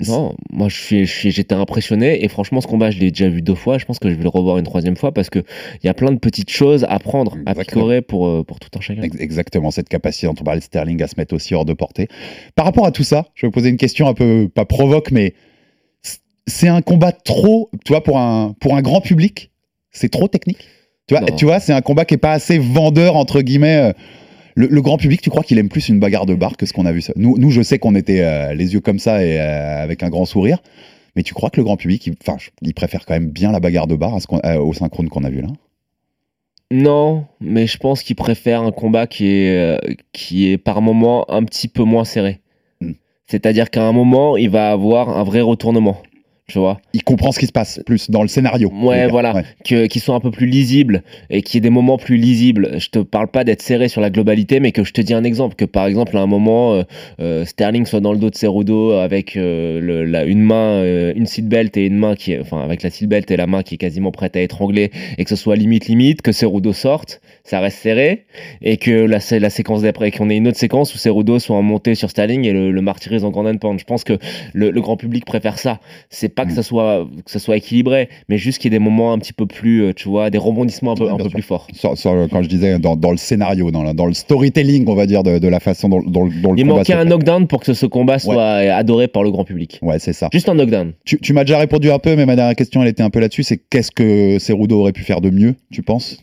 non, 0.06 0.34
moi, 0.50 0.68
je 0.68 0.76
suis, 0.76 1.06
j'étais 1.06 1.54
impressionné. 1.54 2.24
Et 2.24 2.28
franchement, 2.28 2.60
ce 2.60 2.66
combat, 2.66 2.90
je 2.90 2.98
l'ai 3.00 3.10
déjà 3.10 3.28
vu 3.28 3.42
deux 3.42 3.54
fois. 3.54 3.78
Je 3.78 3.84
pense 3.84 3.98
que 3.98 4.08
je 4.10 4.14
vais 4.14 4.22
le 4.22 4.28
revoir 4.28 4.58
une 4.58 4.64
troisième 4.64 4.96
fois 4.96 5.12
parce 5.12 5.30
que 5.30 5.40
il 5.82 5.86
y 5.86 5.88
a 5.88 5.94
plein 5.94 6.12
de 6.12 6.18
petites 6.18 6.50
choses 6.50 6.86
à 6.88 6.98
prendre, 6.98 7.36
à 7.46 7.54
picorer 7.54 8.00
pour, 8.02 8.26
euh, 8.28 8.44
pour 8.44 8.60
tout 8.60 8.68
un 8.76 8.80
chacun. 8.80 9.02
Ex- 9.02 9.16
Exactement, 9.18 9.70
cette 9.70 9.88
capacité 9.88 10.26
dont 10.26 10.34
on 10.40 10.44
parlait 10.44 10.60
de 10.60 10.64
Sterling 10.64 11.02
à 11.02 11.08
se 11.08 11.14
mettre 11.18 11.34
aussi 11.34 11.54
hors 11.54 11.64
de 11.64 11.72
portée. 11.72 12.08
Par 12.54 12.64
rapport 12.66 12.86
à 12.86 12.92
tout 12.92 13.02
ça, 13.04 13.26
je 13.34 13.42
vais 13.42 13.48
vous 13.48 13.52
poser 13.52 13.68
une 13.70 13.76
question 13.76 14.06
un 14.06 14.14
peu, 14.14 14.48
pas 14.54 14.64
provoque, 14.64 15.10
mais 15.10 15.34
c'est 16.46 16.68
un 16.68 16.80
combat 16.82 17.12
trop, 17.12 17.70
tu 17.84 17.92
vois, 17.92 18.02
pour 18.02 18.18
un, 18.18 18.54
pour 18.60 18.74
un 18.76 18.82
grand 18.82 19.00
public, 19.00 19.50
c'est 19.90 20.10
trop 20.10 20.28
technique? 20.28 20.58
Tu 21.06 21.14
vois, 21.14 21.20
Non. 21.22 21.36
tu 21.36 21.44
vois 21.46 21.60
c'est 21.60 21.72
un 21.72 21.80
combat 21.80 22.04
qui 22.04 22.14
est 22.14 22.18
pas 22.18 22.32
assez 22.32 22.58
vendeur, 22.58 23.16
entre 23.16 23.40
guillemets. 23.42 23.76
euh, 23.76 23.92
Le, 24.58 24.66
le 24.66 24.82
grand 24.82 24.96
public, 24.96 25.20
tu 25.20 25.30
crois 25.30 25.44
qu'il 25.44 25.56
aime 25.58 25.68
plus 25.68 25.88
une 25.88 26.00
bagarre 26.00 26.26
de 26.26 26.34
bar 26.34 26.56
que 26.56 26.66
ce 26.66 26.72
qu'on 26.72 26.84
a 26.84 26.90
vu 26.90 27.00
ça? 27.00 27.12
Nous, 27.14 27.38
nous, 27.38 27.52
je 27.52 27.62
sais 27.62 27.78
qu'on 27.78 27.94
était 27.94 28.22
euh, 28.22 28.54
les 28.54 28.74
yeux 28.74 28.80
comme 28.80 28.98
ça 28.98 29.24
et 29.24 29.38
euh, 29.38 29.84
avec 29.84 30.02
un 30.02 30.10
grand 30.10 30.24
sourire. 30.24 30.58
Mais 31.14 31.22
tu 31.22 31.32
crois 31.32 31.48
que 31.48 31.58
le 31.58 31.62
grand 31.62 31.76
public, 31.76 32.04
il, 32.08 32.14
enfin, 32.20 32.38
il 32.62 32.74
préfère 32.74 33.06
quand 33.06 33.14
même 33.14 33.30
bien 33.30 33.52
la 33.52 33.60
bagarre 33.60 33.86
de 33.86 33.94
bar 33.94 34.16
à 34.16 34.20
ce 34.20 34.26
qu'on- 34.26 34.40
euh, 34.44 34.58
au 34.58 34.72
synchrone 34.72 35.08
qu'on 35.08 35.22
a 35.22 35.30
vu 35.30 35.42
là? 35.42 35.48
Non, 36.72 37.24
mais 37.40 37.68
je 37.68 37.78
pense 37.78 38.02
qu'il 38.02 38.16
préfère 38.16 38.62
un 38.62 38.72
combat 38.72 39.06
qui 39.06 39.28
est, 39.28 39.78
qui 40.12 40.50
est 40.50 40.58
par 40.58 40.82
moment 40.82 41.24
un 41.30 41.44
petit 41.44 41.68
peu 41.68 41.84
moins 41.84 42.04
serré. 42.04 42.40
Hmm. 42.80 42.94
C'est-à-dire 43.28 43.70
qu'à 43.70 43.84
un 43.84 43.92
moment, 43.92 44.36
il 44.36 44.50
va 44.50 44.72
avoir 44.72 45.16
un 45.16 45.22
vrai 45.22 45.40
retournement. 45.40 46.02
Tu 46.48 46.58
vois 46.58 46.80
Il 46.94 47.04
comprend 47.04 47.30
ce 47.30 47.38
qui 47.38 47.46
se 47.46 47.52
passe 47.52 47.78
plus 47.84 48.10
dans 48.10 48.22
le 48.22 48.28
scénario. 48.28 48.72
Ouais, 48.82 49.06
voilà. 49.06 49.34
Ouais. 49.34 49.44
que, 49.66 49.86
qui 49.86 50.00
sont 50.00 50.14
un 50.14 50.20
peu 50.20 50.30
plus 50.30 50.46
lisibles 50.46 51.02
et 51.28 51.42
qui 51.42 51.58
aient 51.58 51.60
des 51.60 51.68
moments 51.68 51.98
plus 51.98 52.16
lisibles. 52.16 52.78
Je 52.78 52.88
te 52.88 52.98
parle 53.00 53.28
pas 53.28 53.44
d'être 53.44 53.60
serré 53.60 53.88
sur 53.88 54.00
la 54.00 54.08
globalité, 54.08 54.58
mais 54.58 54.72
que 54.72 54.82
je 54.82 54.94
te 54.94 55.02
dis 55.02 55.12
un 55.12 55.24
exemple. 55.24 55.56
Que 55.56 55.66
par 55.66 55.86
exemple, 55.86 56.16
à 56.16 56.20
un 56.20 56.26
moment, 56.26 56.72
euh, 56.72 56.82
euh, 57.20 57.44
Sterling 57.44 57.84
soit 57.84 58.00
dans 58.00 58.12
le 58.12 58.18
dos 58.18 58.30
de 58.30 58.34
Cerudo 58.34 58.92
avec 58.92 59.36
euh, 59.36 59.78
le- 59.78 60.04
la, 60.06 60.24
une 60.24 60.40
main, 60.40 60.82
une 61.14 61.26
seatbelt 61.26 61.76
et 61.76 61.84
une 61.84 61.96
main 61.98 62.14
qui 62.14 62.32
est, 62.32 62.40
enfin, 62.40 62.62
avec 62.62 62.82
la 62.82 62.88
seatbelt 62.88 63.30
et 63.30 63.36
la 63.36 63.46
main 63.46 63.62
qui 63.62 63.74
est 63.74 63.78
quasiment 63.78 64.10
prête 64.10 64.34
à 64.34 64.40
étrangler 64.40 64.90
et 65.18 65.24
que 65.24 65.30
ce 65.30 65.36
soit 65.36 65.54
limite 65.54 65.86
limite, 65.86 66.22
que 66.22 66.32
Cerudo 66.32 66.72
sorte, 66.72 67.20
ça 67.44 67.60
reste 67.60 67.78
serré 67.78 68.24
et 68.62 68.78
que 68.78 68.90
la, 68.90 69.18
la 69.38 69.50
séquence 69.50 69.82
d'après, 69.82 70.10
qu'on 70.12 70.30
ait 70.30 70.36
une 70.38 70.48
autre 70.48 70.58
séquence 70.58 70.94
où 70.94 70.98
Cerudo 70.98 71.38
soit 71.40 71.56
en 71.56 71.62
montée 71.62 71.94
sur 71.94 72.08
Sterling 72.08 72.46
et 72.46 72.54
le, 72.54 72.70
le 72.70 72.80
martyrise 72.80 73.22
en 73.24 73.30
grand 73.30 73.44
and 73.46 73.58
pound. 73.58 73.78
Je 73.78 73.84
pense 73.84 74.02
que 74.02 74.16
le, 74.54 74.70
le 74.70 74.80
grand 74.80 74.96
public 74.96 75.26
préfère 75.26 75.58
ça. 75.58 75.78
C'est 76.08 76.37
pas 76.38 76.46
que 76.46 76.52
Mm. 76.52 76.54
ça 76.56 76.62
soit 76.62 77.06
que 77.24 77.30
ça 77.30 77.38
soit 77.38 77.56
équilibré, 77.56 78.08
mais 78.28 78.38
juste 78.38 78.58
qu'il 78.58 78.72
y 78.72 78.74
ait 78.74 78.78
des 78.78 78.84
moments 78.84 79.12
un 79.12 79.18
petit 79.18 79.32
peu 79.34 79.46
plus, 79.46 79.82
euh, 79.82 79.92
tu 79.92 80.08
vois, 80.08 80.30
des 80.30 80.38
rebondissements 80.38 80.92
un 80.92 80.94
peu, 80.94 81.10
un 81.10 81.16
peu 81.16 81.28
plus 81.28 81.42
forts. 81.42 81.66
sur- 81.74 81.98
sur- 81.98 82.14
quand 82.30 82.42
je 82.42 82.48
disais 82.48 82.78
dans, 82.78 82.96
dans 82.96 83.10
le 83.10 83.16
scénario, 83.16 83.70
dans, 83.70 83.82
la- 83.82 83.92
dans 83.92 84.06
le 84.06 84.14
storytelling, 84.14 84.84
on 84.88 84.94
va 84.94 85.06
dire, 85.06 85.22
de, 85.22 85.38
de 85.38 85.48
la 85.48 85.60
façon 85.60 85.88
dont, 85.88 86.00
dont- 86.02 86.28
dont 86.42 86.52
le 86.52 86.58
Il 86.58 86.64
manquait 86.64 86.94
un 86.94 87.04
knockdown 87.04 87.46
pour 87.46 87.60
que 87.60 87.74
ce 87.74 87.86
combat 87.86 88.18
soit 88.18 88.44
adoré 88.44 89.08
par 89.08 89.22
le 89.22 89.30
grand 89.30 89.44
public. 89.44 89.78
Ouais, 89.82 89.98
c'est 89.98 90.12
ça. 90.12 90.28
Juste 90.32 90.48
un 90.48 90.54
knockdown. 90.54 90.92
Tu, 91.04 91.18
tu 91.20 91.32
m'as 91.32 91.44
déjà 91.44 91.58
répondu 91.58 91.90
un 91.90 91.98
peu, 91.98 92.14
mais 92.16 92.24
ma 92.26 92.36
dernière 92.36 92.56
question, 92.56 92.82
elle 92.82 92.88
était 92.88 93.02
un 93.02 93.10
peu 93.10 93.20
là-dessus. 93.20 93.42
C'est 93.42 93.58
qu'est-ce 93.58 93.90
que 93.90 94.38
Cerudo 94.38 94.80
aurait 94.80 94.92
pu 94.92 95.02
faire 95.02 95.20
de 95.20 95.30
mieux, 95.30 95.54
tu 95.72 95.82
penses? 95.82 96.18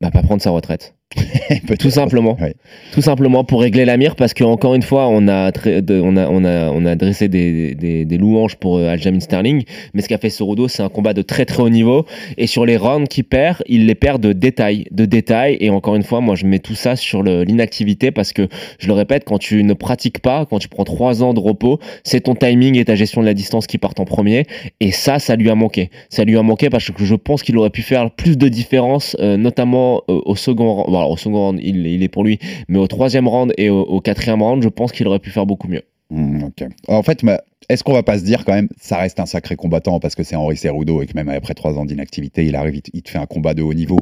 Bah, 0.00 0.10
pas 0.12 0.22
prendre 0.22 0.40
sa 0.40 0.50
retraite. 0.50 0.94
Tout 1.78 1.90
simplement. 1.90 2.36
Ouais. 2.38 2.54
Tout 2.92 3.00
simplement 3.00 3.42
pour 3.42 3.62
régler 3.62 3.86
la 3.86 3.96
mire, 3.96 4.14
parce 4.14 4.34
que 4.34 4.44
encore 4.44 4.74
une 4.74 4.82
fois, 4.82 5.08
on 5.08 5.26
a, 5.26 5.50
on 5.50 6.16
a, 6.16 6.28
on 6.28 6.44
a, 6.44 6.70
on 6.70 6.84
a 6.84 6.94
dressé 6.96 7.28
des, 7.28 7.74
des, 7.74 8.04
des 8.04 8.18
louanges 8.18 8.56
pour 8.56 8.76
euh, 8.76 8.88
Aljamain 8.88 9.20
Sterling, 9.20 9.64
mais 9.94 10.02
ce 10.02 10.08
qu'a 10.08 10.18
fait 10.18 10.28
Cerudo, 10.28 10.68
c'est 10.68 10.82
un 10.82 10.90
combat 10.90 11.14
de 11.14 11.22
très 11.22 11.46
très 11.46 11.62
haut 11.62 11.70
niveau. 11.70 12.04
Et 12.36 12.46
sur 12.46 12.66
les 12.66 12.76
rounds 12.76 13.08
qu'il 13.08 13.24
perd, 13.24 13.62
il 13.66 13.86
les 13.86 13.94
perd 13.94 14.22
de 14.22 14.32
détails, 14.34 14.86
de 14.90 15.06
détails. 15.06 15.56
Et 15.60 15.70
encore 15.70 15.96
une 15.96 16.02
fois, 16.02 16.20
moi, 16.20 16.34
je 16.34 16.44
mets 16.44 16.58
tout 16.58 16.74
ça 16.74 16.94
sur 16.94 17.22
l'inactivité, 17.22 18.10
parce 18.10 18.34
que 18.34 18.48
je 18.78 18.86
le 18.86 18.92
répète, 18.92 19.24
quand 19.24 19.38
tu 19.38 19.64
ne 19.64 19.72
pratiques 19.72 20.20
pas, 20.20 20.44
quand 20.44 20.58
tu 20.58 20.68
prends 20.68 20.84
trois 20.84 21.22
ans 21.22 21.32
de 21.32 21.40
repos, 21.40 21.78
c'est 22.04 22.20
ton 22.20 22.34
timing 22.34 22.78
et 22.78 22.84
ta 22.84 22.96
gestion 22.96 23.22
de 23.22 23.26
la 23.26 23.34
distance 23.34 23.66
qui 23.66 23.78
partent 23.78 24.00
en 24.00 24.04
premier. 24.04 24.44
Et 24.80 24.90
ça, 24.90 25.18
ça 25.18 25.36
lui 25.36 25.48
a 25.48 25.54
manqué. 25.54 25.90
Ça 26.10 26.24
lui 26.24 26.36
a 26.36 26.42
manqué 26.42 26.68
parce 26.68 26.90
que 26.90 27.04
je 27.04 27.14
pense 27.14 27.42
qu'il 27.42 27.56
aurait 27.56 27.70
pu 27.70 27.82
faire 27.82 28.10
plus 28.10 28.36
de 28.36 28.48
différence, 28.48 29.16
euh, 29.20 29.38
notamment 29.38 30.02
euh, 30.10 30.20
au 30.26 30.36
second 30.36 30.82
round. 30.82 30.97
Alors, 30.98 31.10
au 31.10 31.16
second 31.16 31.46
round, 31.46 31.60
il, 31.62 32.02
est 32.02 32.08
pour 32.08 32.24
lui, 32.24 32.38
mais 32.68 32.78
au 32.78 32.86
troisième 32.86 33.28
round 33.28 33.52
et 33.56 33.70
au, 33.70 34.00
quatrième 34.00 34.42
round, 34.42 34.62
je 34.62 34.68
pense 34.68 34.92
qu'il 34.92 35.06
aurait 35.06 35.18
pu 35.18 35.30
faire 35.30 35.46
beaucoup 35.46 35.68
mieux. 35.68 35.82
Hmm. 36.10 36.48
En 36.88 37.02
fait, 37.02 37.22
ma- 37.22 37.40
est-ce 37.68 37.84
qu'on 37.84 37.92
va 37.92 38.02
pas 38.02 38.18
se 38.18 38.24
dire 38.24 38.46
quand 38.46 38.54
même, 38.54 38.68
ça 38.80 38.96
reste 38.96 39.20
un 39.20 39.26
sacré 39.26 39.54
combattant 39.56 40.00
parce 40.00 40.14
que 40.14 40.22
c'est 40.22 40.36
Henri 40.36 40.56
Cerudo 40.56 41.02
et 41.02 41.06
que 41.06 41.12
même 41.14 41.28
après 41.28 41.52
trois 41.52 41.76
ans 41.76 41.84
d'inactivité, 41.84 42.46
il 42.46 42.56
arrive, 42.56 42.80
il 42.94 43.02
te 43.02 43.10
fait 43.10 43.18
un 43.18 43.26
combat 43.26 43.52
de 43.52 43.62
haut 43.62 43.74
niveau. 43.74 43.98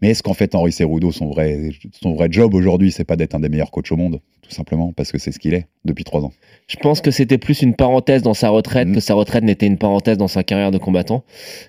Mais 0.00 0.10
est-ce 0.10 0.22
qu'en 0.22 0.34
fait, 0.34 0.54
Henri 0.54 0.70
Cerudo, 0.70 1.10
son 1.10 1.26
vrai, 1.26 1.70
son 2.00 2.14
vrai 2.14 2.28
job 2.30 2.54
aujourd'hui, 2.54 2.92
c'est 2.92 3.04
pas 3.04 3.16
d'être 3.16 3.34
un 3.34 3.40
des 3.40 3.48
meilleurs 3.48 3.72
coachs 3.72 3.90
au 3.90 3.96
monde, 3.96 4.20
tout 4.50 4.56
simplement, 4.56 4.92
parce 4.96 5.12
que 5.12 5.18
c'est 5.18 5.30
ce 5.32 5.38
qu'il 5.38 5.54
est 5.54 5.66
depuis 5.86 6.04
trois 6.04 6.20
ans 6.22 6.32
Je 6.66 6.76
pense 6.76 7.00
que 7.00 7.10
c'était 7.10 7.38
plus 7.38 7.62
une 7.62 7.74
parenthèse 7.74 8.22
dans 8.22 8.34
sa 8.34 8.48
retraite 8.50 8.88
Mhm. 8.88 8.94
que 8.94 9.00
sa 9.00 9.14
retraite 9.14 9.42
n'était 9.44 9.66
une 9.66 9.78
parenthèse 9.78 10.18
dans 10.18 10.28
sa 10.28 10.42
carrière 10.44 10.70
de 10.70 10.78
combattant. 10.78 11.22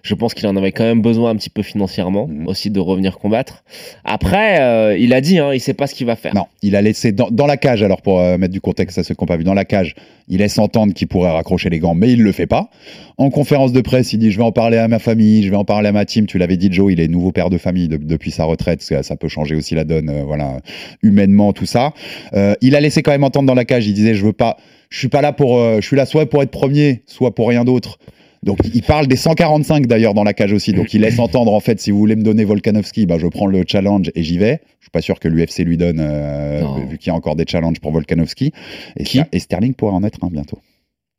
Je 0.04 0.14
pense 0.16 0.34
qu'il 0.34 0.46
en 0.48 0.56
avait 0.58 0.72
quand 0.74 0.84
même 0.84 1.02
besoin 1.02 1.30
un 1.32 1.36
petit 1.36 1.50
peu 1.50 1.62
financièrement 1.64 2.28
Mhm. 2.28 2.48
aussi 2.48 2.70
de 2.72 2.80
revenir 2.80 3.18
combattre. 3.20 3.64
Après, 4.04 4.60
euh, 4.62 4.98
il 4.98 5.14
a 5.14 5.22
dit, 5.22 5.40
hein, 5.40 5.54
il 5.54 5.60
sait 5.62 5.74
pas 5.74 5.88
ce 5.88 5.96
qu'il 5.96 6.06
va 6.08 6.16
faire. 6.16 6.36
Non, 6.36 6.46
il 6.62 6.76
a 6.76 6.82
laissé 6.82 7.12
dans, 7.14 7.30
dans 7.32 7.46
la 7.48 7.58
cage, 7.58 7.82
alors 7.84 8.02
pour 8.02 8.20
euh, 8.20 8.38
mettre 8.38 8.54
du 8.54 8.62
contexte 8.62 8.98
à 8.98 9.04
ceux 9.04 9.16
qui 9.16 9.24
n'ont 9.24 9.28
pas 9.28 9.38
vu, 9.38 9.44
dans 9.44 9.54
la 9.54 9.66
cage, 9.66 9.96
il 10.28 10.40
laisse 10.40 10.58
entendre 10.60 10.94
qu'il 10.94 11.08
pourrait 11.08 11.32
raccrocher 11.32 11.70
les 11.70 11.80
gants, 11.80 11.94
mais 11.96 12.12
il 12.12 12.22
le 12.22 12.32
fait 12.32 12.48
pas. 12.48 12.70
En 13.18 13.30
conférence 13.30 13.72
de 13.74 13.82
presse, 13.82 14.14
il 14.14 14.18
dit 14.20 14.32
Je 14.32 14.38
vais 14.38 14.44
en 14.44 14.52
parler 14.52 14.78
à 14.78 14.88
ma 14.88 15.00
famille, 15.00 15.44
je 15.44 15.50
vais 15.50 15.56
en 15.58 15.66
parler 15.66 15.90
à 15.90 15.92
ma 15.92 16.06
team. 16.06 16.26
Tu 16.26 16.38
l'avais 16.38 16.58
dit, 16.58 16.70
Joe, 16.72 16.92
il 16.92 17.00
est 17.00 17.08
nouveau 17.08 17.32
père 17.32 17.50
de 17.50 17.58
famille 17.58 17.88
de- 17.88 17.98
depuis 17.98 18.32
sa 18.32 18.44
retraite, 18.46 18.82
ça, 18.82 19.04
ça 19.04 19.16
peut 19.16 19.28
changer 19.28 19.56
aussi 19.56 19.76
la 19.76 19.84
donne, 19.84 20.10
euh, 20.10 20.24
voilà, 20.26 20.58
humainement, 21.04 21.54
tout 21.54 21.66
ça. 21.66 21.94
Euh, 22.34 22.56
il 22.72 22.76
a 22.76 22.80
laissé 22.82 23.04
quand 23.04 23.12
même 23.12 23.24
entendre 23.24 23.46
dans 23.48 23.54
la 23.54 23.66
cage, 23.66 23.86
il 23.86 23.94
disait 23.94 24.16
Je 24.16 24.26
veux 24.26 24.34
pas, 24.34 24.58
je 24.90 24.98
suis 24.98 25.10
pas 25.10 25.22
là 25.22 25.34
pour, 25.34 25.58
euh, 25.58 25.82
je 25.82 25.86
suis 25.86 25.96
là 25.98 26.06
soit 26.06 26.26
pour 26.30 26.42
être 26.42 26.52
premier, 26.52 27.04
soit 27.06 27.36
pour 27.36 27.50
rien 27.50 27.66
d'autre. 27.66 28.00
Donc 28.44 28.58
il 28.74 28.82
parle 28.82 29.06
des 29.06 29.18
145 29.18 29.86
d'ailleurs 29.86 30.16
dans 30.16 30.24
la 30.24 30.34
cage 30.34 30.52
aussi. 30.54 30.74
Donc 30.74 30.94
il 30.96 31.02
laisse 31.02 31.20
entendre 31.20 31.54
en 31.54 31.60
fait 31.60 31.80
si 31.80 31.92
vous 31.92 32.00
voulez 32.00 32.16
me 32.16 32.24
donner 32.24 32.44
Volkanovski, 32.46 33.06
bah, 33.06 33.18
je 33.20 33.28
prends 33.28 33.46
le 33.46 33.64
challenge 33.68 34.10
et 34.16 34.24
j'y 34.24 34.38
vais. 34.40 34.62
Je 34.80 34.86
suis 34.86 34.92
pas 34.92 35.02
sûr 35.02 35.20
que 35.20 35.28
l'UFC 35.28 35.60
lui 35.60 35.78
donne 35.78 36.00
euh, 36.00 36.64
vu 36.90 36.98
qu'il 36.98 37.12
y 37.12 37.14
a 37.14 37.16
encore 37.16 37.36
des 37.36 37.46
challenges 37.48 37.80
pour 37.80 37.92
Volkanovski. 37.92 38.52
Et, 38.98 39.04
Qui? 39.04 39.18
Ster- 39.20 39.28
et 39.32 39.40
Sterling 39.40 39.74
pourrait 39.76 39.94
en 39.94 40.04
être 40.04 40.24
un 40.24 40.30
bientôt. 40.30 40.58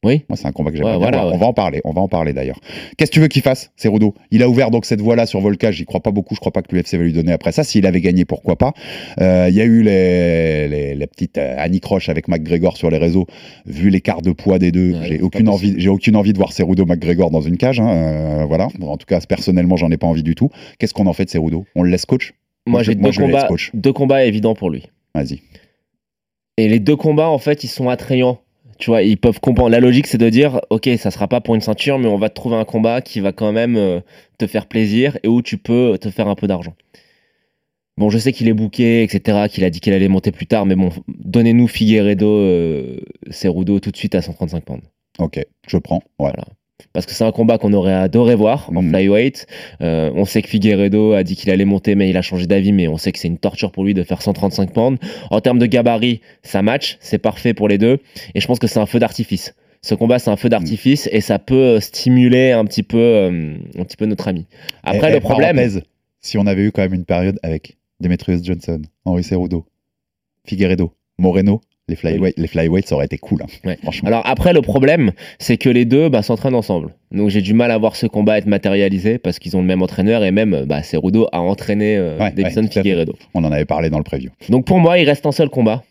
Oui. 0.05 0.25
Moi, 0.29 0.37
c'est 0.37 0.47
un 0.49 0.53
combat 0.53 0.71
que 0.73 0.77
j'aimerais 0.77 0.93
Ouais, 0.95 0.99
voilà. 0.99 1.27
On 1.29 1.37
va 1.38 1.47
en 1.47 1.53
parler, 1.53 1.81
on 1.85 1.93
va 1.93 2.01
en 2.01 2.09
parler 2.09 2.33
d'ailleurs. 2.33 2.59
Qu'est-ce 2.97 3.11
que 3.11 3.15
tu 3.15 3.21
veux 3.21 3.29
qu'il 3.29 3.43
fasse, 3.43 3.71
Cerudo 3.77 4.15
Il 4.33 4.43
a 4.43 4.49
ouvert 4.49 4.73
donc 4.73 4.85
cette 4.85 5.01
voie-là 5.01 5.27
sur 5.27 5.41
Volca, 5.41 5.71
j'y 5.71 5.85
crois 5.85 6.01
pas 6.01 6.11
beaucoup, 6.11 6.35
je 6.35 6.41
crois 6.41 6.51
pas 6.51 6.61
que 6.62 6.75
l'UFC 6.75 6.95
va 6.95 7.05
lui 7.05 7.12
donner 7.12 7.31
après 7.33 7.53
ça. 7.53 7.62
S'il 7.62 7.87
avait 7.87 8.01
gagné, 8.01 8.25
pourquoi 8.25 8.57
pas 8.57 8.73
Euh, 9.21 9.47
Il 9.49 9.55
y 9.55 9.61
a 9.61 9.65
eu 9.65 9.83
les, 9.83 10.67
les, 10.67 10.95
les 10.97 11.07
petites 11.07 11.38
euh, 11.38 11.55
Annie 11.57 11.79
Croche 11.81 12.09
avec 12.09 12.27
McGregor 12.27 12.77
sur 12.77 12.91
les 12.91 12.99
réseaux. 12.99 13.27
Vu 13.65 13.91
l'écart 13.91 14.23
de 14.23 14.33
poids 14.33 14.59
des 14.59 14.73
deux, 14.73 14.93
Ouais, 14.93 15.07
j'ai 15.07 15.21
aucune 15.21 15.49
envie, 15.49 15.75
j'ai 15.79 15.88
aucune 15.88 16.17
envie 16.17 16.33
de 16.33 16.38
voir 16.38 16.53
Cerudo 16.53 16.85
McGregor 16.85 17.31
dans 17.31 17.41
une 17.43 17.57
cage. 17.57 17.79
hein, 17.79 17.88
euh, 17.88 18.45
voilà. 18.45 18.69
En 18.83 18.97
tout 18.97 19.07
cas, 19.07 19.21
personnellement, 19.21 19.77
j'en 19.77 19.91
ai 19.93 19.99
pas 19.99 20.09
envie 20.09 20.25
du 20.25 20.35
tout. 20.35 20.51
Qu'est-ce 20.81 20.95
qu'on 20.95 21.07
en 21.07 21.12
fait 21.12 21.27
de 21.27 21.31
Cerudo 21.31 21.65
On 21.77 21.83
le 21.85 21.91
laisse 21.91 22.07
coach? 22.07 22.33
Moi, 22.67 22.73
Moi, 22.79 22.83
j'ai 22.83 22.95
deux 22.97 23.12
combats, 23.12 23.49
deux 23.75 23.93
combats 23.93 24.25
évidents 24.25 24.55
pour 24.55 24.69
lui. 24.71 24.88
Vas-y. 25.15 25.41
Et 26.59 26.69
les 26.69 26.81
deux 26.81 26.97
combats, 26.97 27.29
en 27.29 27.38
fait, 27.38 27.65
ils 27.65 27.69
sont 27.69 27.88
attrayants. 27.88 28.38
Tu 28.83 28.90
vois, 28.90 29.03
ils 29.05 29.16
peuvent 29.16 29.38
comprendre. 29.38 29.71
La 29.71 29.79
logique, 29.79 30.09
c'est 30.09 30.18
de 30.18 30.29
dire, 30.29 30.61
ok, 30.71 30.90
ça 30.99 31.12
sera 31.12 31.29
pas 31.29 31.40
pour 31.40 31.55
une 31.55 31.61
ceinture, 31.61 32.01
mais 32.01 32.09
on 32.09 32.18
va 32.18 32.29
te 32.31 32.35
trouver 32.35 32.57
un 32.57 32.64
combat 32.64 33.01
qui 33.01 33.21
va 33.21 33.31
quand 33.31 33.53
même 33.53 33.77
euh, 33.77 34.01
te 34.38 34.49
faire 34.49 34.66
plaisir 34.66 35.16
et 35.23 35.29
où 35.29 35.40
tu 35.40 35.57
peux 35.57 35.97
te 36.01 36.11
faire 36.11 36.27
un 36.27 36.35
peu 36.35 36.49
d'argent. 36.49 36.75
Bon, 37.97 38.11
je 38.11 38.18
sais 38.18 38.33
qu'il 38.33 38.49
est 38.49 38.53
booké, 38.55 39.05
etc., 39.05 39.47
qu'il 39.49 39.62
a 39.62 39.71
dit 39.71 39.79
qu'il 39.79 39.92
allait 39.92 40.09
monter 40.09 40.33
plus 40.33 40.49
tard, 40.49 40.66
mais 40.66 40.75
bon, 40.75 40.90
donnez-nous 41.07 41.68
Figueredo, 41.68 42.27
euh, 42.27 42.97
Cerudo 43.31 43.79
tout 43.79 43.92
de 43.92 43.97
suite 43.97 44.16
à 44.16 44.21
135 44.21 44.64
pounds. 44.64 44.83
Ok, 45.21 45.38
je 45.68 45.77
prends. 45.77 46.03
Ouais. 46.18 46.33
Voilà. 46.33 46.45
Parce 46.92 47.07
que 47.07 47.12
c'est 47.12 47.25
un 47.25 47.33
combat 47.33 47.59
qu'on 47.59 47.73
aurait 47.73 47.95
adoré 47.95 48.35
voir 48.35 48.71
en 48.75 48.83
Mhm. 48.83 48.90
flyweight. 48.90 49.47
Euh, 49.81 50.11
on 50.14 50.25
sait 50.25 50.42
que 50.42 50.49
Figueredo 50.49 51.12
a 51.12 51.23
dit 51.23 51.37
qu'il 51.37 51.51
allait 51.51 51.64
monter, 51.64 51.95
mais 51.95 52.09
il 52.11 52.16
a 52.16 52.23
changé 52.23 52.47
d'avis. 52.47 52.73
Mais 52.73 52.88
on 52.88 52.97
sait 52.97 53.12
que 53.12 53.18
c'est 53.18 53.29
une 53.29 53.38
torture 53.38 53.73
pour 53.73 53.85
lui 53.85 53.95
de 53.95 54.03
faire 54.03 54.23
135 54.23 54.73
pounds. 54.73 54.99
En 55.31 55.40
termes 55.40 55.59
de 55.59 55.66
gabarit, 55.66 56.21
ça 56.42 56.62
match, 56.62 56.99
c'est 57.01 57.18
parfait 57.18 57.55
pour 57.55 57.68
les 57.68 57.79
deux. 57.79 57.99
Et 58.35 58.40
je 58.40 58.47
pense 58.47 58.59
que 58.59 58.66
c'est 58.66 58.81
un 58.81 58.87
feu 58.87 58.99
d'artifice. 58.99 59.55
Ce 59.85 59.95
combat, 59.97 60.18
c'est 60.21 60.31
un 60.31 60.37
feu 60.37 60.49
d'artifice 60.49 61.09
et 61.11 61.21
ça 61.21 61.38
peut 61.40 61.55
euh, 61.55 61.81
stimuler 61.81 62.53
un 62.53 62.64
petit 62.64 62.85
peu, 62.85 62.99
euh, 62.99 63.55
un 63.79 63.85
petit 63.85 63.97
peu 63.97 64.07
notre 64.07 64.29
ami. 64.29 64.47
Après, 64.85 65.12
le 65.12 65.18
problème, 65.21 65.61
si 66.21 66.38
on 66.38 66.47
avait 66.47 66.62
eu 66.62 66.71
quand 66.71 66.83
même 66.83 66.95
une 66.95 67.05
période 67.05 67.40
avec 67.42 67.77
Demetrius 68.01 68.45
Johnson, 68.45 68.81
Henri 69.05 69.25
Cerudo, 69.25 69.66
Figueredo, 70.47 70.92
Moreno, 71.18 71.61
les 71.88 71.97
flyweights, 71.97 72.38
les 72.38 72.47
flyweights, 72.47 72.87
ça 72.88 72.95
aurait 72.95 73.07
été 73.07 73.18
cool. 73.18 73.42
hein, 73.42 73.47
Ouais. 73.64 73.77
Franchement. 73.83 74.09
Alors 74.09 74.23
après, 74.25 74.53
le 74.53 74.62
problème, 74.62 75.12
c'est 75.38 75.57
que 75.57 75.68
les 75.68 75.85
deux 75.85 76.09
bah, 76.09 76.23
s'entraînent 76.23 76.55
ensemble. 76.55 76.95
Donc 77.11 77.29
j'ai 77.29 77.42
du 77.42 77.55
mal 77.55 77.71
à 77.71 77.79
voir 77.79 77.97
ce 77.97 78.07
combat 78.07 78.38
être 78.38 78.47
matérialisé 78.47 79.18
parce 79.18 79.38
qu'ils 79.38 79.57
ont 79.57 79.61
le 79.61 79.66
même 79.66 79.83
entraîneur 79.83 80.25
et 80.25 80.31
même 80.31 80.64
bah, 80.66 80.83
Cerudo 80.83 81.29
a 81.33 81.40
entraîné 81.40 81.97
euh, 81.97 82.18
Ouais, 82.18 82.31
Davidson. 82.33 82.68
Figueredo. 82.71 83.14
On 83.35 83.45
en 83.45 83.51
avait 83.53 83.64
parlé 83.64 83.90
dans 83.90 83.99
le 83.99 84.05
preview. 84.05 84.31
Donc 84.49 84.64
pour 84.64 84.79
moi, 84.79 84.99
il 84.99 85.05
reste 85.09 85.27
un 85.27 85.33
seul 85.33 85.49
combat. 85.51 85.83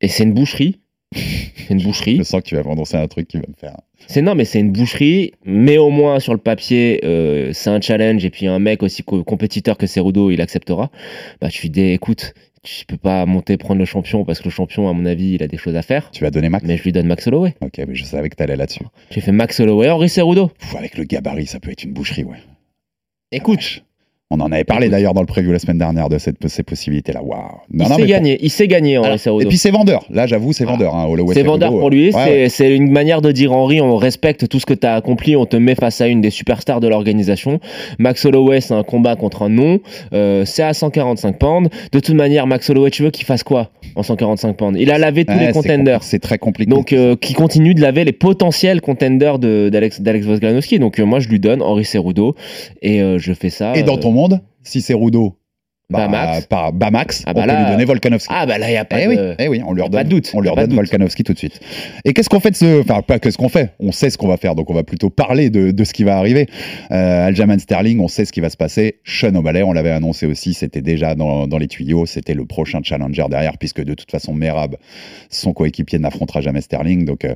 Et 0.00 0.08
c'est 0.08 0.24
une 0.24 0.32
boucherie. 0.34 0.80
C'est 1.14 1.70
une 1.74 1.82
boucherie. 1.82 2.16
Je 2.18 2.22
sens 2.22 2.42
que 2.42 2.48
tu 2.48 2.56
vas 2.56 2.62
m'annoncer 2.62 2.96
un 2.96 3.06
truc 3.08 3.28
qui 3.28 3.36
va 3.38 3.44
me 3.48 3.54
faire. 3.58 3.76
C'est 4.06 4.22
non, 4.22 4.34
mais 4.34 4.44
c'est 4.44 4.60
une 4.60 4.72
boucherie. 4.72 5.32
Mais 5.44 5.78
au 5.78 5.90
moins 5.90 6.20
sur 6.20 6.32
le 6.34 6.38
papier, 6.40 7.00
euh, 7.04 7.52
c'est 7.52 7.70
un 7.70 7.80
challenge. 7.80 8.24
Et 8.24 8.30
puis 8.30 8.46
un 8.46 8.58
mec 8.58 8.82
aussi 8.82 9.02
co- 9.02 9.24
compétiteur 9.24 9.76
que 9.78 9.86
Cerudo, 9.86 10.30
il 10.30 10.40
acceptera. 10.40 10.90
Bah 11.40 11.48
dis, 11.48 11.80
écoute, 11.90 12.34
tu 12.62 12.86
peux 12.86 12.96
pas 12.96 13.26
monter 13.26 13.56
prendre 13.56 13.78
le 13.78 13.84
champion 13.84 14.24
parce 14.24 14.40
que 14.40 14.44
le 14.44 14.50
champion, 14.50 14.88
à 14.88 14.92
mon 14.92 15.06
avis, 15.06 15.34
il 15.34 15.42
a 15.42 15.48
des 15.48 15.56
choses 15.56 15.76
à 15.76 15.82
faire. 15.82 16.10
Tu 16.10 16.22
vas 16.24 16.30
donner 16.30 16.48
Max? 16.48 16.64
Mais 16.66 16.76
je 16.76 16.82
lui 16.82 16.92
donne 16.92 17.06
Max 17.06 17.26
Holloway. 17.26 17.54
Ok, 17.60 17.78
mais 17.78 17.94
je 17.94 18.04
savais 18.04 18.28
que 18.28 18.36
t'allais 18.36 18.56
là-dessus. 18.56 18.84
J'ai 19.10 19.20
fait 19.20 19.32
Max 19.32 19.60
Holloway, 19.60 19.90
Henri 19.90 20.08
Cerudo. 20.08 20.48
Pff, 20.48 20.76
avec 20.76 20.96
le 20.96 21.04
gabarit, 21.04 21.46
ça 21.46 21.60
peut 21.60 21.70
être 21.70 21.84
une 21.84 21.92
boucherie, 21.92 22.24
ouais. 22.24 22.38
Écoute, 23.30 23.84
On 24.30 24.40
en 24.40 24.52
avait 24.52 24.64
parlé 24.64 24.90
d'ailleurs 24.90 25.14
dans 25.14 25.22
le 25.22 25.26
preview 25.26 25.52
la 25.52 25.58
semaine 25.58 25.78
dernière 25.78 26.10
de 26.10 26.18
cette, 26.18 26.46
ces 26.48 26.62
possibilités-là. 26.62 27.22
Waouh. 27.22 27.40
il 27.72 27.78
Non, 27.78 27.88
non, 27.88 27.96
pour- 27.96 28.04
gagner. 28.04 28.38
Il 28.42 28.96
Alors, 29.02 29.18
Cerudo. 29.18 29.40
Et 29.40 29.46
puis 29.48 29.56
c'est 29.56 29.70
vendeur. 29.70 30.04
Là, 30.10 30.26
j'avoue, 30.26 30.52
c'est 30.52 30.66
vendeur. 30.66 30.94
Hein, 30.94 31.08
C'est 31.32 31.42
vendeur 31.44 31.70
pour 31.70 31.88
lui, 31.88 32.12
ouais, 32.14 32.48
c'est 32.50 32.64
ouais. 32.68 32.76
une 32.76 32.90
manière 32.90 33.22
de 33.22 33.32
dire 33.32 33.52
Henri, 33.54 33.80
on 33.80 33.96
respecte 33.96 34.46
tout 34.46 34.60
ce 34.60 34.66
que 34.66 34.74
tu 34.74 34.86
as 34.86 34.96
accompli, 34.96 35.34
on 35.34 35.46
te 35.46 35.56
met 35.56 35.74
face 35.74 36.02
à 36.02 36.08
une 36.08 36.20
des 36.20 36.28
superstars 36.28 36.80
de 36.80 36.88
l'organisation. 36.88 37.58
Max 37.98 38.22
Holloway, 38.26 38.60
c'est 38.60 38.74
un 38.74 38.82
combat 38.82 39.16
contre 39.16 39.44
un 39.44 39.48
nom, 39.48 39.80
euh, 40.12 40.44
c'est 40.44 40.62
à 40.62 40.74
145 40.74 41.38
pounds. 41.38 41.70
De 41.92 41.98
toute 42.00 42.14
manière, 42.14 42.46
Max 42.46 42.68
Holloway, 42.68 42.90
tu 42.90 43.02
veux 43.02 43.10
qu'il 43.10 43.24
fasse 43.24 43.42
quoi 43.42 43.70
en 43.96 44.02
145 44.02 44.58
pounds? 44.58 44.78
Il 44.78 44.90
a 44.90 44.98
lavé 44.98 45.24
tous 45.24 45.32
Ouais, 45.32 45.46
les 45.46 45.52
contenders. 45.52 46.02
C'est 46.02 46.18
très 46.18 46.36
compliqué. 46.36 46.68
Donc, 46.70 46.92
euh, 46.92 47.16
qui 47.16 47.32
continue 47.32 47.72
de 47.72 47.80
laver 47.80 48.04
les 48.04 48.12
potentiels 48.12 48.82
contenders 48.82 49.38
de- 49.38 49.70
d'Alex 49.70 50.00
Volkanovski. 50.26 50.78
Donc, 50.78 51.00
euh, 51.00 51.04
moi, 51.06 51.18
je 51.18 51.28
lui 51.30 51.40
donne 51.40 51.62
Henri 51.62 51.86
Cerudo 51.86 52.34
et 52.82 53.00
je 53.16 53.32
fais 53.32 53.48
ça. 53.50 53.72
Et 53.74 53.82
dans 53.82 53.96
ton 53.96 54.17
monde, 54.18 54.40
si 54.62 54.80
c'est 54.82 54.94
Rudo, 54.94 55.34
bah, 55.90 56.00
Bamax. 56.06 56.46
par 56.48 56.72
Bamax, 56.74 57.22
Ah 57.26 57.32
bah 57.32 57.40
on 57.42 57.46
là- 57.46 57.54
peut 57.54 57.62
lui 57.62 57.70
donner 57.70 57.84
Volkanovski. 57.86 58.28
Ah, 58.36 58.44
bah 58.44 58.58
là, 58.58 58.68
il 58.68 58.72
n'y 58.72 58.76
a 58.76 58.84
pas 58.84 59.00
Eh 59.00 59.06
de. 59.06 59.10
oui, 59.10 59.34
eh 59.38 59.48
oui, 59.48 59.62
on 59.66 59.74
pas 59.88 60.04
de 60.04 60.10
doute, 60.10 60.30
on 60.34 60.38
redonne 60.40 60.66
doute. 60.66 60.74
Volkanovski 60.74 61.24
tout 61.24 61.32
de 61.32 61.38
suite. 61.38 61.60
Et 62.04 62.12
qu'est-ce 62.12 62.28
qu'on 62.28 62.40
fait 62.40 62.50
de 62.50 62.56
ce, 62.56 62.82
enfin 62.82 63.00
pas 63.00 63.18
qu'est-ce 63.18 63.38
qu'on 63.38 63.48
fait, 63.48 63.72
on 63.80 63.90
sait 63.90 64.10
ce 64.10 64.18
qu'on 64.18 64.28
va 64.28 64.36
faire, 64.36 64.54
donc 64.54 64.68
on 64.68 64.74
va 64.74 64.82
plutôt 64.82 65.08
parler 65.08 65.48
de, 65.48 65.70
de 65.70 65.84
ce 65.84 65.94
qui 65.94 66.04
va 66.04 66.18
arriver. 66.18 66.46
Euh, 66.90 67.28
Aljamain 67.28 67.58
Sterling, 67.58 68.00
on 68.00 68.08
sait 68.08 68.26
ce 68.26 68.32
qui 68.32 68.40
va 68.40 68.50
se 68.50 68.58
passer. 68.58 69.00
Sean 69.04 69.34
O'Malley, 69.34 69.62
on 69.62 69.72
l'avait 69.72 69.90
annoncé 69.92 70.26
aussi, 70.26 70.52
c'était 70.52 70.82
déjà 70.82 71.14
dans, 71.14 71.46
dans 71.46 71.56
les 71.58 71.68
tuyaux, 71.68 72.04
c'était 72.04 72.34
le 72.34 72.44
prochain 72.44 72.80
challenger 72.82 73.24
derrière, 73.30 73.56
puisque 73.56 73.82
de 73.82 73.94
toute 73.94 74.10
façon 74.10 74.34
Merab, 74.34 74.76
son 75.30 75.54
coéquipier, 75.54 75.98
n'affrontera 75.98 76.42
jamais 76.42 76.60
Sterling, 76.60 77.06
donc. 77.06 77.24
euh, 77.24 77.34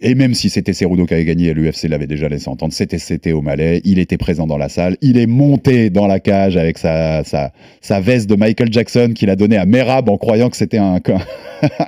et 0.00 0.14
même 0.14 0.34
si 0.34 0.50
c'était 0.50 0.72
Cerudo 0.72 1.06
qui 1.06 1.14
avait 1.14 1.24
gagné, 1.24 1.52
l'UFC 1.54 1.88
l'avait 1.88 2.06
déjà 2.06 2.28
laissé 2.28 2.48
entendre, 2.48 2.72
c'était 2.72 2.98
c'était 2.98 3.32
O'Malley, 3.32 3.80
il 3.84 3.98
était 3.98 4.16
présent 4.16 4.46
dans 4.46 4.58
la 4.58 4.68
salle, 4.68 4.96
il 5.02 5.18
est 5.18 5.26
monté 5.26 5.90
dans 5.90 6.06
la 6.06 6.20
cage 6.20 6.56
avec 6.56 6.78
sa, 6.78 7.24
sa, 7.24 7.52
sa 7.80 8.00
veste 8.00 8.28
de 8.28 8.36
Michael 8.36 8.72
Jackson 8.72 9.12
qu'il 9.14 9.30
a 9.30 9.36
donnée 9.36 9.56
à 9.56 9.66
Merab 9.66 10.08
en 10.08 10.16
croyant 10.16 10.50
que 10.50 10.56
c'était 10.56 10.78
un, 10.78 11.00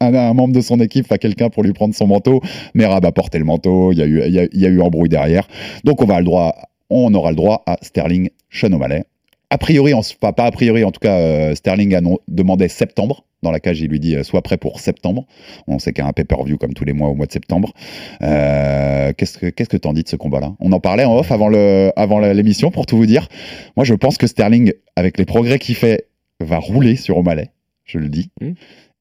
un, 0.00 0.14
un- 0.14 0.34
membre 0.34 0.54
de 0.54 0.60
son 0.60 0.80
équipe, 0.80 1.10
à 1.12 1.18
quelqu'un 1.18 1.50
pour 1.50 1.62
lui 1.62 1.72
prendre 1.72 1.94
son 1.94 2.06
manteau. 2.06 2.40
Merab 2.74 3.04
a 3.06 3.12
porté 3.12 3.38
le 3.38 3.44
manteau, 3.44 3.92
il 3.92 3.98
y 3.98 4.02
a 4.02 4.06
eu, 4.06 4.22
il 4.26 4.60
y 4.60 4.66
a, 4.66 4.68
eu 4.68 4.80
embrouille 4.80 5.08
derrière. 5.08 5.46
Donc 5.84 6.02
on, 6.02 6.06
va 6.06 6.18
le 6.18 6.24
droit, 6.24 6.54
on 6.90 7.12
aura 7.14 7.30
le 7.30 7.36
droit 7.36 7.62
à 7.66 7.76
Sterling 7.82 8.30
Sean 8.50 8.72
O'Malley. 8.72 9.04
A 9.52 9.58
priori, 9.58 9.92
en- 9.92 9.98
enfin, 9.98 10.32
pas 10.32 10.46
a 10.46 10.50
priori, 10.50 10.82
en 10.82 10.90
tout 10.92 11.00
cas, 11.00 11.18
euh, 11.18 11.54
Sterling 11.54 11.94
a 11.94 12.00
non- 12.00 12.18
demandé 12.26 12.68
septembre. 12.68 13.26
Dans 13.42 13.50
la 13.50 13.60
cage, 13.60 13.80
il 13.82 13.90
lui 13.90 14.00
dit 14.00 14.16
euh, 14.16 14.22
sois 14.22 14.40
prêt 14.40 14.56
pour 14.56 14.80
septembre. 14.80 15.26
On 15.66 15.78
sait 15.78 15.92
qu'il 15.92 16.02
y 16.02 16.06
a 16.06 16.08
un 16.08 16.12
pay-per-view 16.14 16.56
comme 16.56 16.72
tous 16.72 16.86
les 16.86 16.94
mois 16.94 17.08
au 17.08 17.14
mois 17.14 17.26
de 17.26 17.32
septembre. 17.32 17.74
Euh, 18.22 19.12
Qu'est-ce 19.16 19.36
que 19.36 19.46
qu'est-ce 19.50 19.68
que 19.68 19.76
t'en 19.76 19.92
dis 19.92 20.04
de 20.04 20.08
ce 20.08 20.16
combat-là? 20.16 20.54
On 20.60 20.72
en 20.72 20.80
parlait 20.80 21.04
en 21.04 21.16
off 21.18 21.30
avant 21.32 21.48
le 21.48 21.90
avant 21.96 22.18
la- 22.18 22.32
l'émission 22.32 22.70
pour 22.70 22.86
tout 22.86 22.96
vous 22.96 23.04
dire. 23.04 23.28
Moi, 23.76 23.84
je 23.84 23.92
pense 23.94 24.16
que 24.16 24.26
Sterling, 24.26 24.72
avec 24.96 25.18
les 25.18 25.26
progrès 25.26 25.58
qu'il 25.58 25.74
fait, 25.74 26.06
va 26.40 26.58
rouler 26.58 26.96
sur 26.96 27.18
O'Malley. 27.18 27.50
Je 27.84 27.98
le 27.98 28.08
dis. 28.08 28.30
Mm. 28.40 28.52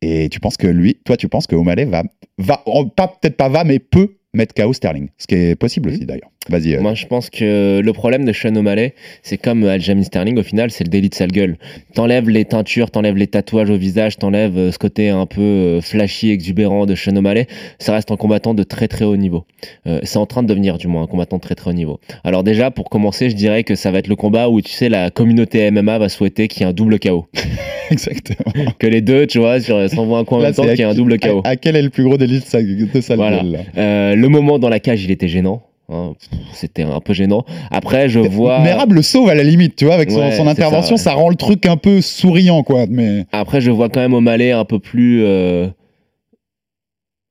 Et 0.01 0.27
tu 0.29 0.39
penses 0.41 0.57
que 0.57 0.67
lui, 0.67 0.95
toi, 1.05 1.15
tu 1.15 1.29
penses 1.29 1.47
que 1.47 1.55
O'Malley 1.55 1.85
va 1.85 2.03
va 2.39 2.61
oh, 2.65 2.85
pas 2.87 3.07
peut-être 3.07 3.37
pas 3.37 3.47
va, 3.47 3.63
mais 3.63 3.79
peut 3.79 4.17
mettre 4.33 4.53
KO 4.55 4.71
Sterling, 4.73 5.09
ce 5.17 5.27
qui 5.27 5.35
est 5.35 5.55
possible 5.55 5.89
aussi 5.89 6.05
d'ailleurs. 6.05 6.29
Vas-y. 6.49 6.73
euh, 6.75 6.81
Moi, 6.81 6.95
je 6.95 7.05
pense 7.05 7.29
que 7.29 7.81
le 7.83 7.93
problème 7.93 8.25
de 8.25 8.33
Sean 8.33 8.55
O'Malley, 8.55 8.95
c'est 9.21 9.37
comme 9.37 9.63
Aljamain 9.65 10.01
Sterling, 10.03 10.39
au 10.39 10.43
final, 10.43 10.71
c'est 10.71 10.83
le 10.83 10.89
délit 10.89 11.09
de 11.09 11.13
sale 11.13 11.31
gueule. 11.31 11.57
T'enlèves 11.93 12.29
les 12.29 12.45
teintures, 12.45 12.89
t'enlèves 12.89 13.15
les 13.17 13.27
tatouages 13.27 13.69
au 13.69 13.77
visage, 13.77 14.17
t'enlèves 14.17 14.57
euh, 14.57 14.71
ce 14.71 14.79
côté 14.79 15.09
un 15.09 15.25
peu 15.27 15.41
euh, 15.41 15.81
flashy, 15.81 16.31
exubérant 16.31 16.85
de 16.87 16.95
Sean 16.95 17.15
O'Malley, 17.15 17.45
ça 17.77 17.93
reste 17.93 18.09
un 18.09 18.15
combattant 18.17 18.53
de 18.55 18.63
très 18.63 18.87
très 18.87 19.05
haut 19.05 19.17
niveau. 19.17 19.45
Euh, 19.85 19.99
c'est 20.03 20.17
en 20.17 20.25
train 20.25 20.41
de 20.41 20.47
devenir, 20.47 20.77
du 20.79 20.87
moins, 20.87 21.03
un 21.03 21.07
combattant 21.07 21.35
de 21.37 21.41
très 21.41 21.53
très 21.55 21.69
haut 21.69 21.73
niveau. 21.73 21.99
Alors 22.23 22.43
déjà, 22.43 22.71
pour 22.71 22.89
commencer, 22.89 23.29
je 23.29 23.35
dirais 23.35 23.63
que 23.63 23.75
ça 23.75 23.91
va 23.91 23.99
être 23.99 24.07
le 24.07 24.15
combat 24.15 24.49
où, 24.49 24.61
tu 24.61 24.71
sais, 24.71 24.89
la 24.89 25.11
communauté 25.11 25.69
MMA 25.69 25.99
va 25.99 26.09
souhaiter 26.09 26.47
qu'il 26.47 26.61
y 26.61 26.63
ait 26.63 26.69
un 26.69 26.73
double 26.73 26.99
KO. 26.99 27.27
Exactement. 27.91 28.71
que 28.79 28.87
les 28.87 29.01
deux, 29.01 29.27
tu 29.27 29.37
vois, 29.39 29.59
s'envoient 29.59 30.19
un 30.19 30.23
coup 30.23 30.35
en 30.35 30.39
même 30.39 30.53
temps, 30.53 30.63
qu'il 30.63 30.77
y 30.77 30.81
ait 30.81 30.85
un 30.85 30.93
double 30.93 31.19
KO. 31.19 31.41
À, 31.43 31.49
à 31.49 31.55
quel 31.57 31.75
est 31.75 31.81
le 31.81 31.89
plus 31.89 32.03
gros 32.05 32.17
délit 32.17 32.39
de 32.39 32.45
sa, 32.45 32.61
de 32.63 33.01
sa 33.01 33.15
Voilà. 33.17 33.41
gueule, 33.43 33.51
là 33.51 33.59
Euh, 33.77 34.15
le 34.21 34.29
moment 34.29 34.59
dans 34.59 34.69
la 34.69 34.79
cage, 34.79 35.03
il 35.03 35.11
était 35.11 35.27
gênant. 35.27 35.63
hein. 35.89 36.13
C'était 36.53 36.83
un 36.83 36.99
peu 37.01 37.13
gênant. 37.13 37.43
Après, 37.71 38.07
je 38.09 38.19
vois. 38.19 38.59
Merab 38.59 38.93
le 38.93 39.01
sauve 39.01 39.29
à 39.29 39.35
la 39.35 39.43
limite, 39.43 39.75
tu 39.75 39.85
vois, 39.85 39.95
avec 39.95 40.11
son, 40.11 40.19
Ouais, 40.19 40.31
son 40.31 40.43
c'est 40.45 40.49
intervention, 40.49 40.95
ça, 40.97 41.13
rend 41.13 41.29
le 41.29 41.35
truc 41.35 41.65
un 41.65 41.77
peu 41.77 41.99
souriant, 42.01 42.63
quoi. 42.63 42.85
Mais 42.89 43.25
Après, 43.31 43.59
je 43.61 43.71
vois 43.71 43.89
quand 43.89 43.99
même 43.99 44.13
O'Malley 44.13 44.51
un 44.51 44.65
peu 44.65 44.79
plus. 44.79 45.23
euh, 45.25 45.67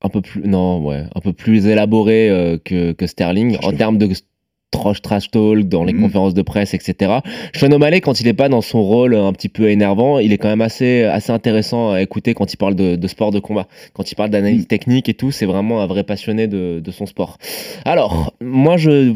un 0.03 0.09
peu 0.09 0.20
plus. 0.20 0.42
Non, 0.46 0.81
ouais. 0.85 1.05
Un 1.14 1.20
peu 1.20 1.33
plus 1.33 1.66
élaboré 1.66 2.29
euh, 2.31 2.59
que, 2.62 2.92
que 2.92 3.07
Sterling 3.07 3.57
Je 3.62 3.66
en 3.68 3.72
termes 3.72 3.98
de 3.98 4.09
trash, 4.70 5.02
trash 5.02 5.30
talk, 5.30 5.68
dans 5.68 5.85
les 5.85 5.92
Mhm. 5.92 6.02
conférences 6.02 6.35
de 6.35 6.42
presse, 6.42 6.74
etc. 6.74 7.12
Sean 7.54 7.70
O'Malley, 7.72 8.00
quand 8.00 8.20
il 8.20 8.28
est 8.28 8.33
pas 8.35 8.48
dans 8.48 8.61
son 8.61 8.83
rôle 8.83 9.14
un 9.14 9.33
petit 9.33 9.48
peu 9.48 9.68
énervant, 9.70 10.18
il 10.18 10.33
est 10.33 10.38
quand 10.38 10.48
même 10.48 10.61
assez, 10.61 11.02
assez 11.04 11.33
intéressant 11.33 11.92
à 11.92 12.00
écouter 12.02 12.35
quand 12.35 12.52
il 12.52 12.56
parle 12.56 12.74
de, 12.74 12.96
de 12.96 13.09
sport 13.09 13.30
de 13.33 13.40
combat. 13.40 13.66
Quand 13.94 14.11
il 14.11 14.14
parle 14.14 14.30
d'analyse 14.30 14.61
Mhm. 14.62 14.66
technique 14.66 15.09
et 15.09 15.14
tout, 15.14 15.30
c'est 15.33 15.46
vraiment 15.46 15.80
un 15.83 15.87
vrai 15.87 16.04
passionné 16.04 16.46
de, 16.46 16.80
de 16.80 16.90
son 16.90 17.06
sport. 17.06 17.38
Alors, 17.85 18.35
moi, 18.40 18.76
je 18.76 19.14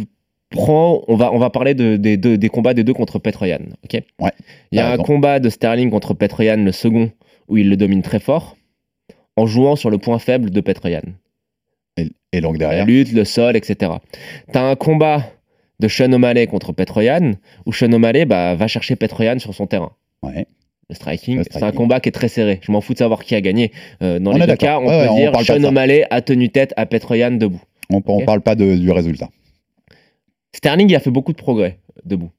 prends. 0.51 1.03
On 1.09 1.17
va, 1.17 1.33
on 1.33 1.38
va 1.38 1.51
parler 1.51 1.75
de, 1.75 1.97
des, 1.97 2.49
combats 2.49 2.75
des 2.75 2.85
deux 2.85 2.95
contre 2.95 3.19
Petroyan. 3.19 3.59
ok? 3.85 4.03
Ouais, 4.21 4.31
Il 4.73 4.77
y 4.79 4.81
a 4.81 4.87
un 4.88 4.90
raison. 4.93 5.03
combat 5.05 5.40
de 5.40 5.49
Sterling 5.51 5.90
contre 5.90 6.14
Petroyan, 6.14 6.57
le 6.59 6.73
second, 6.73 7.11
où 7.49 7.57
il 7.57 7.69
le 7.71 7.77
domine 7.77 8.03
très 8.03 8.19
fort, 8.21 8.57
en 9.37 9.47
jouant 9.47 9.77
sur 9.77 9.90
le 9.90 9.99
point 9.99 10.19
faible 10.19 10.51
de 10.51 10.61
Petroyan. 10.61 11.03
et, 11.97 12.09
et 12.33 12.40
donc 12.40 12.55
La 12.55 12.59
derrière. 12.67 12.87
lutte, 12.87 13.12
le 13.12 13.25
sol, 13.25 13.57
etc. 13.57 13.93
T'as 14.53 14.62
un 14.69 14.75
combat 14.77 15.23
de 15.81 15.89
Sean 15.89 16.13
O'Malley 16.13 16.47
contre 16.47 16.73
Petroyan, 16.73 17.33
où 17.67 17.73
Sean 17.73 17.93
O'Malley 17.93 18.25
bah, 18.27 18.55
va 18.55 18.67
chercher 18.69 18.97
Petroyan 18.97 19.39
sur 19.39 19.55
son 19.55 19.67
terrain. 19.67 19.93
Ouais. 20.23 20.47
Le 20.91 20.95
striking, 20.95 21.43
c'est 21.51 21.63
un 21.63 21.73
combat 21.73 21.99
qui 22.01 22.11
est 22.11 22.13
très 22.13 22.29
serré. 22.29 22.61
Je 22.63 22.71
m'en 22.71 22.81
fous 22.83 22.93
de 22.93 22.99
savoir 22.99 23.25
qui 23.25 23.35
a 23.35 23.41
gagné. 23.41 23.73
Euh, 24.03 24.19
dans 24.19 24.33
On 24.33 24.37
les 24.37 24.47
deux 24.47 24.55
cas, 24.57 24.79
on 24.79 24.87
Ouais, 24.87 25.09
peut 25.09 25.15
dire 25.15 25.41
Sean. 25.45 25.65
O'Malley 25.65 26.05
a 26.11 26.21
tenu 26.21 26.51
tête 26.51 26.75
à 26.77 26.85
Petroyan 26.87 27.33
debout. 27.33 27.63
On, 27.91 27.99
Ok. 27.99 28.25
parle 28.27 28.43
pas 28.43 28.55
de- 28.55 28.77
du 28.77 28.91
résultat. 28.91 29.29
Sterling 30.55 30.95
a 30.95 31.01
fait 31.01 31.11
beaucoup 31.11 31.33
de 31.33 31.37
progrès 31.39 31.79
debout. 32.05 32.31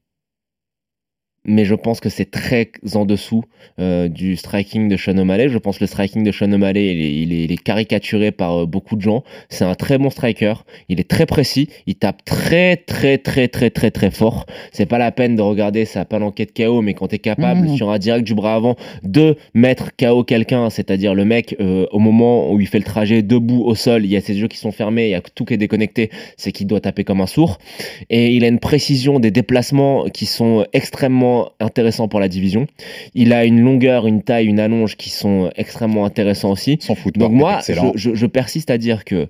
Mais 1.46 1.66
je 1.66 1.76
pense 1.76 2.00
que 2.00 2.10
c'est 2.10 2.30
très 2.32 2.72
en 2.94 3.06
dessous 3.06 3.44
euh, 3.80 4.08
du 4.08 4.36
striking 4.36 4.88
de 4.90 4.98
Sean 4.98 5.18
O'Malley. 5.18 5.50
Je 5.50 5.58
pense 5.58 5.78
que 5.78 5.84
le 5.84 5.88
striking 5.88 6.24
de 6.24 6.32
Sean 6.32 6.52
O'Malley, 6.52 6.86
il 6.94 7.02
est, 7.02 7.22
il 7.22 7.34
est- 7.34 7.44
il 7.46 7.52
est 7.52 7.62
caricaturé 7.64 8.32
par 8.32 8.62
euh, 8.62 8.66
beaucoup 8.66 8.96
de 8.96 9.02
gens. 9.02 9.24
C'est 9.50 9.66
un 9.66 9.76
très 9.76 9.98
bon 9.98 10.10
striker. 10.10 10.54
Il 10.90 11.00
est 11.00 11.10
très 11.10 11.26
précis. 11.26 11.70
Il 11.88 11.96
tape 11.96 12.24
très, 12.26 12.78
très, 12.78 13.18
très, 13.18 13.48
très, 13.48 13.70
très, 13.70 13.92
très 13.92 14.12
fort. 14.12 14.46
C'est 14.72 14.86
pas 14.86 14.98
la 14.98 15.12
peine 15.12 15.36
de 15.36 15.42
regarder 15.42 15.86
sa 15.86 16.06
palanquée 16.06 16.46
de 16.46 16.52
KO, 16.52 16.82
mais 16.82 16.94
quand 16.94 17.08
tu 17.08 17.16
es 17.16 17.20
capable, 17.20 17.68
Mhm. 17.68 17.76
sur 17.78 17.90
un 17.92 17.98
direct 18.00 18.26
du 18.26 18.34
bras 18.36 18.56
avant, 18.56 18.76
de 19.04 19.36
mettre 19.54 19.92
KO 19.98 20.24
quelqu'un, 20.24 20.70
c'est-à-dire 20.70 21.14
le 21.14 21.26
mec, 21.26 21.56
euh, 21.60 21.86
au 21.92 22.00
moment 22.00 22.52
où 22.52 22.60
il 22.60 22.68
fait 22.68 22.80
le 22.80 22.84
trajet 22.86 23.22
debout 23.22 23.64
au 23.66 23.76
sol, 23.76 24.06
il 24.06 24.12
y 24.12 24.16
a 24.16 24.22
ses 24.22 24.38
yeux 24.40 24.48
qui 24.48 24.58
sont 24.58 24.72
fermés, 24.72 25.08
il 25.08 25.12
y 25.12 25.16
a 25.16 25.22
tout 25.22 25.46
qui 25.46 25.54
est 25.54 25.58
déconnecté, 25.58 26.10
c'est 26.38 26.52
qu'il 26.52 26.68
doit 26.68 26.80
taper 26.80 27.04
comme 27.04 27.22
un 27.22 27.28
sourd. 27.28 27.58
Et 28.10 28.34
il 28.36 28.44
a 28.44 28.48
une 28.48 28.60
précision 28.60 29.20
des 29.20 29.32
déplacements 29.32 30.06
qui 30.14 30.26
sont 30.26 30.66
extrêmement 30.74 31.35
intéressants 31.60 32.08
pour 32.08 32.20
la 32.20 32.28
division. 32.28 32.68
Il 33.14 33.34
a 33.34 33.46
une 33.46 33.60
longueur, 33.62 34.08
une 34.08 34.22
taille, 34.24 34.46
une 34.48 34.60
allonge 34.60 34.96
qui 34.98 35.10
sont 35.10 35.50
extrêmement 35.56 36.06
intéressants 36.06 36.52
aussi. 36.52 36.78
Son 36.82 36.96
Donc 37.16 37.32
moi, 37.32 37.60
je, 37.68 37.74
je- 37.96 38.16
je 38.16 38.26
persiste 38.26 38.70
à 38.70 38.78
dire 38.78 39.04
que 39.06 39.28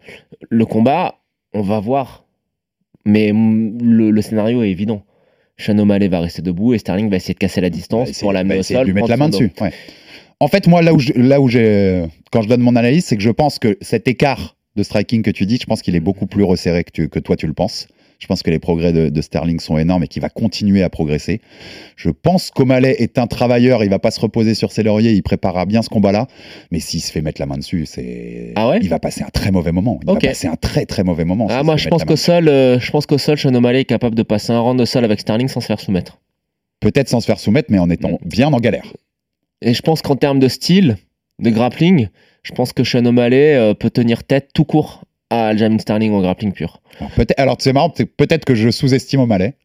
le 0.50 0.66
combat, 0.66 1.16
on 1.54 1.62
va 1.62 1.80
voir. 1.80 2.24
Mais 3.06 3.32
le, 3.32 4.10
le 4.12 4.22
scénario 4.22 4.64
est 4.64 4.70
évident. 4.70 5.04
Sean 5.58 5.78
O'Malley 5.78 6.08
va 6.08 6.20
rester 6.20 6.42
debout 6.42 6.74
et 6.74 6.78
Sterling 6.80 7.10
va 7.10 7.16
essayer 7.18 7.34
de 7.34 7.40
casser 7.40 7.62
la 7.62 7.70
distance 7.70 8.08
Bah, 8.10 8.14
c'est- 8.14 8.22
pour 8.26 8.34
la 8.34 8.44
bah, 8.44 8.56
mettre 8.56 8.60
au 8.72 8.74
sol. 8.74 8.86
lui 8.88 8.94
mettre 8.94 9.10
la 9.10 9.18
main 9.18 9.30
dessus. 9.30 9.52
ouais. 9.62 9.72
En 10.42 10.48
fait, 10.50 10.68
moi, 10.68 10.82
là 10.82 10.94
où, 10.94 11.00
je- 11.00 11.14
là 11.14 11.40
où 11.40 11.48
j'ai, 11.48 12.04
quand 12.32 12.42
je 12.42 12.50
donne 12.50 12.60
mon 12.62 12.76
analyse, 12.76 13.06
c'est 13.06 13.16
que 13.16 13.24
je 13.24 13.30
pense 13.32 13.58
que 13.60 13.78
cet 13.80 14.08
écart 14.10 14.58
de 14.76 14.84
striking 14.84 15.22
que 15.22 15.32
tu 15.32 15.46
dis, 15.46 15.58
je 15.62 15.66
pense 15.66 15.82
qu'il 15.82 15.96
est 15.96 16.02
beaucoup 16.02 16.26
plus 16.28 16.44
resserré 16.44 16.84
que, 16.84 16.92
tu- 16.92 17.08
que 17.08 17.20
toi 17.20 17.38
tu 17.38 17.48
le 17.48 17.54
penses. 17.54 17.88
Je 18.20 18.28
pense 18.28 18.44
que 18.44 18.50
les 18.50 18.60
progrès 18.60 18.94
de, 18.94 19.10
de 19.10 19.22
Sterling 19.22 19.60
sont 19.60 19.78
énormes 19.78 20.04
et 20.04 20.08
qu'il 20.08 20.22
va 20.22 20.30
continuer 20.30 20.84
à 20.84 20.90
progresser. 20.90 21.42
Je 21.96 22.10
pense 22.10 22.50
qu'O'Malley 22.52 22.96
est 23.00 23.18
un 23.18 23.28
travailleur, 23.28 23.84
il 23.84 23.90
va 23.90 24.00
pas 24.00 24.12
se 24.12 24.20
reposer 24.20 24.56
sur 24.56 24.72
ses 24.72 24.84
lauriers, 24.84 25.12
il 25.12 25.22
préparera 25.24 25.66
bien 25.66 25.82
ce 25.82 25.90
combat-là. 25.90 26.28
Mais 26.72 26.80
s'il 26.80 27.02
se 27.02 27.12
fait 27.12 27.22
mettre 27.22 27.42
la 27.42 27.46
main 27.46 27.58
dessus, 27.58 27.86
c'est, 27.86 28.54
Ah 28.56 28.70
ouais 28.70 28.80
il 28.82 28.90
va 28.90 29.00
passer 29.00 29.24
un 29.24 29.30
très 29.30 29.52
mauvais 29.52 29.72
moment. 29.72 30.00
Il 30.04 30.12
va 30.12 30.16
passer 30.20 30.48
un 30.48 30.56
très 30.56 30.86
très 30.86 31.04
mauvais 31.04 31.26
moment. 31.26 31.48
Ah, 31.50 31.64
moi, 31.64 31.78
se 31.78 31.84
je 31.84 31.90
pense 31.90 32.06
qu'au 32.06 32.16
sol, 32.16 32.48
euh, 32.48 32.80
je 32.80 32.92
pense 32.92 33.06
qu'au 33.06 33.18
sol, 33.18 33.38
Sean 33.38 33.54
O'Malley 33.54 33.82
est 33.82 33.86
capable 33.86 34.16
de 34.16 34.24
passer 34.24 34.52
un 34.52 34.60
round 34.60 34.80
de 34.80 34.86
sol 34.86 35.04
avec 35.04 35.20
Sterling 35.20 35.48
sans 35.48 35.62
se 35.62 35.68
faire 35.68 35.80
soumettre. 35.80 36.20
Peut-être 36.80 37.10
sans 37.10 37.20
se 37.22 37.26
faire 37.26 37.40
soumettre, 37.40 37.72
mais 37.72 37.80
en 37.80 37.90
étant 37.90 38.12
Mm. 38.12 38.18
bien 38.28 38.52
en 38.54 38.60
galère. 38.60 38.94
Et 39.62 39.74
je 39.74 39.82
pense 39.82 40.02
qu'en 40.02 40.16
termes 40.16 40.40
de 40.40 40.48
style, 40.48 40.98
de 41.40 41.50
grappling, 41.50 42.10
je 42.44 42.52
pense 42.52 42.74
que 42.74 42.84
Sean 42.84 43.06
O'Malley 43.06 43.56
euh, 43.56 43.74
peut 43.74 43.90
tenir 43.90 44.24
tête 44.24 44.50
tout 44.54 44.66
court 44.66 45.02
à 45.30 45.48
Aljamain 45.48 45.80
Sterling 45.80 46.12
en 46.14 46.22
grappling 46.22 46.52
pur. 46.54 46.82
Alors, 47.00 47.12
peut-être, 47.12 47.40
alors 47.40 47.56
c'est 47.60 47.74
marrant, 47.74 47.90
peut- 47.90 48.06
peut-être 48.06 48.46
que 48.46 48.56
je 48.56 48.70
sous-estime 48.70 49.20
O'Malley. 49.22 49.56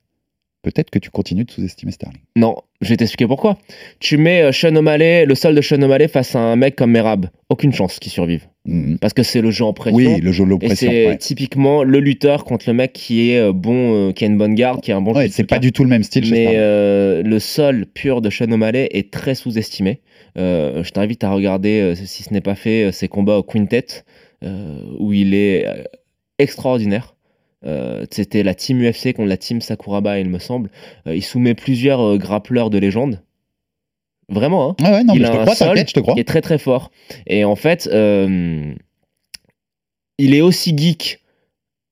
Peut-être 0.63 0.91
que 0.91 0.99
tu 0.99 1.09
continues 1.09 1.45
de 1.45 1.51
sous-estimer 1.51 1.91
Sterling. 1.91 2.21
Non, 2.37 2.55
je 2.83 2.91
vais 2.91 2.97
t'expliquer 2.99 3.27
pourquoi. 3.27 3.57
Tu 3.99 4.19
mets 4.19 4.43
euh, 4.43 4.53
Sean 4.53 4.77
O'Malley, 4.77 5.25
le 5.25 5.35
sol 5.35 5.55
de 5.55 5.63
Sean 5.63 5.81
O'Malley 5.81 6.07
face 6.07 6.37
à 6.37 6.39
un 6.39 6.57
mec 6.57 6.77
comme 6.77 6.91
Merab. 6.91 7.29
Aucune 7.49 7.73
chance 7.73 7.99
qu'il 7.99 8.13
survive. 8.13 8.47
Mhm. 8.67 8.99
Parce 8.99 9.15
que 9.15 9.23
c'est 9.23 9.41
le 9.41 9.51
jeu 9.51 9.65
en 9.65 9.73
pression. 9.73 9.97
Oui, 9.97 10.21
le 10.21 10.33
jeu 10.33 10.45
de 10.45 10.49
et 10.49 10.51
l'oppression. 10.51 10.91
c'est 10.91 11.07
ouais. 11.07 11.17
typiquement 11.17 11.83
le 11.83 11.99
lutteur 11.99 12.45
contre 12.45 12.69
le 12.69 12.75
mec 12.75 12.93
qui 12.93 13.31
est 13.31 13.39
euh, 13.39 13.53
bon, 13.55 14.11
euh, 14.11 14.13
qui 14.13 14.25
a 14.25 14.27
une 14.27 14.37
bonne 14.37 14.55
garde, 14.55 14.83
qui 14.83 14.93
a 14.93 14.97
un 14.99 15.01
bon 15.01 15.15
Ouais, 15.15 15.31
c'est 15.31 15.45
pas 15.45 15.59
du 15.61 15.73
tout 15.73 15.83
le 15.83 15.89
même 15.89 16.03
style 16.03 16.31
Mais 16.31 16.49
euh, 16.51 17.23
le 17.23 17.39
sol 17.39 17.87
pur 17.87 18.21
de 18.21 18.29
Sean 18.29 18.53
O'Malley 18.53 18.87
est 18.93 19.11
très 19.11 19.35
sous-estimé. 19.35 20.01
Euh, 20.37 20.85
je 20.85 20.91
t'invite 20.91 21.25
à 21.25 21.31
regarder, 21.31 21.95
si 22.05 22.23
ce 22.23 22.35
n'est 22.35 22.43
pas 22.43 22.55
fait, 22.55 22.93
ses 22.93 23.09
combats 23.09 23.39
au 23.39 23.43
Quintet, 23.43 23.87
où 24.99 25.13
il 25.13 25.35
est 25.35 25.67
euh, 25.67 25.83
extraordinaire. 26.39 27.15
Euh, 27.67 28.07
C'était 28.11 28.43
la 28.43 28.55
team 28.55 28.81
UFC 28.83 29.13
contre 29.13 29.29
la 29.29 29.37
team 29.37 29.61
Sakuraba, 29.61 30.19
il 30.19 30.29
me 30.31 30.39
semble. 30.39 30.71
Euh, 31.07 31.15
il 31.15 31.23
soumet 31.23 31.55
plusieurs 31.55 32.01
euh, 32.01 32.17
grappleurs 32.19 32.71
de 32.71 32.79
légende. 32.79 33.23
Vraiment, 34.31 34.71
hein 34.71 34.77
Ouais, 34.85 34.91
ouais, 34.93 35.05
non, 35.05 35.15
il 35.15 35.21
mais 35.23 35.27
je 35.27 35.31
a 35.33 35.35
te 35.35 35.39
un 35.41 35.43
crois, 35.43 35.55
sol 35.57 35.79
je 35.79 35.93
te 35.93 36.01
crois. 36.01 36.15
qui 36.15 36.21
est 36.21 36.25
très 36.25 36.41
très 36.41 36.59
fort. 36.59 36.91
Et 37.27 37.45
en 37.45 37.57
fait, 37.57 37.89
euh, 37.93 38.73
il 40.19 40.35
est 40.35 40.41
aussi 40.41 40.77
geek 40.77 41.21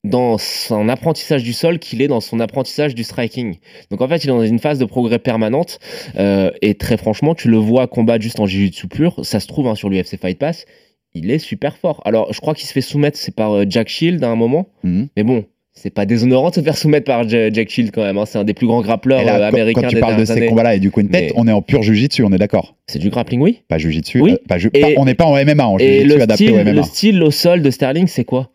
dans 0.05 0.37
son 0.37 0.87
apprentissage 0.87 1.43
du 1.43 1.51
sol 1.51 1.77
qu'il 1.77 2.01
est 2.01 2.07
dans 2.07 2.21
son 2.21 2.39
apprentissage 2.39 2.95
du 2.95 3.03
striking. 3.03 3.57
Donc 3.91 3.99
en 4.01 4.07
fait, 4.07 4.23
il 4.23 4.29
est 4.29 4.33
dans 4.33 4.41
une 4.45 4.59
phase 4.59 4.79
de 4.79 4.85
progrès 4.85 5.19
permanente. 5.19 5.79
euh, 6.17 6.51
et 6.61 6.75
très 6.75 6.95
franchement, 6.97 7.35
tu 7.35 7.49
le 7.49 7.57
vois 7.57 7.87
combattre 7.87 8.23
juste 8.23 8.39
en 8.39 8.45
jiu-jitsu 8.47 8.87
pur. 8.87 9.19
Ça 9.25 9.41
se 9.41 9.47
trouve 9.47 9.67
hein, 9.67 9.75
sur 9.75 9.89
l'UFC 9.89 10.17
Fight 10.17 10.39
Pass. 10.39 10.65
Il 11.15 11.31
est 11.31 11.39
super 11.39 11.75
fort. 11.77 12.01
Alors, 12.05 12.31
je 12.33 12.39
crois 12.39 12.53
qu'il 12.53 12.67
se 12.67 12.73
fait 12.73 12.81
soumettre, 12.81 13.17
c'est 13.17 13.33
par 13.33 13.51
euh, 13.53 13.65
Jack 13.67 13.87
Shield 13.89 14.23
à 14.23 14.29
un 14.29 14.35
moment. 14.35 14.67
Mhm. 14.83 15.07
Mais 15.17 15.23
bon, 15.23 15.45
c'est 15.73 15.89
pas 15.89 16.05
déshonorant 16.05 16.49
de 16.49 16.55
se 16.55 16.61
faire 16.61 16.77
soumettre 16.77 17.05
par 17.05 17.27
Ja- 17.27 17.49
Jack 17.51 17.69
Shield 17.69 17.91
quand 17.91 18.03
même. 18.03 18.17
hein. 18.17 18.25
C'est 18.25 18.37
un 18.37 18.43
des 18.43 18.53
plus 18.53 18.67
grands 18.67 18.81
grappleurs 18.81 19.23
là, 19.23 19.39
euh, 19.39 19.47
américains 19.47 19.81
quand 19.81 19.87
tu 19.87 19.99
parles 19.99 20.17
de 20.17 20.25
ces 20.25 20.45
combats-là 20.47 20.75
et 20.75 20.79
du 20.79 20.91
quintet, 20.91 21.09
Mais- 21.11 21.31
on 21.35 21.47
est 21.47 21.51
en 21.51 21.61
pur 21.61 21.81
jujitsu, 21.81 22.23
on 22.23 22.31
est 22.31 22.37
d'accord. 22.37 22.75
C'est 22.87 22.99
du 22.99 23.09
grappling, 23.09 23.41
oui. 23.41 23.61
Pas 23.67 23.77
jujitsu, 23.79 24.21
Oui. 24.21 24.33
euh, 24.33 24.37
pas 24.47 24.57
ju- 24.59 24.69
Et- 24.73 24.81
pas- 24.81 24.87
on 24.97 25.05
n'est 25.05 25.15
pas 25.15 25.25
en 25.25 25.35
MMA, 25.37 25.67
en 25.67 25.77
jujitsu 25.79 26.21
adapté 26.21 26.51
au 26.51 26.55
MMA. 26.57 26.71
le 26.73 26.83
style 26.83 27.23
au 27.23 27.31
sol 27.31 27.61
de 27.61 27.71
Sterling, 27.71 28.07
c'est 28.07 28.25
quoi? 28.25 28.51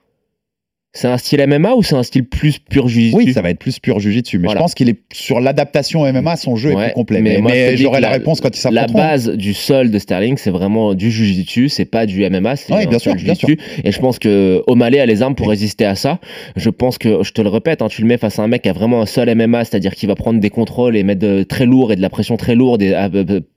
C'est 0.97 1.09
un 1.09 1.19
style 1.19 1.45
MMA 1.45 1.75
ou 1.75 1.83
c'est 1.83 1.97
un 1.97 2.05
style 2.05 2.25
plus 2.25 2.61
pur 2.61 2.87
jiu 2.87 3.11
Oui, 3.15 3.33
ça 3.33 3.43
va 3.43 3.51
être 3.51 3.59
plus 3.59 3.81
pur 3.81 3.99
jujitsu, 3.99 4.39
mais 4.39 4.45
Voilà. 4.45 4.61
je 4.61 4.63
pense 4.63 4.75
qu'il 4.75 4.89
est 4.89 4.99
sur 5.13 5.41
l'adaptation 5.41 6.07
MMA, 6.07 6.37
son 6.37 6.55
jeu 6.55 6.71
est 6.71 6.75
Ouais, 6.77 6.85
plus 6.87 6.95
complet. 6.95 7.21
mais 7.21 7.77
j'aurai 7.77 8.01
la 8.01 8.09
la- 8.11 8.15
réponse 8.15 8.41
quand 8.41 8.49
il 8.57 8.61
La 8.73 8.83
s'affronteront. 8.83 8.99
base 8.99 9.29
du 9.31 9.55
sol 9.55 9.91
de 9.91 9.99
Sterling, 9.99 10.37
c'est 10.37 10.51
vraiment 10.53 10.95
du 10.95 11.11
jiu-jitsu, 11.11 11.69
c'est 11.69 11.85
pas 11.85 12.07
du 12.07 12.23
MMA, 12.25 12.55
c'est 12.55 12.73
Ouais, 12.73 12.87
bien 12.87 13.01
sûr, 13.01 13.17
bien. 13.17 13.35
Et 13.83 13.91
je 13.91 13.99
pense 13.99 14.21
que 14.21 14.63
O'Malley 14.69 15.01
a 15.01 15.07
les 15.07 15.21
armes 15.23 15.35
pour 15.35 15.49
résister 15.49 15.85
à 15.85 15.97
ça. 15.97 16.21
Je 16.55 16.71
pense 16.71 16.99
que, 16.99 17.25
je 17.25 17.33
te 17.33 17.43
le 17.43 17.49
répète, 17.49 17.83
hein, 17.83 17.89
tu 17.91 18.01
le 18.01 18.07
mets 18.07 18.17
face 18.19 18.39
à 18.39 18.43
un 18.43 18.49
mec 18.49 18.63
qui 18.63 18.69
a 18.69 18.73
vraiment 18.73 19.03
un 19.03 19.07
sol 19.07 19.29
MMA, 19.29 19.65
c'est-à-dire 19.65 19.97
qu'il 19.97 20.09
va 20.09 20.15
prendre 20.15 20.39
des 20.39 20.51
contrôles 20.51 20.97
et 20.97 21.03
mettre 21.03 21.21
de, 21.23 21.43
très 21.43 21.67
lourd 21.67 21.91
et 21.91 21.97
de 21.97 22.03
la 22.03 22.09
pression 22.11 22.37
très 22.37 22.55
lourde 22.55 22.83
et 22.83 22.95
à- 22.95 23.07
à- 23.07 23.09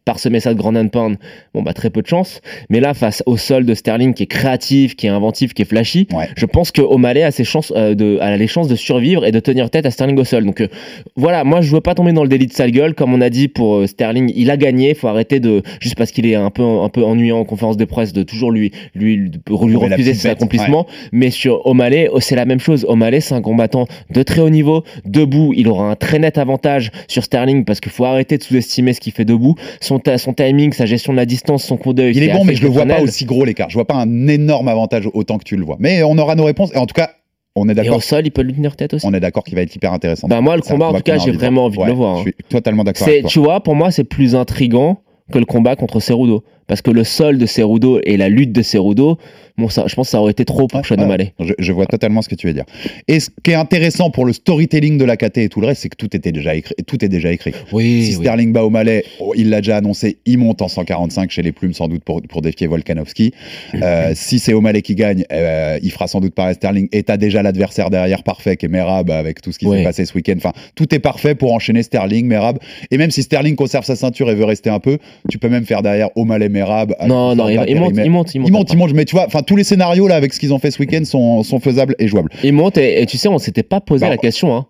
parsemer 0.06 0.40
ça 0.40 0.54
de 0.54 0.58
grand 0.58 0.74
and 0.76 0.88
pound. 0.88 1.18
Bon, 1.54 1.62
bah, 1.62 1.74
très 1.74 1.90
peu 1.90 2.02
de 2.02 2.08
chance. 2.08 2.42
Mais 2.70 2.80
là, 2.80 2.94
face 2.94 3.22
au 3.26 3.36
sol 3.38 3.66
de 3.66 3.74
Sterling 3.74 4.14
qui 4.14 4.24
est 4.24 4.28
créatif, 4.28 4.96
qui 4.96 5.06
est 5.06 5.10
inventif, 5.10 5.54
qui 5.54 5.62
est 5.64 5.66
flashy, 5.66 6.08
je 6.36 6.46
pense 6.48 6.72
que 6.72 6.82
O'Malley 6.82 7.24
a 7.28 7.32
ses 7.32 7.44
chances 7.44 7.72
euh, 7.76 7.96
de, 7.96 8.20
les 8.38 8.48
chances 8.48 8.68
de 8.68 8.76
survivre 8.76 9.26
et 9.26 9.32
de 9.32 9.40
tenir 9.40 9.70
tête 9.70 9.86
à 9.86 9.92
Sterling 9.92 10.18
au 10.18 10.24
sol. 10.24 10.46
Donc 10.46 10.62
euh, 10.62 10.68
voilà, 11.16 11.44
moi 11.44 11.62
je 11.62 11.72
veux 11.72 11.82
pas 11.82 11.96
tomber 11.96 12.14
dans 12.14 12.24
le 12.24 12.30
délit 12.30 12.48
de 12.48 12.54
sale 12.54 12.72
gueule, 12.72 12.96
comme 12.96 13.14
on 13.14 13.22
a 13.22 13.30
dit 13.30 13.48
pour 13.48 13.78
euh, 13.78 13.88
Sterling, 13.88 14.32
il 14.36 14.52
a 14.52 14.58
gagné, 14.58 14.94
faut 14.94 15.08
arrêter 15.08 15.40
de 15.40 15.62
juste 15.80 15.96
parce 15.96 16.12
qu'il 16.12 16.26
est 16.26 16.36
un 16.36 16.50
peu 16.50 16.64
un 16.64 16.90
peu 16.90 17.04
ennuyant 17.04 17.40
en 17.40 17.46
conférence 17.46 17.78
de 17.78 17.86
presse 17.86 18.14
de 18.14 18.24
toujours 18.24 18.52
lui 18.52 18.72
lui 18.96 19.32
refuser 19.50 20.14
ses 20.14 20.30
bête, 20.30 20.38
accomplissements. 20.38 20.88
Mais 21.12 21.30
sur 21.30 21.66
O'Malley, 21.66 22.10
oh, 22.12 22.20
c'est 22.20 22.36
la 22.36 22.46
même 22.46 22.60
chose. 22.60 22.86
O'Malley, 22.88 23.22
c'est 23.22 23.36
un 23.36 23.42
combattant 23.42 23.88
de 24.10 24.24
très 24.24 24.42
haut 24.42 24.50
niveau, 24.50 24.84
debout, 25.06 25.54
il 25.56 25.68
aura 25.68 25.90
un 25.90 25.96
très 25.96 26.20
net 26.20 26.38
avantage 26.38 26.92
sur 27.08 27.24
Sterling 27.24 27.66
parce 27.66 27.80
qu'il 27.80 27.92
faut 27.92 28.06
arrêter 28.06 28.38
de 28.38 28.44
sous-estimer 28.44 28.94
ce 28.94 29.00
qu'il 29.00 29.14
fait 29.14 29.26
debout. 29.26 29.56
Son 29.82 30.00
timing, 30.00 30.74
sa 30.74 30.86
gestion 30.86 31.14
de 31.14 31.18
la 31.18 31.26
distance, 31.26 31.64
son 31.64 31.78
coup 31.78 31.94
d'œil. 31.94 32.16
Il 32.16 32.24
est 32.24 32.34
bon, 32.34 32.46
mais 32.46 32.56
je 32.56 32.64
le 32.64 32.70
vois 32.70 32.86
pas 32.86 33.02
aussi 33.02 33.26
gros 33.26 33.46
l'écart. 33.46 33.70
Je 33.70 33.76
vois 33.76 33.86
pas 33.86 33.96
un 33.96 34.28
énorme 34.28 34.68
avantage 34.68 35.10
autant 35.14 35.38
que 35.38 35.44
tu 35.44 35.56
le 35.56 35.66
vois. 35.66 35.78
Mais 35.80 36.04
on 36.04 36.18
aura 36.18 36.36
nos 36.36 36.46
réponses. 36.46 36.72
Et 36.74 36.78
en 36.78 36.86
tout 36.86 36.94
cas, 36.94 37.12
on 37.60 37.68
est 37.70 37.72
Et 37.74 37.76
d'accord. 37.76 37.98
au 37.98 38.02
sol, 38.02 38.22
il 38.26 38.32
peut 38.32 38.42
lui 38.42 38.54
tenir 38.54 38.76
tête 38.76 38.94
aussi. 38.94 39.06
On 39.06 39.14
est 39.14 39.20
d'accord 39.20 39.44
qu'il 39.44 39.56
va 39.56 39.62
être 39.62 39.76
hyper 39.76 39.94
intéressant. 39.94 40.28
Bah 40.28 40.42
moi, 40.42 40.56
le 40.56 40.62
combat, 40.62 40.88
en 40.88 40.94
tout 40.94 41.02
cas, 41.02 41.18
j'ai 41.18 41.32
vraiment 41.32 41.66
envie 41.66 41.78
de 41.78 41.82
Ouais, 41.84 41.88
le 41.90 41.94
voir. 41.94 42.16
hein. 42.16 42.24
Je 42.26 42.32
suis 42.32 42.34
totalement 42.50 42.84
d'accord 42.84 43.08
tu 43.28 43.40
vois, 43.40 43.62
pour 43.62 43.76
moi, 43.76 43.92
c'est 43.92 44.04
plus 44.04 44.36
intrigant 44.36 45.02
que 45.32 45.40
le 45.40 45.46
combat 45.46 45.76
contre 45.76 46.00
Cerudo. 46.00 46.44
Parce 46.68 46.82
que 46.82 46.92
le 46.92 47.04
sol 47.04 47.38
de 47.38 47.46
Cerudo 47.46 48.00
et 48.04 48.18
la 48.18 48.30
lutte 48.30 48.52
de 48.52 48.62
Cerudo, 48.62 49.18
bon, 49.58 49.70
ça, 49.70 49.86
je 49.88 49.96
pense 49.96 50.08
que 50.08 50.12
ça 50.12 50.22
aurait 50.22 50.32
été 50.32 50.46
trop 50.46 50.68
pour 50.68 50.80
Ouais, 50.80 50.86
Sean. 50.86 50.96
O'Malley. 51.02 51.34
Je, 51.40 51.54
je 51.58 51.72
vois 51.72 51.86
totalement 51.86 52.22
ce 52.22 52.30
que 52.30 52.36
tu 52.36 52.48
veux 52.48 52.54
dire. 52.54 52.66
Et 53.08 53.20
ce 53.20 53.30
qui 53.44 53.52
est 53.52 53.56
intéressant 53.56 54.10
pour 54.12 54.26
le 54.26 54.34
storytelling 54.34 54.98
de 54.98 55.06
la 55.06 55.18
KT 55.18 55.38
et 55.38 55.50
tout 55.50 55.62
le 55.62 55.68
reste, 55.68 55.82
c'est 55.84 55.90
que 55.90 55.96
tout 55.96 56.16
était 56.16 56.32
déjà 56.32 56.56
écrit. 56.56 56.76
Tout 56.86 57.04
est 57.04 57.10
déjà 57.10 57.32
écrit. 57.32 57.54
Oui, 57.72 58.06
Si 58.06 58.14
Sterling 58.14 58.52
bat 58.52 58.66
O'Malley, 58.66 59.04
oh, 59.20 59.34
il 59.36 59.50
l'a 59.50 59.62
déjà 59.62 59.78
annoncé, 59.78 60.18
il 60.26 60.38
monte 60.38 60.62
en 60.62 60.68
145 60.68 61.32
chez 61.32 61.42
les 61.42 61.52
plumes 61.52 61.74
sans 61.74 61.88
doute 61.88 62.04
pour, 62.04 62.22
pour 62.22 62.42
défier 62.42 62.68
Volkanovski. 62.68 63.34
Euh, 63.76 64.12
si 64.16 64.40
c'est 64.40 64.54
O'Malley 64.54 64.82
qui 64.82 64.96
gagne, 64.96 65.24
euh, 65.32 65.80
il 65.82 65.92
fera 65.92 66.08
sans 66.08 66.20
doute 66.20 66.34
pareil 66.36 66.56
Sterling. 66.56 66.88
Et 66.92 67.04
t'as 67.04 67.18
déjà 67.18 67.42
l'adversaire 67.44 67.90
derrière 67.90 68.24
parfait 68.24 68.58
qui 68.58 68.66
est 68.66 68.70
Merab 68.70 69.10
avec 69.10 69.42
tout 69.42 69.52
ce 69.52 69.60
qui 69.60 69.70
s'est 69.70 69.84
passé 69.84 70.06
ce 70.06 70.14
week-end. 70.14 70.34
Enfin, 70.38 70.52
tout 70.76 70.94
est 70.94 71.00
parfait 71.00 71.34
pour 71.36 71.54
enchaîner 71.54 71.82
Sterling, 71.84 72.28
Merab. 72.28 72.60
Et 72.92 72.98
même 72.98 73.12
si 73.12 73.24
Sterling 73.24 73.56
conserve 73.56 73.86
sa 73.86 73.96
ceinture 73.96 74.30
et 74.30 74.36
veut 74.36 74.46
rester 74.46 74.70
un 74.70 74.80
peu, 74.80 74.98
tu 75.30 75.38
peux 75.40 75.50
même 75.50 75.66
faire 75.66 75.82
derrière 75.82 76.10
O'Malley, 76.16 76.50
Merab. 76.58 76.96
Non, 77.08 77.36
non, 77.36 77.48
il, 77.50 77.64
il 77.68 77.76
monte, 77.78 77.94
il 77.98 78.10
monte, 78.12 78.34
il 78.36 78.42
monte. 78.42 78.50
Il 78.50 78.52
monte, 78.52 78.72
il 78.74 78.78
monte, 78.78 78.94
mais 78.94 79.06
tu 79.06 79.16
vois, 79.16 79.26
enfin 79.26 79.42
tous 79.44 79.56
les 79.56 79.64
scénarios 79.64 80.08
là 80.08 80.16
avec 80.16 80.34
ce 80.34 80.40
qu'ils 80.40 80.54
ont 80.54 80.60
fait 80.60 80.72
ce 80.72 80.80
week-end 80.80 81.04
sont, 81.06 81.44
sont 81.44 81.60
faisables 81.60 81.96
et 82.00 82.08
jouables. 82.08 82.32
Il 82.44 82.54
monte 82.54 82.78
et, 82.78 83.02
et 83.02 83.06
tu 83.06 83.18
sais, 83.18 83.28
on 83.28 83.38
s'était 83.38 83.64
pas 83.64 83.80
posé 83.82 84.06
Bah, 84.06 84.10
la 84.10 84.18
question. 84.18 84.56
Hein. 84.56 84.66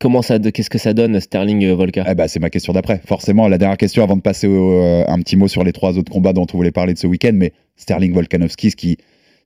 Comment 0.00 0.22
ça, 0.22 0.38
qu'est-ce 0.40 0.70
que 0.70 0.78
ça 0.78 0.94
donne 0.94 1.20
Sterling 1.20 1.64
euh, 1.64 1.74
Volka 1.76 2.04
Eh 2.10 2.14
ben, 2.14 2.26
c'est 2.26 2.40
ma 2.40 2.50
question 2.50 2.72
d'après. 2.72 3.00
Forcément, 3.06 3.46
la 3.46 3.56
dernière 3.58 3.76
question 3.76 4.02
avant 4.02 4.16
de 4.16 4.20
passer 4.22 4.48
au, 4.48 4.72
euh, 4.82 5.04
un 5.06 5.18
petit 5.20 5.36
mot 5.36 5.46
sur 5.46 5.62
les 5.62 5.72
trois 5.72 5.96
autres 5.96 6.10
combats 6.10 6.32
dont 6.32 6.46
on 6.52 6.56
voulait 6.56 6.72
parler 6.72 6.92
de 6.92 6.98
ce 6.98 7.06
week-end, 7.06 7.30
mais 7.34 7.52
Sterling 7.76 8.12
Volkanovski, 8.12 8.70
ce 8.72 8.76
qui, 8.76 8.96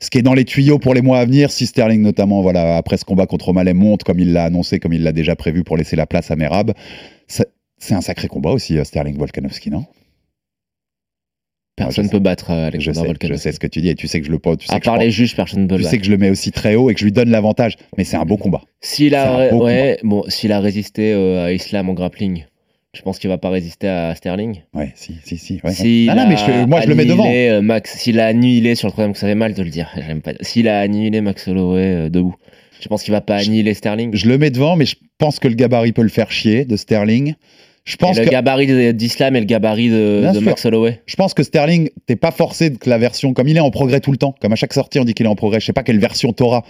ce 0.01 0.09
qui 0.09 0.17
est 0.17 0.23
dans 0.23 0.33
les 0.33 0.47
tuyaux 0.47 0.79
pour 0.79 0.95
les 0.95 1.03
mois 1.03 1.19
à 1.19 1.27
venir, 1.27 1.51
si 1.51 1.67
Sterling 1.67 2.01
notamment, 2.01 2.41
voilà, 2.41 2.79
après 2.79 2.97
ce 2.97 3.05
combat 3.05 3.27
contre 3.27 3.49
O'Malley 3.51 3.75
monte 3.75 4.03
comme 4.05 4.19
il 4.19 4.33
l'a 4.33 4.45
annoncé, 4.45 4.79
comme 4.79 4.95
il 4.95 5.03
l'a 5.03 5.13
déjà 5.13 5.37
prévu 5.37 5.63
pour 5.63 5.77
laisser 5.77 5.95
la 5.97 6.07
place 6.07 6.31
à 6.31 6.37
Merab, 6.37 6.73
c'est 7.29 7.95
un 7.95 8.01
sacré 8.01 8.27
combat 8.29 8.51
aussi, 8.53 8.79
euh, 8.79 8.85
Sterling 8.85 9.19
Volkanovski, 9.19 9.71
non? 9.71 9.85
Personne 11.77 12.05
je 12.05 12.09
ne 12.09 12.13
peut 12.13 12.19
battre 12.21 12.51
euh, 12.51 12.71
Je 12.73 12.89
Alexander 12.91 13.13
sais, 13.21 13.29
je 13.29 13.35
sais 13.35 13.53
ce 13.53 13.61
que 13.61 13.67
tu 13.67 13.81
dis 13.83 13.91
et 13.91 13.95
tu 13.95 14.09
sais 14.09 14.21
que 14.21 14.27
je 14.27 14.33
le 14.33 14.39
pose. 14.39 14.57
Tu 14.59 14.67
sais 14.67 14.73
À 14.75 14.79
je 14.79 14.83
part 14.83 14.97
les 14.97 15.11
juges, 15.11 15.37
personne 15.37 15.63
ne 15.65 15.67
peut 15.69 15.77
tu 15.77 15.83
le 15.83 15.85
sais 15.85 15.91
battre. 15.93 16.01
que 16.01 16.07
je 16.07 16.11
le 16.11 16.17
mets 16.19 16.31
aussi 16.31 16.51
très 16.51 16.75
haut 16.75 16.89
et 16.91 16.95
que 16.95 17.01
je 17.01 17.05
lui 17.05 17.13
donne 17.13 17.29
l'avantage. 17.31 17.77
Mais 17.99 18.05
c'est 18.05 18.17
un 18.17 18.25
beau 18.25 18.39
combat. 18.39 18.63
S'il 18.81 19.15
a, 19.15 19.37
un 19.37 19.51
beau 19.51 19.65
ouais, 19.67 19.99
bon, 20.03 20.25
s'il 20.29 20.53
a 20.53 20.61
résisté 20.61 21.13
euh, 21.13 21.45
à 21.47 21.53
Islam 21.53 21.91
en 21.91 21.93
grappling, 21.93 22.47
je 22.95 23.03
pense 23.03 23.19
qu'il 23.19 23.29
va 23.29 23.37
pas 23.37 23.51
résister 23.51 23.89
à 23.89 24.15
Sterling. 24.15 24.63
Ouais, 24.73 24.93
si, 24.95 25.17
si, 25.23 25.37
si. 25.37 25.61
Ouais. 25.65 25.73
S'il 25.73 26.09
Ah 26.09 26.15
non, 26.15 26.27
mais 26.27 26.37
je- 26.39 26.65
moi 26.67 26.81
je 26.81 26.89
le 26.89 26.95
mets 26.95 27.05
devant. 27.05 27.31
euh, 27.31 27.61
Max, 27.61 27.99
s'il 27.99 28.21
a 28.21 28.27
annihilé 28.27 28.75
sur 28.75 28.89
le 28.89 28.93
troisième, 28.93 29.15
ça 29.15 29.27
fait 29.27 29.35
mal 29.35 29.53
de 29.53 29.63
le 29.63 29.69
dire. 29.69 29.91
J'aime 30.07 30.23
pas. 30.23 30.33
S'il 30.41 30.69
a 30.69 30.81
annihilé 30.81 31.21
Max 31.21 31.47
Holloway 31.47 31.83
euh, 32.07 32.09
debout, 32.09 32.35
je 32.81 32.89
pense 32.89 33.03
qu'il 33.03 33.13
va 33.13 33.21
pas 33.21 33.37
Je- 33.37 33.49
annihiler 33.51 33.75
Sterling. 33.75 34.15
Je 34.17 34.27
le 34.31 34.39
mets 34.39 34.51
devant, 34.51 34.77
mais 34.77 34.87
je 34.87 34.97
pense 35.19 35.39
que 35.39 35.47
le 35.49 35.55
gabarit 35.55 35.93
peut 35.93 36.01
le 36.03 36.09
faire 36.09 36.31
chier 36.31 36.65
de 36.65 36.75
Sterling. 36.77 37.35
Je 37.87 37.95
Et 37.95 37.97
pense 37.99 38.19
le 38.19 38.25
que 38.25 38.31
gabarit 38.31 38.95
d'Islam 38.95 39.37
et 39.37 39.41
le 39.41 39.47
gabarit 39.47 39.89
de. 39.89 40.41
Max 40.41 40.67
Holloway. 40.67 41.01
Je 41.07 41.15
pense 41.15 41.35
que 41.35 41.45
Sterling, 41.45 41.89
t'es 42.07 42.17
pas 42.17 42.33
forcé 42.33 42.73
que 42.73 42.91
la 42.91 42.99
version, 42.99 43.33
comme 43.33 43.49
il 43.49 43.57
est 43.57 43.61
en 43.61 43.71
progrès 43.71 44.01
tout 44.01 44.11
le 44.11 44.19
temps, 44.19 44.35
comme 44.43 44.53
à 44.53 44.57
chaque 44.57 44.75
sortie 44.75 44.99
on 44.99 45.05
dit 45.05 45.15
qu'il 45.15 45.25
est 45.25 45.29
en 45.29 45.37
progrès, 45.37 45.61
je 45.61 45.67
sais 45.67 45.73
pas 45.73 45.85
quelle 45.85 46.01
version 46.01 46.33
t'auras, 46.33 46.63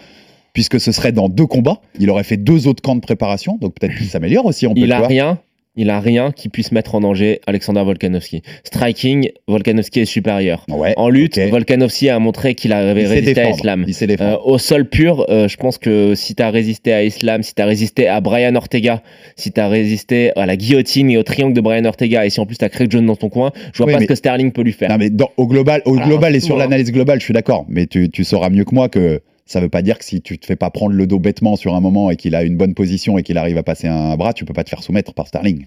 puisque 0.52 0.78
ce 0.78 0.92
serait 0.92 1.12
dans 1.12 1.30
deux 1.30 1.46
combats. 1.46 1.80
Il 1.98 2.10
aurait 2.10 2.22
fait 2.22 2.36
deux 2.36 2.68
autres 2.68 2.82
camps 2.82 2.94
de 2.94 3.00
préparation, 3.00 3.56
donc 3.60 3.74
peut-être 3.74 3.96
qu'il 3.96 4.06
s'améliore 4.06 4.44
aussi. 4.44 4.66
On 4.66 4.74
peut 4.74 4.80
Il 4.80 4.92
a 4.92 5.06
rien. 5.06 5.38
Il 5.76 5.90
a 5.90 6.00
rien 6.00 6.32
qui 6.32 6.48
puisse 6.48 6.72
mettre 6.72 6.94
en 6.94 7.00
danger 7.00 7.40
Alexander 7.46 7.82
Volkanovski. 7.84 8.42
Striking, 8.64 9.30
Volkanovski 9.46 10.00
est 10.00 10.04
supérieur. 10.06 10.64
Ouais, 10.68 10.94
En 10.96 11.08
lutte, 11.10 11.38
ok. 11.38 11.50
Volkanovski 11.50 12.08
a 12.08 12.18
montré 12.18 12.54
qu'il 12.54 12.72
avait 12.72 13.02
il 13.02 13.06
résisté 13.06 13.40
à. 13.42 13.50
Islam. 13.50 13.84
Il 13.86 14.16
Euh, 14.20 14.36
au 14.44 14.58
sol 14.58 14.88
pur, 14.88 15.26
euh, 15.28 15.48
je 15.48 15.56
pense 15.56 15.78
que 15.78 16.14
si 16.14 16.34
tu 16.34 16.42
as 16.42 16.50
résisté 16.50 16.92
à 16.92 17.02
Islam, 17.04 17.42
si 17.42 17.54
tu 17.54 17.60
as 17.62 17.66
résisté 17.66 18.08
à 18.08 18.20
Brian 18.20 18.54
Ortega, 18.54 19.02
si 19.36 19.52
tu 19.52 19.60
as 19.60 19.68
résisté 19.68 20.32
à 20.36 20.46
la 20.46 20.56
guillotine 20.56 21.10
et 21.10 21.18
au 21.18 21.22
triangle 21.22 21.52
de 21.54 21.60
Brian 21.60 21.84
Ortega, 21.84 22.24
et 22.24 22.30
si 22.30 22.40
en 22.40 22.46
plus 22.46 22.56
tu 22.56 22.64
as 22.64 22.68
Craig 22.68 22.90
Jones 22.90 23.06
dans 23.06 23.16
ton 23.16 23.28
coin, 23.28 23.52
je 23.72 23.78
vois 23.78 23.86
Oui, 23.86 23.92
pas 23.92 24.00
ce 24.00 24.06
que 24.06 24.14
Sterling 24.14 24.52
peut 24.52 24.62
lui 24.62 24.72
faire. 24.72 24.88
non, 24.90 24.96
mais 24.98 25.10
dans- 25.10 25.30
au 25.36 25.46
global, 25.46 25.82
au 25.84 25.96
global 25.96 26.34
et 26.34 26.40
sur 26.40 26.56
l'analyse 26.56 26.90
globale, 26.92 27.20
je 27.20 27.24
suis 27.24 27.34
d'accord, 27.34 27.66
mais 27.68 27.86
tu, 27.86 28.08
tu 28.10 28.24
sauras 28.24 28.48
mieux 28.50 28.64
que 28.64 28.74
moi 28.74 28.88
que 28.88 29.20
ça 29.46 29.60
veut 29.60 29.68
pas 29.68 29.80
dire 29.82 29.98
que 29.98 30.04
si 30.04 30.20
tu 30.20 30.38
te 30.38 30.44
fais 30.46 30.56
pas 30.56 30.70
prendre 30.70 30.92
le 30.92 31.06
dos 31.06 31.18
bêtement 31.18 31.56
sur 31.56 31.74
un 31.74 31.80
moment 31.80 32.10
et 32.10 32.16
qu'il 32.16 32.34
a 32.34 32.42
une 32.42 32.56
bonne 32.56 32.74
position 32.74 33.16
et 33.16 33.22
qu'il 33.22 33.38
arrive 33.38 33.56
à 33.58 33.62
passer 33.62 33.86
un 33.88 34.16
bras, 34.16 34.32
tu 34.32 34.44
peux 34.44 34.52
pas 34.52 34.64
te 34.64 34.70
faire 34.70 34.82
soumettre 34.82 35.14
par 35.14 35.26
Sterling. 35.28 35.66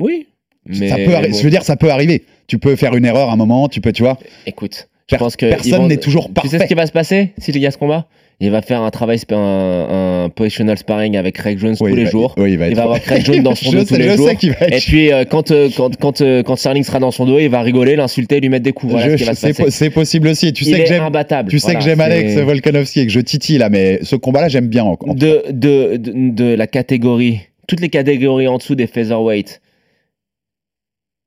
Oui. 0.00 0.28
Mais 0.66 0.88
ça 0.88 0.96
peut 0.96 1.06
bon, 1.06 1.32
Je 1.36 1.42
veux 1.42 1.50
dire, 1.50 1.62
ça 1.62 1.76
peut 1.76 1.90
arriver. 1.90 2.24
Tu 2.46 2.58
peux 2.58 2.76
faire 2.76 2.94
une 2.94 3.04
erreur 3.04 3.30
à 3.30 3.32
un 3.32 3.36
moment, 3.36 3.68
tu 3.68 3.80
peux, 3.80 3.92
tu 3.92 4.02
vois. 4.02 4.18
écoute, 4.46 4.88
je 5.10 5.16
Per- 5.16 5.18
pense 5.18 5.36
que 5.36 5.46
personne 5.50 5.86
n'est 5.88 5.96
toujours 5.98 6.28
Tu 6.28 6.42
sais 6.42 6.48
ce 6.48 6.52
parfait. 6.58 6.68
qui 6.68 6.74
va 6.74 6.86
se 6.86 6.92
passer 6.92 7.32
s'il 7.38 7.56
y 7.58 7.66
a 7.66 7.70
ce 7.70 7.78
combat? 7.78 8.06
Il 8.40 8.50
va 8.50 8.62
faire 8.62 8.82
un 8.82 8.90
travail, 8.90 9.18
un, 9.30 10.24
un 10.24 10.28
positional 10.28 10.76
sparring 10.76 11.16
avec 11.16 11.36
Craig 11.36 11.56
Jones 11.58 11.76
Oui, 11.80 11.90
tous 11.90 11.96
les 11.96 12.04
va- 12.04 12.10
jours. 12.10 12.34
oui, 12.36 12.52
il 12.52 12.58
va 12.58 12.68
Il 12.68 12.74
va 12.74 12.82
avoir 12.82 13.00
Craig 13.02 13.24
Jones 13.24 13.42
dans 13.42 13.54
son 13.54 13.70
dos 13.72 13.84
tous 13.84 13.94
les 13.94 14.10
je 14.10 14.16
jours. 14.16 14.26
va 14.26 14.32
être 14.32 14.44
Et 14.44 14.80
puis 14.80 15.12
euh, 15.12 15.24
quand, 15.24 15.50
euh, 15.52 15.68
quand, 15.74 15.96
quand, 15.96 16.20
euh, 16.20 16.42
quand 16.42 16.56
Sterling 16.56 16.82
sera 16.82 16.98
dans 16.98 17.12
son 17.12 17.26
dos, 17.26 17.38
il 17.38 17.48
va 17.48 17.62
rigoler, 17.62 17.94
l'insulter, 17.96 18.40
lui 18.40 18.48
mettre 18.48 18.64
des 18.64 18.72
coups. 18.72 18.92
Voilà 18.92 19.16
ce 19.16 19.34
c'est 19.70 19.90
po- 19.90 20.00
possible 20.00 20.28
aussi. 20.28 20.52
Tu 20.52 20.64
il 20.64 20.72
sais 20.74 20.80
que 20.82 20.86
j'aime. 20.86 21.10
Tu 21.48 21.58
sais 21.60 21.74
que 21.74 21.80
j'aime 21.80 22.00
Alex 22.00 22.34
Volkanovski 22.34 23.00
et 23.00 23.06
que 23.06 23.12
je 23.12 23.20
titille 23.20 23.58
là, 23.58 23.68
mais 23.70 24.00
ce 24.02 24.16
combat-là, 24.16 24.48
j'aime 24.48 24.66
bien. 24.68 24.84
en- 24.84 24.98
en- 25.00 25.14
de, 25.14 25.44
de, 25.50 25.96
de, 25.96 26.30
de 26.34 26.54
la 26.54 26.66
catégorie, 26.66 27.40
toutes 27.68 27.80
les 27.80 27.88
catégories 27.88 28.48
en 28.48 28.58
dessous 28.58 28.74
des 28.74 28.86
featherweight, 28.88 29.60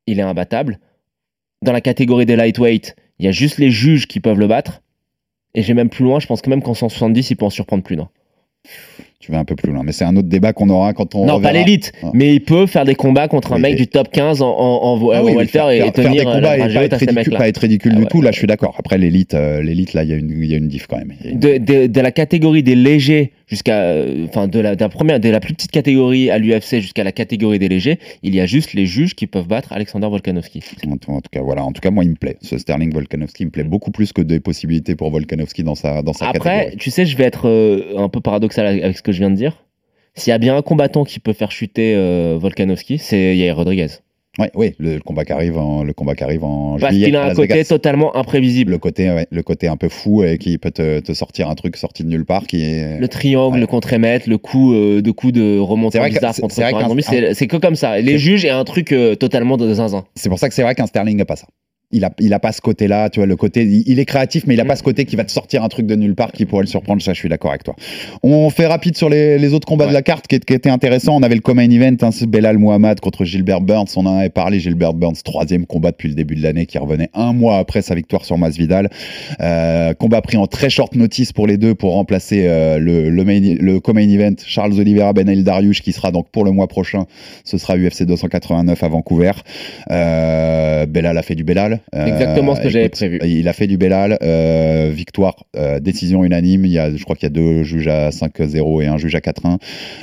il 0.07 0.19
est 0.19 0.23
imbattable. 0.23 0.79
Dans 1.63 1.71
la 1.71 1.81
catégorie 1.81 2.25
des 2.25 2.35
lightweight, 2.35 2.95
il 3.19 3.25
y 3.25 3.29
a 3.29 3.31
juste 3.31 3.57
les 3.57 3.71
juges 3.71 4.07
qui 4.07 4.19
peuvent 4.19 4.39
le 4.39 4.47
battre. 4.47 4.81
Et 5.55 5.61
j'ai 5.63 5.73
même 5.73 5.89
plus 5.89 6.03
loin, 6.03 6.19
je 6.19 6.27
pense 6.27 6.41
que 6.41 6.49
même 6.49 6.61
qu'en 6.61 6.73
170, 6.73 7.31
il 7.31 7.35
peut 7.35 7.45
en 7.45 7.49
surprendre 7.49 7.83
plus 7.83 7.95
d'un. 7.95 8.09
Tu 9.19 9.31
vas 9.31 9.39
un 9.39 9.45
peu 9.45 9.55
plus 9.55 9.71
loin, 9.71 9.81
mais 9.83 9.91
c'est 9.91 10.03
un 10.05 10.15
autre 10.15 10.27
débat 10.27 10.53
qu'on 10.53 10.69
aura 10.69 10.93
quand 10.93 11.15
on. 11.15 11.25
non, 11.25 11.41
pas 11.41 11.51
l'élite, 11.51 11.91
mais 12.13 12.35
il 12.35 12.41
peut 12.41 12.65
faire 12.67 12.85
des 12.85 12.95
combats 12.95 13.27
contre 13.27 13.53
un 13.53 13.59
mec 13.59 13.75
du 13.75 13.87
top 13.87 14.09
15 14.11 14.41
en, 14.41 14.47
en, 14.47 14.51
en, 14.53 15.09
Ah 15.11 15.21
en 15.21 15.25
oui, 15.25 15.31
oui, 15.31 15.37
welter 15.37 15.51
faire, 15.51 15.69
et, 15.69 15.91
tenir 15.91 16.11
des 16.11 16.19
euh, 16.29 16.33
combats 16.33 16.57
et 16.57 16.73
pas 16.73 16.83
être 16.83 16.97
ridicule, 16.97 17.33
pas 17.37 17.47
être 17.47 17.57
ridicule 17.57 17.91
Ah 17.93 17.97
du 17.97 18.01
ouais, 18.03 18.07
tout. 18.09 18.21
Là, 18.21 18.27
ouais. 18.27 18.33
je 18.33 18.37
suis 18.37 18.47
d'accord. 18.47 18.75
Après 18.77 18.97
l'élite, 18.97 19.33
euh, 19.33 19.61
l'élite 19.63 19.93
là, 19.93 20.03
il 20.03 20.09
y 20.09 20.13
a 20.13 20.17
une, 20.17 20.29
il 20.43 20.49
y 20.49 20.53
a 20.53 20.57
une 20.57 20.67
diff 20.67 20.85
quand 20.87 20.97
même. 20.97 21.13
Une- 21.25 21.39
de 21.39 21.99
la 22.01 22.11
catégorie 22.11 22.61
des 22.63 22.75
légers 22.75 23.31
jusqu'à 23.47 24.03
enfin 24.25 24.47
de 24.47 24.59
la, 24.59 24.75
de 24.75 24.81
la 24.81 24.89
première 24.89 25.19
de 25.19 25.29
la 25.29 25.39
plus 25.39 25.53
petite 25.53 25.71
catégorie 25.71 26.29
à 26.29 26.37
l'UFC 26.37 26.79
jusqu'à 26.79 27.03
la 27.03 27.11
catégorie 27.11 27.59
des 27.59 27.69
légers 27.69 27.99
il 28.23 28.35
y 28.35 28.41
a 28.41 28.45
juste 28.45 28.73
les 28.73 28.85
juges 28.85 29.15
qui 29.15 29.27
peuvent 29.27 29.47
battre 29.47 29.73
Alexander 29.73 30.07
Volkanovski 30.07 30.63
En 30.87 30.97
tout, 30.97 31.11
en 31.11 31.21
tout 31.21 31.29
cas, 31.31 31.41
voilà. 31.41 31.63
En 31.63 31.71
tout 31.71 31.81
cas, 31.81 31.91
moi, 31.91 32.03
il 32.03 32.11
me 32.11 32.15
plaît. 32.15 32.37
Ce 32.41 32.57
Sterling 32.57 32.93
Volkanovski 32.93 33.45
me 33.45 33.51
plaît 33.51 33.63
beaucoup 33.63 33.91
plus 33.91 34.13
que 34.13 34.21
des 34.21 34.39
possibilités 34.39 34.95
pour 34.95 35.11
Volkanovski 35.11 35.63
dans 35.63 35.75
sa 35.75 36.01
dans 36.01 36.13
sa 36.13 36.29
après 36.29 36.39
catégorie. 36.39 36.77
tu 36.77 36.91
sais 36.91 37.05
je 37.05 37.17
vais 37.17 37.23
être 37.23 37.47
euh, 37.47 37.97
un 37.97 38.09
peu 38.09 38.19
paradoxal 38.19 38.67
avec 38.67 38.97
ce 38.97 39.01
que 39.01 39.11
je 39.11 39.19
viens 39.19 39.29
de 39.29 39.35
dire 39.35 39.63
s'il 40.15 40.31
y 40.31 40.33
a 40.33 40.37
bien 40.37 40.57
un 40.57 40.61
combattant 40.61 41.03
qui 41.03 41.19
peut 41.19 41.33
faire 41.33 41.51
chuter 41.51 41.95
euh, 41.95 42.37
Volkanovski 42.39 42.97
c'est 42.97 43.35
Yair 43.35 43.55
Rodriguez 43.55 43.87
Ouais, 44.39 44.51
oui, 44.53 44.73
le, 44.77 44.95
le 44.95 44.99
combat 45.01 45.25
qui 45.25 45.31
arrive 45.31 45.57
en 45.57 45.83
le 45.83 45.93
combat 45.93 46.13
qui 46.15 46.23
arrive 46.23 46.43
en 46.43 46.77
parce 46.79 46.93
juillet 46.93 47.07
qu'il 47.07 47.15
a 47.15 47.23
un 47.25 47.33
côté 47.33 47.53
Vegas. 47.55 47.63
totalement 47.69 48.15
imprévisible 48.15 48.71
Le 48.71 48.77
côté, 48.77 49.09
ouais, 49.09 49.25
le 49.31 49.41
côté 49.41 49.67
un 49.67 49.77
peu 49.77 49.89
fou 49.89 50.23
et 50.23 50.37
qui 50.37 50.57
peut 50.59 50.69
te, 50.69 50.99
te 50.99 51.13
sortir 51.13 51.49
un 51.49 51.55
truc 51.55 51.75
sorti 51.75 52.03
de 52.03 52.09
nulle 52.09 52.25
part 52.25 52.45
qui 52.45 52.61
est. 52.63 52.99
le 52.99 53.07
triangle, 53.07 53.55
Ouais. 53.55 53.59
le 53.61 53.67
contre-émettre, 53.67 54.29
le 54.29 54.37
coup 54.37 54.73
euh, 54.73 55.01
de 55.01 55.11
coup 55.11 55.31
de 55.31 55.57
remontée 55.57 55.99
bizarre 56.09 56.35
contre 56.35 56.53
c'est 57.33 57.47
que 57.47 57.57
comme 57.57 57.75
ça. 57.75 57.99
Les 57.99 58.17
juges 58.19 58.45
et 58.45 58.49
un 58.49 58.63
truc 58.63 58.91
euh, 58.91 59.15
totalement 59.15 59.57
de 59.57 59.73
zinzin. 59.73 60.05
C'est 60.15 60.29
pour 60.29 60.37
ça 60.39 60.47
que 60.49 60.53
c'est 60.53 60.63
vrai 60.63 60.75
qu'un 60.75 60.85
Sterling 60.85 61.17
n'a 61.17 61.25
pas 61.25 61.35
ça. 61.35 61.47
Il 61.91 62.03
a, 62.03 62.11
il 62.19 62.33
a 62.33 62.39
pas 62.39 62.51
ce 62.51 62.59
côté-là, 62.59 63.09
tu 63.09 63.21
vois, 63.21 63.27
le 63.27 63.37
côté, 63.37 63.63
il, 63.63 63.97
est 63.97 64.03
créatif, 64.03 64.43
mais 64.45 64.55
il 64.55 64.59
a 64.59 64.65
Mm. 64.65 64.67
pas 64.67 64.75
ce 64.75 64.83
côté 64.83 65.05
qui 65.05 65.15
va 65.15 65.23
te 65.23 65.31
sortir 65.31 65.63
un 65.63 65.69
truc 65.69 65.85
de 65.85 65.95
nulle 65.95 66.15
part 66.15 66.33
qui 66.33 66.45
pourrait 66.45 66.63
le 66.63 66.67
surprendre. 66.67 67.01
Ça, 67.01 67.13
je 67.13 67.19
suis 67.19 67.29
d'accord 67.29 67.51
avec 67.51 67.63
toi. 67.63 67.77
On 68.23 68.49
fait 68.49 68.65
rapide 68.67 68.97
sur 68.97 69.07
les, 69.07 69.37
les 69.39 69.53
autres 69.53 69.65
combats 69.65 69.85
Ouais. 69.85 69.91
de 69.91 69.93
la 69.93 70.01
carte 70.01 70.27
qui, 70.27 70.37
qui 70.37 70.53
étaient 70.53 70.69
intéressants. 70.69 71.15
On 71.15 71.23
avait 71.23 71.35
le 71.35 71.39
Common 71.41 71.61
Event, 71.61 71.95
hein, 72.01 72.09
Belal 72.27 72.57
Mohamed 72.57 72.99
contre 72.99 73.23
Gilbert 73.23 73.61
Burns. 73.61 73.85
On 73.95 74.05
en 74.05 74.17
avait 74.17 74.27
parlé. 74.29 74.59
Gilbert 74.59 74.93
Burns, 74.95 75.15
troisième 75.23 75.65
combat 75.65 75.91
depuis 75.91 76.09
le 76.09 76.15
début 76.15 76.35
de 76.35 76.43
l'année, 76.43 76.65
qui 76.65 76.77
revenait 76.77 77.09
un 77.13 77.31
mois 77.31 77.57
après 77.59 77.81
sa 77.81 77.95
victoire 77.95 78.25
sur 78.25 78.37
Masvidal. 78.37 78.89
Euh, 79.39 79.93
combat 79.93 80.21
pris 80.21 80.35
en 80.35 80.45
très 80.45 80.69
short 80.69 80.93
notice 80.93 81.31
pour 81.31 81.47
les 81.47 81.55
deux 81.55 81.73
pour 81.73 81.93
remplacer 81.93 82.47
euh, 82.47 82.79
le, 82.79 83.09
le, 83.09 83.23
main- 83.23 83.55
le 83.61 83.79
Common 83.79 84.01
Event, 84.01 84.35
Charles 84.45 84.77
Oliveira 84.77 85.13
Ben 85.13 85.29
El 85.29 85.45
Dariush, 85.45 85.81
qui 85.81 85.93
sera 85.93 86.11
donc 86.11 86.27
pour 86.33 86.43
le 86.43 86.51
mois 86.51 86.67
prochain. 86.67 87.05
Ce 87.45 87.57
sera 87.57 87.77
UFC 87.77 88.03
289 88.03 88.83
à 88.83 88.87
Vancouver. 88.89 89.31
Euh, 89.89 90.85
Belal 90.85 91.17
a 91.17 91.21
fait 91.21 91.35
du 91.35 91.45
Belal. 91.45 91.76
Euh, 91.95 92.05
Exactement 92.05 92.55
ce 92.55 92.61
que 92.61 92.69
j'avais 92.69 92.89
prévu. 92.89 93.19
Il 93.25 93.47
a 93.47 93.53
fait 93.53 93.67
du 93.67 93.77
Belal. 93.77 94.17
euh, 94.21 94.91
victoire, 94.93 95.35
euh, 95.55 95.79
décision 95.79 96.23
unanime. 96.23 96.65
Il 96.65 96.71
y 96.71 96.79
a, 96.79 96.95
je 96.95 97.03
crois 97.03 97.15
qu'il 97.15 97.23
y 97.25 97.31
a 97.31 97.33
deux 97.33 97.63
juges 97.63 97.87
à 97.87 98.09
5-0 98.11 98.81
et 98.81 98.87
un 98.87 98.97
juge 98.97 99.15
à 99.15 99.19
4-1. 99.19 99.57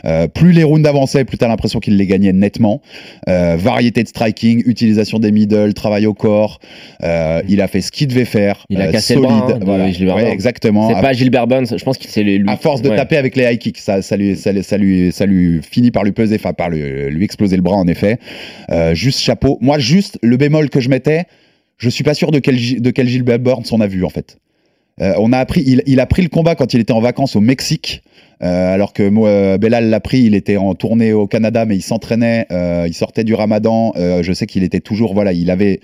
Euh, 0.04 0.28
plus 0.28 0.52
les 0.52 0.62
rounds 0.64 0.86
avançaient, 0.88 1.24
plus 1.24 1.38
tu 1.38 1.44
as 1.44 1.48
l'impression 1.48 1.80
qu'il 1.80 1.96
les 1.96 2.06
gagnait 2.06 2.32
nettement. 2.32 2.80
Variété 3.26 4.02
de 4.02 4.08
striking, 4.08 4.62
utilisation 4.66 5.18
des 5.18 5.32
middle, 5.32 5.74
travail 5.74 6.06
au 6.06 6.14
corps. 6.14 6.60
Il 7.02 7.60
a 7.60 7.68
fait 7.68 7.80
ce 7.80 7.90
qu'il 7.92 8.08
devait 8.08 8.24
faire. 8.24 8.64
Il 8.70 8.80
a 8.80 8.88
cassé 8.88 9.14
le 9.14 9.22
bras, 9.22 9.46
hein, 9.52 9.58
de 9.58 9.64
voilà. 9.64 9.90
Gilbert 9.90 10.16
Ouais, 10.16 10.30
exactement. 10.30 10.88
C'est 10.88 11.00
pas 11.00 11.12
Gilbert 11.12 11.46
Burns, 11.46 11.66
je 11.76 11.84
pense 11.84 11.98
qu'il 11.98 12.10
c'est 12.10 12.22
lui. 12.22 12.42
à 12.48 12.56
force 12.56 12.82
de 12.82 12.90
Ouais. 12.90 12.96
taper 12.96 13.16
avec 13.16 13.34
les 13.36 13.44
high 13.44 13.58
kicks, 13.58 13.78
ça, 13.78 14.02
ça, 14.02 14.16
lui, 14.16 14.36
ça, 14.36 14.52
lui- 14.52 14.62
ça, 14.62 14.76
lui, 14.76 15.10
ça 15.12 15.26
lui 15.26 15.60
finit 15.62 15.90
par 15.90 16.04
lui 16.04 16.12
peser, 16.12 16.36
enfin 16.36 16.52
par 16.52 16.70
lui, 16.70 16.80
lui 17.10 17.24
exploser 17.24 17.56
le 17.56 17.62
bras 17.62 17.76
en 17.76 17.86
effet. 17.86 18.18
Euh, 18.70 18.94
juste 18.94 19.20
chapeau. 19.20 19.58
Moi, 19.60 19.78
juste 19.78 20.18
le 20.22 20.36
bémol 20.36 20.70
que 20.70 20.80
je 20.80 20.88
mettais, 20.88 21.24
je 21.78 21.88
suis 21.88 22.04
pas 22.04 22.14
sûr 22.14 22.30
de 22.30 22.38
quel, 22.38 22.56
de 22.80 22.90
quel 22.90 23.08
Gilbert 23.08 23.38
Burns 23.38 23.64
on 23.72 23.80
a 23.80 23.86
vu 23.86 24.04
en 24.04 24.10
fait. 24.10 24.38
Euh, 25.00 25.14
on 25.18 25.32
a 25.32 25.38
appris, 25.38 25.62
il, 25.86 26.00
a 26.00 26.06
pris 26.06 26.22
le 26.22 26.28
combat 26.28 26.54
quand 26.54 26.72
il 26.72 26.80
était 26.80 26.92
en 26.92 27.00
vacances 27.00 27.34
au 27.36 27.40
Mexique. 27.40 28.02
euh, 28.42 28.74
alors 28.74 28.92
que 28.92 29.02
euh, 29.02 29.58
Belal 29.58 29.90
l'a 29.90 30.00
pris, 30.00 30.22
il 30.22 30.34
était 30.34 30.56
en 30.56 30.74
tournée 30.74 31.12
au 31.12 31.26
Canada, 31.26 31.64
mais 31.64 31.76
il 31.76 31.82
s'entraînait, 31.82 32.46
euh, 32.52 32.84
il 32.86 32.94
sortait 32.94 33.24
du 33.24 33.34
Ramadan. 33.34 33.92
je 33.96 34.32
sais 34.32 34.46
qu'il 34.46 34.62
était 34.62 34.80
toujours, 34.80 35.14
voilà, 35.14 35.32
il 35.32 35.50
avait, 35.50 35.80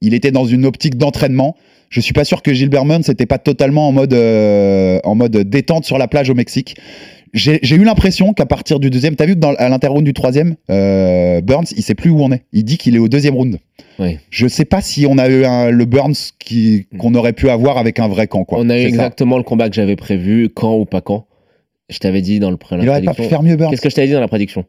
il 0.00 0.14
était 0.14 0.32
dans 0.32 0.44
une 0.44 0.64
optique 0.64 0.96
d'entraînement. 0.96 1.56
Je 1.90 2.00
suis 2.00 2.12
pas 2.12 2.24
sûr 2.24 2.42
que 2.42 2.52
Gilbert 2.52 2.84
Burns 2.84 3.04
n'était 3.08 3.26
pas 3.26 3.38
totalement 3.38 3.88
en 3.88 5.14
mode 5.14 5.36
détente 5.36 5.84
sur 5.84 5.98
la 5.98 6.08
plage 6.08 6.28
au 6.28 6.34
Mexique. 6.34 6.76
J'ai 7.32 7.74
eu 7.74 7.84
l'impression 7.84 8.32
qu'à 8.32 8.46
partir 8.46 8.80
du 8.80 8.90
deuxième, 8.90 9.16
t'as 9.16 9.26
vu 9.26 9.34
que 9.34 9.40
dans, 9.40 9.54
à 9.54 9.68
l'interround 9.68 10.04
du 10.04 10.12
troisième, 10.12 10.56
euh, 10.70 11.40
Burns, 11.40 11.66
il 11.76 11.82
sait 11.82 11.94
plus 11.94 12.10
où 12.10 12.20
on 12.22 12.32
est. 12.32 12.42
Il 12.52 12.64
dit 12.64 12.78
qu'il 12.78 12.94
est 12.96 12.98
au 12.98 13.08
deuxième 13.08 13.34
round. 13.34 13.58
Oui. 13.98 14.18
Je 14.30 14.46
sais 14.46 14.64
pas 14.64 14.80
si 14.80 15.06
on 15.06 15.18
a 15.18 15.28
eu 15.28 15.44
un- 15.44 15.70
le 15.70 15.84
Burns 15.84 16.14
qu'on 16.98 17.14
aurait 17.14 17.32
pu 17.32 17.48
avoir 17.50 17.78
avec 17.78 17.98
un 18.00 18.08
vrai 18.08 18.26
camp. 18.28 18.44
Quoi. 18.44 18.58
On 18.60 18.70
a 18.70 18.78
eu 18.78 18.82
ça. 18.82 18.88
exactement 18.88 19.36
le 19.36 19.42
combat 19.42 19.68
que 19.68 19.74
j'avais 19.74 19.96
prévu, 19.96 20.48
quand 20.48 20.76
ou 20.76 20.84
pas 20.84 21.00
quand. 21.00 21.26
Je 21.88 21.98
t'avais 21.98 22.20
dit 22.22 22.38
dans 22.38 22.50
le 22.50 22.56
pré- 22.56 22.76
la 22.76 22.82
Il 22.82 22.88
aurait 22.88 23.02
pas 23.02 23.14
pu 23.14 23.22
faire 23.24 23.42
mieux, 23.42 23.56
Burns. 23.56 23.70
Qu'est-ce 23.70 23.82
que 23.82 23.90
je 23.90 23.94
t'avais 23.94 24.08
dit 24.08 24.12
dans 24.14 24.20
la 24.20 24.28
prédiction? 24.28 24.64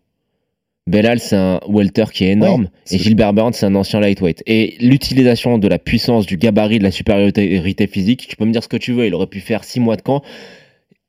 Belal, 0.88 1.20
c'est 1.20 1.36
un 1.36 1.60
welter 1.70 2.05
qui 2.12 2.24
est 2.24 2.32
énorme, 2.32 2.64
Ouais, 2.64 2.95
et 2.95 2.97
Gilbert 2.97 3.34
Burns, 3.34 3.53
c'est 3.53 3.68
un 3.68 3.76
ancien 3.76 3.99
lightweight. 3.99 4.41
Et 4.47 4.76
l'utilisation 4.80 5.60
de 5.60 5.68
la 5.68 5.78
puissance, 5.78 6.26
du 6.26 6.38
gabarit, 6.38 6.80
de 6.80 6.84
la 6.84 6.89
supériorité 6.89 7.86
physique, 7.86 8.26
tu 8.28 8.36
peux 8.36 8.45
me 8.45 8.51
dire 8.51 8.64
ce 8.64 8.68
que 8.70 8.78
tu 8.78 8.93
veux, 8.93 9.05
il 9.05 9.14
aurait 9.14 9.28
pu 9.28 9.39
faire 9.39 9.64
6 9.64 9.80
mois 9.82 9.97
de 9.97 10.01
camp, 10.01 10.24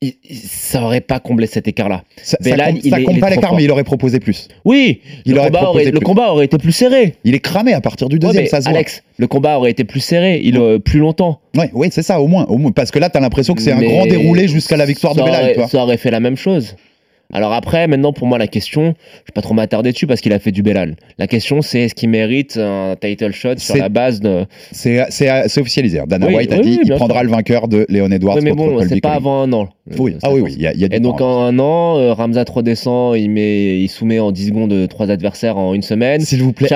il- 0.02 0.14
ça 0.30 0.82
aurait 0.82 1.00
pas 1.02 1.20
comblé 1.20 1.46
cet 1.46 1.68
écart-là. 1.68 2.04
Ça, 2.22 2.38
il 2.40 2.90
ça 2.90 3.02
compte 3.02 3.20
pas 3.20 3.28
l'écart, 3.30 3.54
mais 3.54 3.64
il 3.64 3.70
aurait 3.70 3.84
proposé 3.84 4.18
plus. 4.18 4.48
Oui, 4.64 5.00
Il 5.26 5.34
le, 5.34 5.38
aurait 5.40 5.48
combat 5.50 5.68
aurait, 5.68 5.84
le 5.84 5.90
plus. 5.92 6.00
combat 6.00 6.32
aurait 6.32 6.46
été 6.46 6.56
plus 6.58 6.72
serré. 6.72 7.16
Il 7.24 7.34
est 7.34 7.40
cramé 7.40 7.72
à 7.74 7.80
partir 7.80 8.08
du 8.08 8.18
deuxième, 8.18 8.44
mais 8.44 8.48
ça 8.48 8.60
se 8.60 8.68
voit. 8.68 8.76
Alex, 8.76 9.02
le 9.18 9.26
combat 9.26 9.58
aurait 9.58 9.70
été 9.70 9.84
plus 9.84 10.00
serré, 10.00 10.40
il 10.42 10.56
aurait 10.58 10.78
plus 10.78 11.00
longtemps. 11.00 11.40
Ouais, 11.56 11.70
oui, 11.74 11.88
c'est 11.90 12.02
ça, 12.02 12.20
au 12.20 12.28
moins, 12.28 12.46
au 12.46 12.56
moins. 12.56 12.72
Parce 12.72 12.90
que 12.90 12.98
là, 12.98 13.10
t'as 13.10 13.20
l'impression 13.20 13.54
que 13.54 13.60
c'est 13.62 13.72
un 13.72 13.80
grand 13.82 14.06
déroulé 14.06 14.48
jusqu'à 14.48 14.76
la 14.76 14.86
victoire 14.86 15.14
de 15.14 15.22
Belal. 15.22 15.42
aurait- 15.42 15.54
tu. 15.64 15.68
Ça 15.70 15.82
aurait 15.82 15.96
fait 15.98 16.10
la 16.10 16.20
même 16.20 16.36
chose. 16.36 16.76
Alors 17.32 17.52
après, 17.52 17.86
maintenant, 17.86 18.12
pour 18.12 18.26
moi, 18.26 18.38
la 18.38 18.48
question, 18.48 18.82
je 18.82 18.88
vais 19.28 19.32
pas 19.36 19.40
trop 19.40 19.54
m'attarder 19.54 19.92
dessus 19.92 20.08
parce 20.08 20.20
qu'il 20.20 20.32
a 20.32 20.40
fait 20.40 20.50
du 20.50 20.64
Belal. 20.64 20.96
La 21.16 21.28
question, 21.28 21.62
c'est 21.62 21.82
est-ce 21.82 21.94
qu'il 21.94 22.08
mérite 22.08 22.56
un 22.56 22.96
title 23.00 23.30
shot 23.30 23.50
sur 23.58 23.74
C'est- 23.76 23.78
la 23.80 23.88
base 23.88 24.18
de. 24.20 24.46
C'est 24.72 25.60
officialisé. 25.60 26.00
hein. 26.00 26.06
Dana 26.08 26.26
Oui, 26.26 26.34
White 26.34 26.52
a 26.52 26.56
oui, 26.56 26.62
dit 26.62 26.78
oui, 26.82 26.84
il 26.86 26.94
prendra 26.96 27.18
sûr. 27.20 27.24
le 27.26 27.30
vainqueur 27.30 27.68
de 27.68 27.86
Leon 27.88 28.10
Edwards 28.10 28.38
mais 28.42 28.50
contre 28.50 28.64
bon, 28.64 28.84
c'est 28.88 29.00
pas 29.00 29.12
avant 29.12 29.42
un 29.42 29.52
an. 29.52 29.68
Oui. 29.98 30.12
Euh, 30.12 30.18
Ah 30.22 30.32
oui, 30.32 30.40
oui, 30.40 30.52
il 30.56 30.62
y 30.62 30.66
a, 30.66 30.72
il 30.74 30.80
y 30.80 30.84
a 30.84 30.88
Et 30.94 31.00
donc 31.00 31.20
en 31.20 31.42
un 31.42 31.58
an, 31.58 31.98
euh, 31.98 32.12
Ramzat 32.12 32.44
redescend, 32.52 33.16
il, 33.16 33.30
met, 33.30 33.78
il 33.80 33.88
soumet 33.88 34.18
en 34.20 34.32
10 34.32 34.46
secondes 34.48 34.72
euh, 34.72 34.86
trois 34.86 35.10
adversaires 35.10 35.56
en 35.56 35.74
une 35.74 35.82
semaine. 35.82 36.20
S'il 36.20 36.42
vous 36.42 36.52
plaît, 36.52 36.68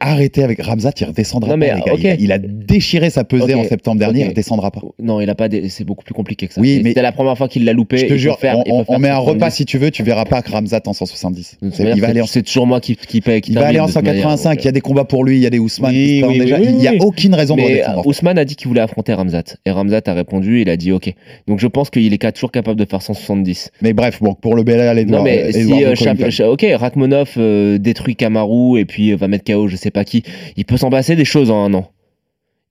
arrêtez 0.00 0.42
avec 0.44 0.60
Ramzat, 0.62 0.92
il 1.00 1.06
redescendra 1.06 1.50
Non, 1.50 1.56
mais, 1.56 1.68
pas. 1.70 1.74
les 1.76 1.82
gars. 1.82 1.94
Il, 1.96 2.06
a, 2.06 2.14
il 2.14 2.32
a 2.32 2.38
déchiré 2.38 3.10
sa 3.10 3.24
pesée 3.24 3.54
en 3.54 3.64
septembre 3.64 3.98
dernier, 3.98 4.20
ok. 4.20 4.26
il 4.26 4.28
redescendra 4.30 4.70
pas. 4.70 4.80
Non, 5.02 5.20
il 5.20 5.28
a 5.30 5.34
pas. 5.34 5.48
des- 5.48 5.68
C'est 5.68 5.84
beaucoup 5.84 6.04
plus 6.04 6.14
compliqué 6.14 6.46
que 6.46 6.54
ça. 6.54 6.60
Oui, 6.60 6.80
mais- 6.82 6.90
C'était 6.90 7.02
la 7.02 7.12
première 7.12 7.36
fois 7.36 7.48
qu'il 7.48 7.64
l'a 7.64 7.72
loupé. 7.72 7.96
Je 7.98 8.06
te 8.06 8.16
jure, 8.16 8.38
faire- 8.38 8.58
on, 8.58 8.62
il 8.62 8.64
peut 8.64 8.72
on- 8.72 8.84
faire 8.84 8.96
on 8.96 8.98
met 8.98 9.08
un 9.08 9.14
70. 9.16 9.34
repas 9.34 9.50
si 9.50 9.64
tu 9.64 9.78
veux, 9.78 9.90
tu 9.90 10.02
verras 10.02 10.24
pas 10.24 10.42
que 10.42 10.50
Ramzat 10.50 10.80
en 10.86 10.92
170. 10.92 11.58
Donc, 11.62 11.72
C'est- 11.74 11.90
il 11.94 12.00
va 12.00 12.08
aller 12.08 12.20
en 12.20 12.26
C'est 12.26 12.42
toujours 12.42 12.66
moi 12.66 12.80
qui, 12.80 12.96
qui 12.96 13.20
paye. 13.20 13.40
qui 13.40 13.52
Il 13.52 13.58
va 13.58 13.66
aller 13.66 13.80
en 13.80 13.86
t'invite 13.86 13.94
de 13.96 14.00
toute 14.00 14.06
manière, 14.08 14.22
185, 14.30 14.50
donc, 14.56 14.62
il 14.62 14.66
y 14.66 14.68
a 14.68 14.72
des 14.72 14.80
combats 14.80 15.04
pour 15.04 15.24
lui, 15.24 15.36
il 15.36 15.42
y 15.42 15.46
a 15.46 15.50
des 15.50 15.58
Ousmane 15.58 15.94
il 15.94 16.76
n'y 16.76 16.86
a 16.88 16.92
aucune 17.00 17.34
raison 17.34 17.56
euh, 17.58 18.02
Ousmane 18.04 18.38
a 18.38 18.44
dit 18.44 18.56
qu'il 18.56 18.68
voulait 18.68 18.80
affronter 18.80 19.14
Ramzat. 19.14 19.42
Et 19.64 19.70
Ramzat 19.70 20.00
a 20.06 20.12
répondu, 20.14 20.60
il 20.60 20.68
a 20.68 20.76
dit 20.76 20.92
OK. 20.92 21.12
Donc 21.48 21.58
je 21.60 21.66
pense 21.66 21.90
qu'il 21.90 22.12
est 22.12 22.22
ca- 22.22 22.32
toujours 22.44 22.52
capable 22.52 22.78
de 22.78 22.84
faire 22.84 23.00
170. 23.02 23.70
Mais 23.82 23.92
bref, 23.94 24.18
bon, 24.20 24.34
pour 24.34 24.54
le 24.54 24.62
Belal, 24.62 24.98
Edouard, 24.98 25.20
non 25.20 25.24
mais 25.24 25.50
si 25.52 25.60
Edouard 25.60 25.80
euh. 25.92 25.94
Chap- 25.94 26.30
Cha- 26.30 26.50
ok 26.50 26.64
Rachmanov 26.74 27.30
euh, 27.38 27.78
détruit 27.78 28.16
Kamaru 28.16 28.78
et 28.78 28.84
puis 28.84 29.12
euh, 29.12 29.16
va 29.16 29.28
mettre 29.28 29.44
KO 29.50 29.68
je 29.68 29.76
sais 29.76 29.90
pas 29.90 30.04
qui, 30.04 30.22
il 30.56 30.64
peut 30.64 30.76
s'en 30.76 30.90
passer 30.90 31.16
des 31.16 31.24
choses 31.24 31.50
en 31.50 31.64
un 31.64 31.74
an. 31.74 31.90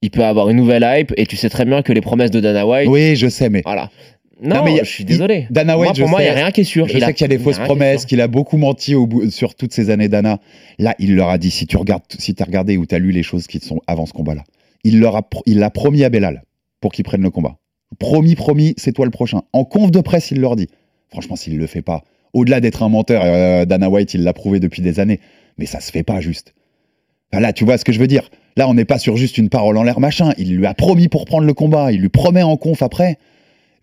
Il 0.03 0.11
peut 0.11 0.23
avoir 0.23 0.49
une 0.49 0.57
nouvelle 0.57 0.85
hype 0.87 1.13
et 1.17 1.25
tu 1.25 1.37
sais 1.37 1.49
très 1.49 1.65
bien 1.65 1.81
que 1.81 1.91
les 1.93 2.01
promesses 2.01 2.29
de 2.31 2.39
Dana 2.39 2.67
White, 2.67 2.87
Oui, 2.89 3.15
je 3.15 3.27
sais, 3.29 3.49
mais 3.49 3.61
voilà. 3.65 3.89
Non, 4.41 4.63
mais 4.63 4.79
a- 4.81 4.83
je 4.83 4.89
suis 4.89 5.05
désolé. 5.05 5.47
Dana 5.49 5.75
Moi, 5.75 5.85
White, 5.87 5.97
pour 5.99 6.05
je 6.07 6.11
moi, 6.11 6.21
il 6.21 6.25
n'y 6.25 6.29
a 6.29 6.33
rien 6.33 6.51
qui 6.51 6.61
est 6.61 6.65
sûr. 6.65 6.87
Je 6.87 6.97
Il 6.97 7.03
sais 7.03 7.13
qu'il 7.13 7.21
y 7.23 7.33
a 7.33 7.35
des 7.37 7.41
fausses 7.41 7.59
promesses, 7.59 8.05
qu'il 8.05 8.19
a 8.19 8.27
beaucoup 8.27 8.57
menti 8.57 8.93
au 8.95 9.07
bout- 9.07 9.29
sur 9.31 9.55
toutes 9.55 9.71
ces 9.73 9.89
années 9.89 10.09
d'Anna. 10.09 10.39
Là, 10.79 10.93
il 10.99 11.15
leur 11.15 11.29
a 11.29 11.37
dit 11.37 11.49
si 11.51 11.65
tu 11.65 11.77
regardes, 11.77 12.03
si 12.19 12.35
as 12.37 12.43
regardé 12.43 12.75
ou 12.77 12.85
tu 12.85 12.93
as 12.93 12.99
lu 12.99 13.11
les 13.11 13.23
choses 13.23 13.47
qui 13.47 13.59
sont 13.59 13.79
avant 13.87 14.05
ce 14.05 14.11
combat-là, 14.13 14.43
il 14.83 14.99
leur 14.99 15.15
a, 15.15 15.27
il 15.45 15.59
l'a 15.59 15.69
promis 15.69 16.03
à 16.03 16.09
Belal 16.09 16.43
pour 16.81 16.91
qu'il 16.91 17.05
prenne 17.05 17.21
le 17.21 17.29
combat. 17.29 17.55
Promis, 17.99 18.35
promis, 18.35 18.73
c'est 18.77 18.91
toi 18.91 19.05
le 19.05 19.11
prochain. 19.11 19.41
En 19.53 19.65
conf 19.65 19.91
de 19.91 20.01
presse, 20.01 20.31
il 20.31 20.39
leur 20.39 20.55
dit. 20.55 20.67
Franchement, 21.09 21.35
s'il 21.35 21.57
le 21.57 21.67
fait 21.67 21.81
pas, 21.81 22.03
au-delà 22.33 22.59
d'être 22.59 22.83
un 22.83 22.89
menteur, 22.89 23.21
euh, 23.23 23.65
Dana 23.65 23.89
White, 23.89 24.13
il 24.13 24.23
l'a 24.23 24.33
prouvé 24.33 24.59
depuis 24.59 24.81
des 24.81 24.99
années, 24.99 25.19
mais 25.57 25.65
ça 25.65 25.79
se 25.79 25.91
fait 25.91 26.03
pas 26.03 26.19
juste. 26.19 26.53
Là, 27.31 27.53
tu 27.53 27.65
vois 27.65 27.77
ce 27.77 27.85
que 27.85 27.91
je 27.91 27.99
veux 27.99 28.07
dire. 28.07 28.29
Là, 28.57 28.67
on 28.67 28.73
n'est 28.73 28.85
pas 28.85 28.99
sur 28.99 29.17
juste 29.17 29.37
une 29.37 29.49
parole 29.49 29.77
en 29.77 29.83
l'air 29.83 29.99
machin. 29.99 30.33
Il 30.37 30.55
lui 30.55 30.65
a 30.65 30.73
promis 30.73 31.07
pour 31.07 31.25
prendre 31.25 31.47
le 31.47 31.53
combat. 31.53 31.91
Il 31.91 32.01
lui 32.01 32.09
promet 32.09 32.43
en 32.43 32.57
conf 32.57 32.83
après. 32.83 33.17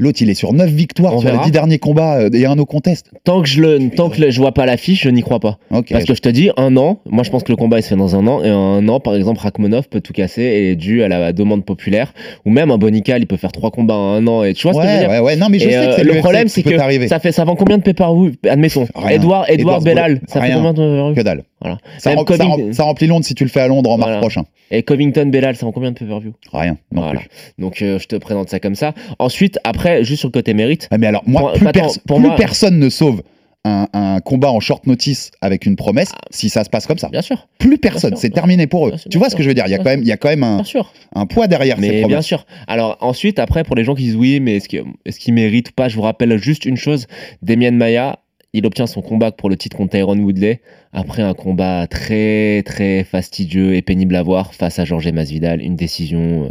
L'autre, 0.00 0.22
il 0.22 0.30
est 0.30 0.34
sur 0.34 0.52
9 0.54 0.68
victoires 0.70 1.14
On 1.14 1.18
sur 1.20 1.28
les 1.28 1.32
verra. 1.34 1.44
10 1.44 1.50
derniers 1.50 1.78
combats 1.78 2.16
euh, 2.20 2.30
et 2.32 2.46
un 2.46 2.56
no 2.56 2.64
contest. 2.64 3.10
Tant 3.24 3.42
que 3.42 3.48
je 3.48 3.60
le, 3.60 3.90
tant 3.94 4.08
que 4.08 4.20
le- 4.20 4.30
je 4.30 4.40
vois 4.40 4.52
pas 4.52 4.64
l'affiche, 4.64 5.02
je 5.02 5.10
n'y 5.10 5.20
crois 5.20 5.40
pas. 5.40 5.58
Parce 5.90 6.04
que 6.04 6.14
je 6.14 6.20
te 6.22 6.28
dis, 6.30 6.50
un 6.56 6.76
an, 6.78 7.00
moi 7.08 7.22
je 7.22 7.30
pense 7.30 7.42
que 7.44 7.52
le 7.52 7.56
combat 7.56 7.78
il 7.78 7.82
se 7.82 7.88
fait 7.90 7.96
dans 7.96 8.16
un 8.16 8.26
an, 8.26 8.42
et 8.42 8.48
un 8.48 8.88
an, 8.88 8.98
par 8.98 9.14
exemple, 9.14 9.40
Rachmanov 9.40 9.88
peut 9.90 10.00
tout 10.00 10.12
casser 10.14 10.42
et 10.42 10.70
est 10.72 10.76
dû 10.76 11.02
à 11.02 11.08
la 11.08 11.32
demande 11.34 11.64
populaire, 11.66 12.14
ou 12.46 12.50
même 12.50 12.70
un 12.70 12.78
Bonical, 12.78 13.20
il 13.20 13.26
peut 13.26 13.36
faire 13.36 13.52
trois 13.52 13.70
combats 13.70 13.94
en 13.94 14.14
un 14.14 14.26
an, 14.26 14.42
et 14.42 14.54
tu 14.54 14.62
vois 14.68 14.72
ce 14.72 14.78
que 14.78 14.84
je 14.84 14.88
veux 14.88 14.94
ouais, 14.94 15.00
dire 15.00 15.10
ouais, 15.10 15.20
ouais. 15.20 15.36
Non, 15.36 15.46
mais 15.50 15.58
je 15.58 15.68
Et, 15.68 15.72
sais 15.72 15.76
que 15.96 16.00
euh, 16.00 16.14
le 16.14 16.18
problème, 16.20 16.48
c'est 16.48 16.62
que 16.62 16.78
ça 17.08 17.18
fait, 17.20 17.32
ça 17.32 17.44
vend 17.44 17.54
combien 17.56 17.76
de 17.76 17.82
pay-per-view? 17.82 18.32
Admettons. 18.48 18.86
Rien. 18.94 19.16
Edouard, 19.16 19.50
Edouard 19.50 19.80
Bellal, 19.82 20.20
ça 20.26 20.40
fait 20.40 20.52
combien 20.52 20.72
de 20.72 21.14
Que 21.14 21.20
dalle. 21.20 21.42
Voilà. 21.60 21.78
Ça, 21.98 22.10
rem- 22.14 22.72
remplit 22.78 23.06
Londres 23.06 23.24
si 23.24 23.34
tu 23.34 23.44
le 23.44 23.50
fais 23.50 23.60
à 23.60 23.68
Londres 23.68 23.90
en 23.90 23.98
mars 23.98 24.18
prochain. 24.18 24.44
Et 24.70 24.82
Covington 24.82 25.26
Bellal, 25.26 25.56
ça 25.56 25.66
vend 25.66 25.72
combien 25.72 25.90
de 25.92 25.98
pay-per-view? 25.98 26.32
Rien, 26.52 26.76
non 26.92 27.02
Voilà. 27.02 27.20
plus. 27.20 27.28
Donc 27.58 27.82
euh, 27.82 27.98
je 27.98 28.06
te 28.06 28.16
présente 28.16 28.48
ça 28.48 28.60
comme 28.60 28.74
ça. 28.76 28.94
Ensuite, 29.18 29.58
après, 29.64 30.04
juste 30.04 30.20
sur 30.20 30.28
le 30.28 30.32
côté 30.32 30.54
mérite, 30.54 30.88
Ah, 30.90 30.98
mais 30.98 31.06
alors, 31.06 31.22
moi, 31.26 31.42
Pour- 31.42 31.52
plus, 31.52 31.66
attends, 31.66 31.80
pers- 31.80 32.02
pour 32.06 32.18
plus 32.18 32.26
moi- 32.28 32.36
personne 32.36 32.78
ne 32.78 32.88
sauve 32.88 33.22
un, 33.64 33.88
un 33.92 34.20
combat 34.20 34.50
en 34.50 34.60
short 34.60 34.86
notice 34.86 35.32
avec 35.42 35.66
une 35.66 35.76
promesse 35.76 36.12
si 36.30 36.48
ça 36.48 36.64
se 36.64 36.70
passe 36.70 36.86
comme 36.86 36.96
ça. 36.96 37.08
bien 37.10 37.20
sûr, 37.20 37.46
Plus 37.58 37.76
personne, 37.76 38.12
Bien 38.12 38.18
c'est 38.20 38.28
bien 38.30 38.36
terminé 38.36 38.66
pour 38.66 38.86
eux. 38.86 38.90
bien 38.92 38.96
sûr, 38.98 39.10
Tu 39.10 39.18
bien 39.18 39.18
vois 39.18 39.28
ce 39.30 39.36
que 39.36 39.42
je 39.42 39.48
veux 39.48 39.54
dire? 39.54 39.64
Il 39.66 39.70
y 39.70 39.74
a 39.74 39.76
bien 39.78 39.84
quand 39.84 39.90
même, 39.90 40.00
il 40.00 40.08
y 40.08 40.12
a 40.12 40.16
quand 40.16 40.30
même 40.30 40.44
un, 40.44 40.62
bien 40.62 41.26
poids 41.26 41.46
derrière 41.46 41.76
ces 41.76 41.82
Mais 41.82 41.90
bien 41.90 42.00
promesses. 42.02 42.24
sûr. 42.24 42.46
Alors 42.68 42.96
ensuite, 43.00 43.38
après, 43.38 43.62
pour 43.64 43.76
les 43.76 43.84
gens 43.84 43.94
qui 43.94 44.04
disent 44.04 44.16
oui, 44.16 44.40
mais 44.40 44.56
est-ce 44.56 44.68
qu'il 44.68 44.82
est 45.04 45.18
qu'il 45.18 45.34
mérite 45.34 45.68
ou 45.68 45.72
pas, 45.72 45.90
je 45.90 45.96
vous 45.96 46.00
rappelle 46.02 46.38
juste 46.38 46.64
une 46.64 46.78
chose. 46.78 47.06
Damien 47.42 47.72
Maya, 47.72 48.20
il 48.52 48.66
obtient 48.66 48.86
son 48.86 49.00
combat 49.02 49.30
pour 49.32 49.48
le 49.48 49.56
titre 49.56 49.76
contre 49.76 49.92
Tyrone 49.92 50.20
Woodley 50.20 50.60
après 50.92 51.22
un 51.22 51.34
combat 51.34 51.86
très 51.86 52.62
très 52.64 53.04
fastidieux 53.04 53.74
et 53.74 53.82
pénible 53.82 54.16
à 54.16 54.22
voir 54.22 54.54
face 54.54 54.78
à 54.78 54.84
Jorge 54.84 55.08
Masvidal, 55.12 55.62
une 55.62 55.76
décision 55.76 56.44
euh, 56.46 56.48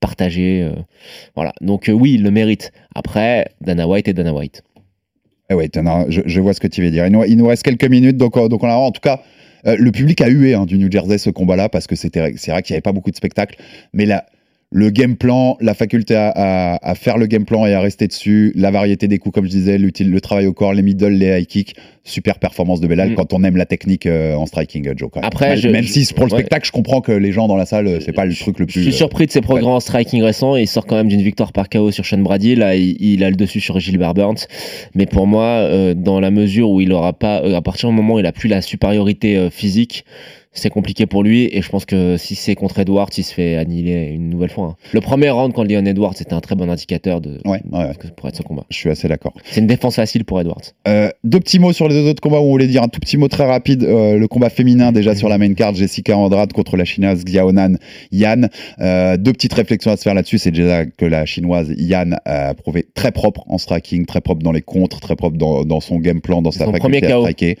partagée. 0.00 0.62
euh, 0.62 0.80
voilà. 1.34 1.52
Donc 1.60 1.88
euh, 1.88 1.92
oui, 1.92 2.14
il 2.14 2.22
le 2.22 2.30
mérite. 2.30 2.72
Après, 2.94 3.48
Dana 3.60 3.86
White 3.86 4.08
et 4.08 4.12
Dana 4.12 4.32
White. 4.32 4.62
T'en 5.72 5.86
as- 5.86 6.06
je, 6.08 6.20
je 6.24 6.40
vois 6.40 6.54
ce 6.54 6.60
que 6.60 6.68
tu 6.68 6.80
veux 6.82 6.90
dire. 6.90 7.06
Il 7.06 7.12
nous, 7.12 7.24
il 7.24 7.36
nous 7.36 7.46
reste 7.46 7.64
quelques 7.64 7.84
minutes, 7.84 8.16
donc, 8.16 8.34
donc 8.48 8.62
on 8.62 8.68
a, 8.68 8.74
en 8.74 8.92
tout 8.92 9.00
cas, 9.00 9.20
le 9.64 9.90
public 9.90 10.20
a 10.22 10.28
hué 10.28 10.54
hein, 10.54 10.64
du 10.64 10.78
New 10.78 10.90
Jersey 10.90 11.18
ce 11.18 11.28
combat-là 11.28 11.68
parce 11.68 11.86
que 11.88 11.96
c'était, 11.96 12.34
c'est 12.36 12.52
vrai 12.52 12.62
qu'il 12.62 12.72
n'y 12.72 12.76
avait 12.76 12.82
pas 12.82 12.92
beaucoup 12.92 13.10
de 13.10 13.16
spectacles, 13.16 13.56
mais 13.92 14.06
là, 14.06 14.24
le 14.72 14.90
game 14.90 15.16
plan, 15.16 15.56
la 15.60 15.74
faculté 15.74 16.14
à, 16.14 16.28
à- 16.30 16.90
à 16.90 16.94
faire 16.94 17.18
le 17.18 17.26
game 17.26 17.44
plan 17.44 17.66
et 17.66 17.74
à 17.74 17.80
rester 17.80 18.06
dessus, 18.06 18.52
la 18.54 18.70
variété 18.70 19.08
des 19.08 19.18
coups, 19.18 19.34
comme 19.34 19.44
je 19.46 19.50
disais, 19.50 19.78
l'utile, 19.78 20.12
le 20.12 20.20
travail 20.20 20.46
au 20.46 20.52
corps, 20.52 20.72
les 20.72 20.82
middle, 20.82 21.08
les 21.08 21.40
high 21.40 21.46
kicks, 21.46 21.74
super 22.04 22.38
performance 22.38 22.80
de 22.80 22.86
Belal 22.86 23.10
Mm. 23.10 23.14
quand 23.16 23.32
on 23.32 23.42
aime 23.42 23.56
la 23.56 23.66
technique 23.66 24.06
euh, 24.06 24.34
en 24.36 24.46
striking, 24.46 24.86
euh, 24.86 24.94
Joe. 24.96 25.10
quand 25.12 25.20
même. 25.22 25.26
Après, 25.26 25.48
même, 25.50 25.58
je- 25.58 25.68
même 25.68 25.82
je- 25.82 25.92
si 25.92 26.14
pour 26.14 26.24
le 26.24 26.30
ouais. 26.32 26.38
spectacle, 26.38 26.64
je 26.68 26.70
comprends 26.70 27.00
que 27.00 27.10
les 27.10 27.32
gens 27.32 27.48
dans 27.48 27.56
la 27.56 27.66
salle, 27.66 27.88
euh, 27.88 27.98
c'est 28.00 28.12
pas 28.12 28.24
le 28.26 28.32
truc 28.32 28.60
le 28.60 28.66
Je 28.68 28.72
plus. 28.74 28.82
suis 28.84 28.92
euh, 28.92 28.96
surpris 28.96 29.26
de 29.26 29.32
ses 29.32 29.40
progrès 29.40 29.66
en 29.66 29.80
striking 29.80 30.22
récents. 30.22 30.54
Il 30.54 30.68
sort 30.68 30.86
quand 30.86 30.94
même 30.96 31.08
d'une 31.08 31.22
victoire 31.22 31.52
par 31.52 31.68
KO 31.68 31.90
sur 31.90 32.06
Sean 32.06 32.18
Brady. 32.18 32.54
Là, 32.54 32.76
il, 32.76 32.96
il 33.00 33.24
a 33.24 33.30
le 33.30 33.36
dessus 33.36 33.58
sur 33.60 33.80
Gilbert 33.80 34.14
Burns. 34.14 34.46
Mais 34.94 35.06
pour 35.06 35.26
moi, 35.26 35.46
euh, 35.46 35.94
dans 35.94 36.20
la 36.20 36.30
mesure 36.30 36.70
où 36.70 36.80
il 36.80 36.92
aura 36.92 37.12
pas, 37.12 37.42
euh, 37.42 37.56
à 37.56 37.60
partir 37.62 37.88
du 37.88 37.96
moment 37.96 38.14
où 38.14 38.18
il 38.20 38.26
a 38.26 38.32
plus 38.32 38.48
la 38.48 38.62
supériorité 38.62 39.36
euh, 39.36 39.50
physique, 39.50 40.04
c'est 40.52 40.70
compliqué 40.70 41.06
pour 41.06 41.22
lui. 41.22 41.48
Et 41.52 41.62
je 41.62 41.68
pense 41.68 41.84
que 41.84 42.16
si 42.16 42.34
c'est 42.34 42.54
contre 42.54 42.78
Edwards, 42.80 43.08
il 43.16 43.22
se 43.24 43.32
fait 43.32 43.56
annihiler 43.56 44.08
une 44.12 44.28
nouvelle 44.30 44.50
fois. 44.50 44.66
hein. 44.66 44.76
Le 44.92 45.00
premier 45.00 45.30
round 45.30 45.52
contre 45.52 45.70
Leon 45.72 45.84
Edwards, 45.86 46.14
c'était 46.16 46.34
un 46.34 46.40
très 46.40 46.54
bon 46.56 46.68
indicateur 46.68 47.20
de 47.20 47.40
Ouais, 47.44 47.60
ouais, 47.70 47.78
ouais. 47.78 47.92
ce 47.92 47.98
que 47.98 48.08
pourrait 48.08 48.30
être 48.30 48.36
ce 48.36 48.42
combat. 48.42 48.64
Je 48.70 48.76
suis 48.76 48.90
assez 48.90 49.06
d'accord. 49.08 49.32
C'est 49.44 49.60
une 49.60 49.66
défense 49.66 49.96
facile 49.96 50.24
pour 50.24 50.40
Edwards. 50.40 50.60
Euh, 50.88 51.08
deux 51.24 51.38
petits 51.40 51.58
mots 51.58 51.72
sur 51.72 51.88
les 51.88 51.94
deux 51.94 52.08
autres 52.10 52.20
combats 52.20 52.40
où 52.40 52.44
on 52.44 52.50
voulait 52.50 52.66
dire 52.66 52.82
un 52.82 52.88
tout 52.88 53.00
petit 53.00 53.16
mot 53.16 53.28
très 53.28 53.46
rapide. 53.46 53.84
Euh, 53.84 54.16
le 54.18 54.28
combat 54.28 54.50
féminin 54.50 54.92
déjà 54.92 55.14
sur 55.14 55.28
la 55.28 55.38
main 55.38 55.54
card, 55.54 55.74
Jessica 55.74 56.16
Andrade 56.16 56.52
contre 56.52 56.76
la 56.76 56.84
chinoise 56.84 57.24
Xiaonan 57.24 57.76
Yan. 58.12 58.48
Euh, 58.80 59.16
deux 59.16 59.32
petites 59.32 59.54
réflexions 59.54 59.92
à 59.92 59.96
se 59.96 60.02
faire 60.02 60.14
là-dessus. 60.14 60.38
C'est 60.38 60.50
déjà 60.50 60.84
que 60.84 61.04
la 61.04 61.26
chinoise 61.26 61.72
Yan 61.76 62.16
a 62.24 62.54
prouvé 62.54 62.86
très 62.94 63.12
propre 63.12 63.44
en 63.48 63.58
striking, 63.58 64.04
très 64.06 64.20
propre 64.20 64.42
dans 64.42 64.52
les 64.52 64.62
contres, 64.62 65.00
très 65.00 65.14
propre 65.16 65.36
dans, 65.36 65.64
dans 65.64 65.80
son 65.80 65.98
game 65.98 66.20
plan, 66.20 66.42
dans 66.42 66.50
sa 66.50 66.66
faculté 66.70 67.06
à 67.06 67.18
striker. 67.20 67.56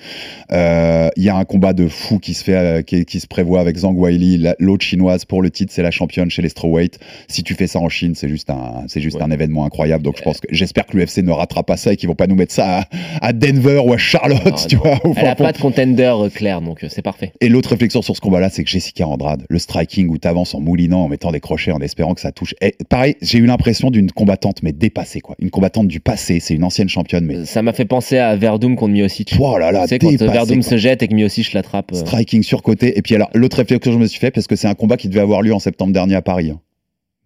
Il 0.50 1.22
y 1.22 1.28
a 1.28 1.36
un 1.36 1.44
combat 1.44 1.72
de 1.72 1.88
fou 1.88 2.18
qui 2.18 2.34
se 2.34 2.44
fait, 2.44 2.79
euh, 2.80 2.82
qui, 2.82 3.04
qui 3.04 3.20
se 3.20 3.26
prévoit 3.26 3.60
avec 3.60 3.76
Zhang 3.76 3.96
Weili, 3.96 4.38
la- 4.38 4.56
l'autre 4.58 4.84
chinoise 4.84 5.24
pour 5.24 5.42
le 5.42 5.50
titre, 5.50 5.72
c'est 5.74 5.82
la 5.82 5.90
championne 5.90 6.30
chez 6.30 6.42
les 6.42 6.48
strawweight. 6.48 6.98
Si 7.28 7.42
tu 7.42 7.54
fais 7.54 7.66
ça 7.66 7.78
en 7.78 7.88
Chine, 7.88 8.14
c'est 8.14 8.28
juste 8.28 8.50
un, 8.50 8.84
c'est 8.88 9.00
juste 9.00 9.16
Ouais. 9.16 9.22
un 9.22 9.30
événement 9.30 9.64
incroyable. 9.64 10.02
Donc 10.04 10.16
je 10.18 10.22
pense 10.22 10.40
que 10.40 10.48
j'espère 10.50 10.86
que 10.86 10.96
l'UFC 10.96 11.18
ne 11.22 11.30
ratera 11.32 11.62
pas 11.62 11.76
ça 11.76 11.92
et 11.92 11.96
qu'ils 11.96 12.08
vont 12.08 12.14
pas 12.14 12.26
nous 12.26 12.34
mettre 12.34 12.52
ça 12.54 12.80
à, 12.80 12.88
à 13.28 13.32
Denver 13.32 13.80
ou 13.84 13.92
à 13.92 13.98
Charlotte, 13.98 14.40
Ah, 14.46 14.50
tu 14.68 14.76
non. 14.76 14.82
vois. 14.82 15.00
au 15.04 15.10
Elle 15.10 15.22
fin 15.24 15.26
a 15.26 15.36
fond. 15.36 15.44
pas 15.44 15.52
de 15.52 15.58
contender 15.58 16.02
euh, 16.04 16.28
clair, 16.28 16.60
donc 16.60 16.82
euh, 16.84 16.88
c'est 16.90 17.02
parfait. 17.02 17.32
Et 17.40 17.48
l'autre 17.48 17.70
réflexion 17.70 18.02
sur 18.02 18.16
ce 18.16 18.20
combat-là, 18.20 18.50
c'est 18.50 18.64
que 18.64 18.70
Jessica 18.70 19.06
Andrade, 19.06 19.44
le 19.48 19.58
striking 19.58 20.08
où 20.08 20.18
t'avances 20.18 20.54
en 20.54 20.60
moulinant, 20.60 21.04
en 21.04 21.08
mettant 21.08 21.30
des 21.32 21.40
crochets, 21.40 21.72
en 21.72 21.80
espérant 21.80 22.14
que 22.14 22.20
ça 22.20 22.32
touche. 22.32 22.54
Et 22.60 22.74
pareil, 22.88 23.16
j'ai 23.22 23.38
eu 23.38 23.46
l'impression 23.46 23.90
d'une 23.90 24.10
combattante, 24.10 24.62
mais 24.62 24.72
dépassée, 24.72 25.20
quoi. 25.20 25.36
Une 25.40 25.50
combattante 25.50 25.88
du 25.88 26.00
passé. 26.00 26.40
C'est 26.40 26.54
une 26.54 26.64
ancienne 26.64 26.88
championne, 26.88 27.24
mais. 27.24 27.44
Ça 27.44 27.62
m'a 27.62 27.72
fait 27.72 27.84
penser 27.84 28.18
à 28.18 28.36
Verdum 28.36 28.76
contre 28.76 28.92
Miocic. 28.92 29.34
Oh 29.38 29.58
là 29.58 29.72
là, 29.72 29.82
tu 29.82 29.88
sais, 29.88 29.98
quand 29.98 30.10
Verdum 30.16 30.60
quoi. 30.60 30.68
se 30.70 30.76
jette 30.76 31.02
et 31.02 31.08
que 31.08 31.14
Miocic 31.14 31.52
l'attrape. 31.52 31.92
euh, 31.92 31.96
Striking 31.96 32.42
Et 32.72 33.02
puis 33.02 33.14
alors, 33.14 33.30
l'autre 33.34 33.56
réflexion 33.58 33.78
que 33.90 33.92
je 33.96 34.00
me 34.00 34.06
suis 34.06 34.18
fait, 34.20 34.30
parce 34.30 34.46
que 34.46 34.56
c'est 34.56 34.68
un 34.68 34.74
combat 34.74 34.96
qui 34.96 35.08
devait 35.08 35.20
avoir 35.20 35.42
lieu 35.42 35.54
en 35.54 35.58
septembre 35.58 35.92
dernier 35.92 36.14
à 36.14 36.22
Paris. 36.22 36.50
hein. 36.50 36.60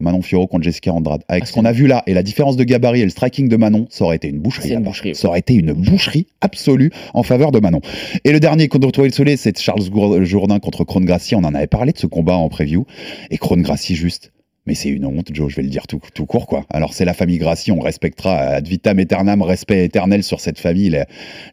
Manon 0.00 0.22
Fiorot 0.22 0.48
contre 0.48 0.64
Jessica 0.64 0.92
Andrade. 0.92 1.22
Avec 1.28 1.44
Ah, 1.44 1.46
ce 1.46 1.52
qu'on 1.52 1.64
a 1.64 1.70
vu 1.72 1.86
là 1.86 2.02
et 2.08 2.14
la 2.14 2.24
différence 2.24 2.56
de 2.56 2.64
gabarit 2.64 3.00
et 3.00 3.04
le 3.04 3.10
striking 3.10 3.48
de 3.48 3.56
Manon, 3.56 3.86
ça 3.90 4.04
aurait 4.04 4.16
été 4.16 4.28
une 4.28 4.40
boucherie. 4.40 4.72
Une 4.72 4.82
Ça 5.14 5.28
aurait 5.28 5.38
été 5.38 5.54
une 5.54 5.72
boucherie 5.72 6.26
absolue 6.40 6.90
en 7.14 7.22
faveur 7.22 7.52
de 7.52 7.60
Manon. 7.60 7.80
Et 8.24 8.32
le 8.32 8.40
dernier 8.40 8.66
contre 8.66 8.90
Toile 8.90 9.14
Soleil, 9.14 9.36
c'est 9.38 9.56
Charles 9.58 9.82
Jourdain 10.24 10.58
contre 10.58 10.82
Krone 10.84 11.04
Gracie. 11.04 11.36
On 11.36 11.44
en 11.44 11.54
avait 11.54 11.68
parlé 11.68 11.92
de 11.92 11.98
ce 11.98 12.08
combat 12.08 12.34
en 12.36 12.48
preview. 12.48 12.86
Et 13.30 13.38
Krone 13.38 13.62
Gracie, 13.62 13.94
juste. 13.94 14.32
Mais 14.66 14.74
c'est 14.74 14.88
une 14.88 15.04
honte, 15.04 15.28
Joe, 15.32 15.50
je 15.50 15.56
vais 15.56 15.62
le 15.62 15.68
dire 15.68 15.86
tout, 15.86 16.00
tout 16.14 16.24
court, 16.24 16.46
quoi. 16.46 16.64
Alors, 16.70 16.94
c'est 16.94 17.04
la 17.04 17.12
famille 17.12 17.36
Gracie, 17.36 17.70
on 17.70 17.80
respectera 17.80 18.36
ad 18.38 18.66
vitam 18.66 18.98
aeternam, 18.98 19.42
respect 19.42 19.84
éternel 19.84 20.22
sur 20.22 20.40
cette 20.40 20.58
famille, 20.58 20.88
les, 20.90 21.04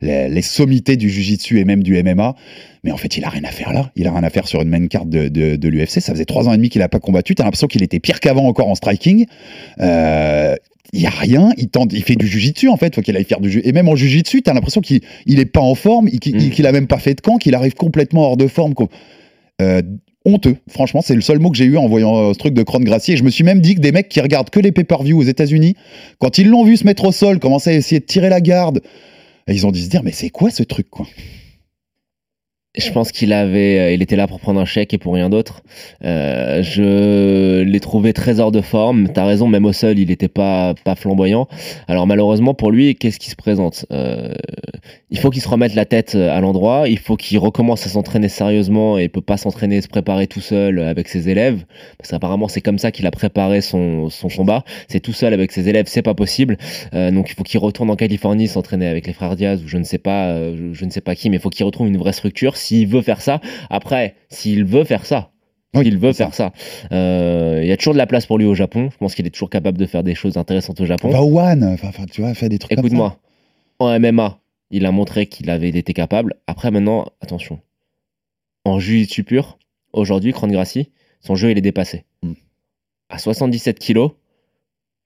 les, 0.02 0.30
les 0.30 0.42
sommités 0.42 0.96
du 0.96 1.10
jujitsu 1.10 1.60
et 1.60 1.66
même 1.66 1.84
du 1.84 2.02
MMA. 2.02 2.36
Mais 2.86 2.92
en 2.92 2.98
fait, 2.98 3.18
il 3.18 3.26
a 3.26 3.30
rien 3.30 3.44
à 3.44 3.52
faire 3.52 3.74
là. 3.74 3.92
Il 3.98 4.08
a 4.08 4.12
rien 4.14 4.24
à 4.24 4.30
faire 4.30 4.48
sur 4.48 4.62
une 4.62 4.70
main 4.70 4.88
carte 4.88 5.10
de, 5.10 5.28
de, 5.28 5.58
de 5.58 5.68
l'UFC. 5.68 6.00
Ça 6.00 6.14
faisait 6.14 6.24
trois 6.26 6.48
ans 6.48 6.54
et 6.54 6.58
demi 6.58 6.70
qu'il 6.70 6.82
a 6.82 6.88
pas 6.90 7.00
combattu. 7.00 7.36
T'as 7.36 7.44
l'impression 7.44 7.68
qu'il 7.68 7.84
était 7.84 8.00
pire 8.00 8.22
qu'avant 8.22 8.48
encore 8.48 8.70
en 8.70 8.76
striking. 8.76 9.26
Euh, 9.82 10.56
il 10.94 11.02
y 11.02 11.06
a 11.06 11.10
rien, 11.10 11.52
il 11.58 11.68
tente, 11.70 11.94
il 11.94 12.04
fait 12.04 12.16
du 12.16 12.28
jujitsu 12.28 12.68
en 12.68 12.76
fait, 12.76 12.94
faut 12.96 13.02
qu'il 13.02 13.16
aille 13.16 13.24
faire 13.24 13.40
du 13.40 13.50
ju- 13.50 13.62
et 13.64 13.72
même 13.72 13.88
en 13.88 13.96
jujitsu, 13.96 14.42
t'as 14.42 14.54
l'impression 14.54 14.82
qu'il 14.82 15.00
il 15.26 15.40
est 15.40 15.46
pas 15.46 15.62
en 15.62 15.74
forme, 15.76 16.10
il- 16.12 16.20
qu'il 16.20 16.36
Mm. 16.36 16.50
qu'il 16.50 16.68
a 16.68 16.72
même 16.74 16.88
pas 16.88 16.98
fait 16.98 17.14
de 17.14 17.22
camp, 17.22 17.38
qu'il 17.38 17.56
arrive 17.56 17.76
complètement 17.76 18.24
hors 18.24 18.36
de 18.36 18.48
forme. 18.48 18.74
Euh, 19.62 19.82
honteux, 20.26 20.58
franchement, 20.70 21.02
c'est 21.02 21.16
le 21.16 21.22
seul 21.22 21.40
mot 21.40 21.50
que 21.50 21.58
j'ai 21.58 21.66
eu 21.66 21.78
en 21.78 21.88
voyant 21.88 22.16
euh, 22.18 22.34
ce 22.34 22.38
truc 22.38 22.54
de 22.54 22.64
Cron 22.64 22.80
Gracie. 22.80 23.14
Et 23.14 23.18
je 23.18 23.24
me 23.24 23.30
suis 23.30 23.44
même 23.44 23.62
dit 23.62 23.76
que 23.76 23.82
des 23.82 23.92
mecs 23.92 24.10
qui 24.10 24.22
regardent 24.22 24.50
que 24.50 24.60
les 24.60 24.72
pay-per-view 24.72 25.20
aux 25.20 25.24
États-Unis, 25.24 25.76
quand 26.20 26.38
ils 26.38 26.48
l'ont 26.48 26.64
vu 26.64 26.78
se 26.78 26.86
mettre 26.86 27.06
au 27.06 27.12
sol, 27.12 27.40
commencer 27.40 27.72
à 27.72 27.74
essayer 27.74 28.00
de 28.00 28.06
tirer 28.06 28.30
la 28.30 28.42
garde, 28.42 28.82
ils 29.48 29.66
ont 29.66 29.72
dû 29.72 29.82
se 29.82 29.90
dire, 29.90 30.04
mais 30.04 30.12
c'est 30.12 30.30
quoi 30.30 30.50
ce 30.50 30.64
truc, 30.64 30.90
quoi? 30.90 31.08
Je 32.78 32.90
pense 32.92 33.12
qu'il 33.12 33.34
avait, 33.34 33.80
euh, 33.80 33.94
il 33.94 34.02
était 34.02 34.16
là 34.16 34.28
pour 34.28 34.40
prendre 34.40 34.58
un 34.62 34.66
chèque 34.66 34.94
et 34.94 34.98
pour 34.98 35.14
rien 35.14 35.30
d'autre. 35.30 35.62
Euh, 36.06 36.64
je 36.64 37.64
l'ai 37.64 37.80
trouvé 37.82 38.14
très 38.14 38.40
hors 38.40 38.54
de 38.54 38.62
forme. 38.62 39.10
T'as 39.10 39.26
raison, 39.26 39.48
même 39.48 39.66
au 39.66 39.74
sol, 39.74 40.00
il 40.00 40.08
n'était 40.08 40.30
pas 40.30 40.74
pas 40.86 40.96
flamboyant. 40.96 41.50
Alors 41.90 42.08
malheureusement 42.08 42.54
pour 42.54 42.72
lui, 42.72 42.96
qu'est-ce 42.96 43.20
qui 43.20 43.30
se 43.30 43.36
présente? 43.36 43.86
Euh, 43.92 44.34
Il 45.10 45.20
faut 45.20 45.30
qu'il 45.30 45.42
se 45.42 45.50
remette 45.50 45.76
la 45.76 45.84
tête 45.84 46.16
à 46.16 46.40
l'endroit. 46.40 46.88
Il 46.88 46.98
faut 46.98 47.18
qu'il 47.18 47.38
recommence 47.40 47.86
à 47.86 47.90
s'entraîner 47.90 48.30
sérieusement 48.30 48.98
et 48.98 49.04
il 49.04 49.10
peut 49.10 49.20
pas 49.20 49.36
s'entraîner 49.36 49.82
se 49.82 49.90
préparer 49.90 50.28
tout 50.28 50.40
seul 50.40 50.80
avec 50.80 51.10
ses 51.10 51.28
élèves. 51.28 51.66
Parce 51.98 52.12
qu'apparemment 52.12 52.48
c'est 52.48 52.62
comme 52.62 52.78
ça 52.78 52.92
qu'il 52.94 53.06
a 53.06 53.12
préparé 53.12 53.60
son 53.60 54.10
son 54.10 54.30
combat. 54.30 54.64
C'est 54.88 55.02
tout 55.02 55.12
seul 55.12 55.34
avec 55.34 55.52
ses 55.52 55.68
élèves, 55.68 55.88
c'est 55.88 56.02
pas 56.02 56.14
possible. 56.14 56.58
Euh, 56.94 57.12
donc 57.12 57.30
il 57.30 57.36
faut 57.36 57.44
qu'il 57.44 57.60
retourne 57.60 57.90
en 57.90 57.98
Californie 57.98 58.48
s'entraîner 58.48 58.88
avec 58.88 59.08
les 59.08 59.14
frères 59.14 59.36
Diaz 59.36 59.62
ou 59.62 59.68
je 59.68 59.78
ne 59.78 59.84
sais 59.84 59.98
pas, 59.98 60.28
euh, 60.30 60.70
je 60.72 60.86
ne 60.86 60.90
sais 60.90 61.02
pas 61.02 61.16
qui, 61.16 61.30
mais 61.30 61.36
il 61.36 61.42
faut 61.42 61.50
qu'il 61.50 61.66
retrouve 61.66 61.88
une 61.88 61.98
vraie 61.98 62.14
structure 62.14 62.56
s'il 62.62 62.88
veut 62.88 63.02
faire 63.02 63.22
ça. 63.22 63.42
Après, 63.70 64.16
s'il 64.30 64.66
veut 64.66 64.84
faire 64.84 65.06
ça, 65.06 65.32
Oui, 65.74 65.86
s'il 65.86 65.98
veut 65.98 66.14
faire 66.14 66.34
ça, 66.34 66.52
Euh, 66.92 67.60
il 67.62 67.68
y 67.68 67.72
a 67.72 67.78
toujours 67.78 67.94
de 67.94 67.98
la 67.98 68.08
place 68.08 68.26
pour 68.26 68.38
lui 68.38 68.46
au 68.46 68.56
Japon. 68.56 68.90
Je 68.92 68.98
pense 68.98 69.16
qu'il 69.16 69.26
est 69.26 69.32
toujours 69.32 69.50
capable 69.50 69.78
de 69.78 69.86
faire 69.86 70.04
des 70.04 70.16
choses 70.16 70.38
intéressantes 70.38 70.80
au 70.82 70.86
Japon. 70.86 71.10
Au 71.18 71.40
One, 71.40 71.64
enfin, 71.64 71.92
tu 72.12 72.22
vois, 72.22 72.34
fais 72.34 72.50
des 72.50 72.60
trucs. 72.60 72.78
Écoute-moi, 72.78 73.18
en 73.80 74.00
MMA, 74.00 74.40
il 74.70 74.86
a 74.86 74.92
montré 74.92 75.26
qu'il 75.28 75.50
avait 75.50 75.70
été 75.70 75.94
capable. 75.94 76.36
Après, 76.48 76.72
maintenant, 76.72 77.08
attention. 77.22 77.60
En 78.66 78.80
jiu-jitsu 78.80 79.24
pur, 79.24 79.58
aujourd'hui, 79.94 80.34
Cron 80.34 80.48
Gracie, 80.48 80.92
son 81.20 81.36
jeu, 81.36 81.52
il 81.52 81.58
est 81.58 81.62
dépassé. 81.62 82.06
Hmm. 82.22 82.34
À 83.10 83.18
77 83.18 83.80
kilos, 83.80 84.12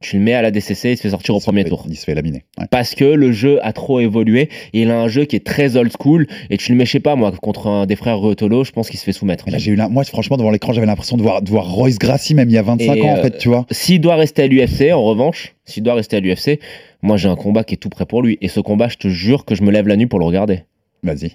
tu 0.02 0.18
le 0.18 0.22
mets 0.24 0.34
à 0.34 0.42
la 0.42 0.52
DCC, 0.52 0.92
il 0.92 0.98
se 0.98 1.02
fait 1.02 1.10
sortir 1.10 1.36
au 1.36 1.40
premier 1.40 1.64
fait- 1.64 1.70
tour. 1.70 1.86
Il 1.90 1.96
se 1.96 2.04
fait 2.06 2.14
laminer. 2.14 2.44
Ouais. 2.60 2.66
Parce 2.70 2.96
que 2.96 3.06
le 3.06 3.32
jeu 3.32 3.60
a 3.66 3.72
trop 3.74 4.00
évolué 4.02 4.50
et 4.74 4.82
il 4.82 4.92
a 4.92 5.00
un 5.00 5.08
jeu 5.08 5.26
qui 5.26 5.36
est 5.36 5.46
très 5.46 5.78
old 5.78 5.92
school. 6.00 6.28
Et 6.50 6.58
tu 6.58 6.72
le 6.72 6.78
mets, 6.78 6.86
je 6.86 6.92
sais 6.92 7.00
pas, 7.00 7.16
moi, 7.16 7.32
contre 7.42 7.68
un 7.68 7.86
des 7.86 7.96
frères 7.96 8.20
Ruotolo, 8.20 8.64
je 8.66 8.72
pense 8.72 8.90
qu'il 8.90 9.00
se 9.00 9.06
fait 9.06 9.14
soumettre. 9.14 9.50
Là, 9.50 9.58
j'ai 9.58 9.72
eu 9.72 9.76
la... 9.76 9.88
Moi, 9.90 10.04
franchement, 10.04 10.38
devant 10.38 10.52
l'écran, 10.52 10.74
j'avais 10.74 10.86
l'impression 10.86 11.18
de 11.18 11.22
voir, 11.24 11.42
de 11.42 11.50
voir 11.50 11.72
Royce 11.72 11.98
Gracie, 11.98 12.36
même 12.36 12.50
il 12.50 12.54
y 12.54 12.58
a 12.58 12.62
25 12.62 12.96
Et, 12.96 13.02
ans, 13.02 13.06
en 13.14 13.18
euh, 13.18 13.22
fait, 13.24 13.38
tu 13.38 13.48
vois. 13.48 13.66
S'il 13.72 14.02
doit 14.02 14.16
rester 14.16 14.44
à 14.44 14.48
l'UFC, 14.48 14.92
en 14.94 15.02
revanche, 15.04 15.56
s'il 15.64 15.82
doit 15.84 15.94
rester 15.96 16.18
à 16.18 16.20
l'UFC, 16.20 16.60
moi 17.02 17.18
j'ai 17.18 17.30
un 17.30 17.36
combat 17.36 17.64
qui 17.64 17.76
est 17.76 17.78
tout 17.78 17.90
prêt 17.90 18.06
pour 18.06 18.22
lui. 18.22 18.38
Et 18.42 18.48
ce 18.50 18.60
combat, 18.60 18.90
je 18.90 18.98
te 18.98 19.08
jure 19.08 19.46
que 19.46 19.56
je 19.56 19.64
me 19.64 19.72
lève 19.72 19.88
la 19.88 19.96
nuit 19.96 20.08
pour 20.08 20.20
le 20.20 20.26
regarder. 20.26 20.64
Vas-y. 21.04 21.32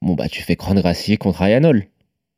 Bon, 0.00 0.14
bah, 0.14 0.28
tu 0.28 0.42
fais 0.42 0.56
Cron 0.56 0.74
Gracie 0.74 1.18
contre 1.18 1.40
Ryan 1.42 1.64
Hall. 1.64 1.84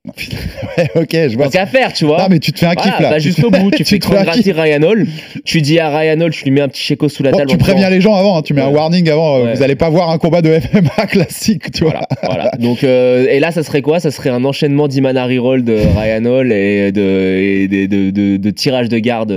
Ouais, 0.77 0.89
ok, 0.97 1.11
je 1.13 1.37
vois. 1.37 1.45
Tant 1.45 1.51
qu'à 1.51 1.67
faire, 1.67 1.93
tu 1.93 2.05
vois. 2.07 2.19
Non, 2.23 2.27
mais 2.29 2.41
tu 2.41 2.51
te 2.53 2.59
fais 2.59 2.67
un 2.67 2.73
Voilà, 2.75 2.91
kiff 2.91 3.01
là. 3.01 3.11
bah, 3.11 3.17
Tu 3.19 3.23
juste 3.23 3.41
te- 3.41 3.47
au 3.47 3.51
bout, 3.51 3.71
tu, 3.71 3.85
tu 3.85 4.01
fais 4.01 4.17
un 4.17 4.25
kiff. 4.25 4.57
Ryan 4.57 4.83
Hall. 4.83 5.07
Tu 5.45 5.61
dis 5.61 5.79
à 5.79 5.97
Ryan 5.97 6.21
Hall, 6.23 6.33
tu 6.33 6.45
lui 6.45 6.51
mets 6.51 6.61
un 6.61 6.69
petit 6.69 6.83
chéco 6.83 7.09
sous 7.09 7.23
la 7.23 7.31
Bon, 7.31 7.39
table. 7.39 7.51
tu 7.51 7.57
préviens 7.57 7.89
les 7.89 8.01
gens 8.01 8.15
avant, 8.15 8.37
hein, 8.39 8.43
tu 8.43 8.53
mets 8.53 8.63
un 8.63 8.69
Ouais. 8.69 8.75
warning 8.75 9.09
avant, 9.11 9.37
euh, 9.37 9.45
Ouais. 9.45 9.55
vous 9.55 9.63
allez 9.63 9.77
pas 9.77 9.91
voir 9.91 10.11
un 10.11 10.19
combat 10.19 10.43
de 10.43 10.49
MMA 10.51 11.07
classique, 11.07 11.71
tu 11.71 11.85
vois. 11.85 11.93
Voilà, 11.93 12.09
voilà. 12.25 12.51
Donc, 12.59 12.83
euh, 12.83 13.27
et 13.29 13.39
là, 13.39 13.53
ça 13.53 13.63
serait 13.63 13.83
quoi? 13.83 14.01
Ça 14.01 14.11
serait 14.11 14.31
un 14.31 14.45
enchaînement 14.45 14.89
d'Imanari 14.89 15.39
Roll 15.39 15.63
de 15.63 15.75
Ryan 15.75 16.25
Hall 16.25 16.51
et 16.53 16.91
de, 16.91 17.39
et 17.39 17.69
de, 17.69 17.87
de, 17.87 18.11
de- 18.11 18.37
de 18.39 18.51
tirage 18.51 18.89
de 18.89 18.99
garde 18.99 19.29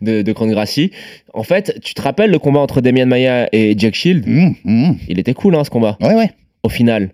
de, 0.00 0.22
de, 0.22 0.32
Gracie. 0.32 0.90
En 1.34 1.42
fait, 1.42 1.78
tu 1.82 1.92
te 1.94 2.00
rappelles 2.00 2.30
le 2.30 2.38
combat 2.38 2.60
entre 2.60 2.80
Damian 2.80 3.06
Maya 3.06 3.48
et 3.52 3.74
Jack 3.76 3.94
Shield 3.94 4.24
Mmh, 4.26 4.52
mmh. 4.64 4.92
Il 5.08 5.18
était 5.18 5.34
cool, 5.34 5.54
hein, 5.56 5.64
ce 5.64 5.70
combat. 5.70 5.96
Ouais, 6.00 6.14
ouais. 6.14 6.30
Au 6.62 6.68
final. 6.68 7.10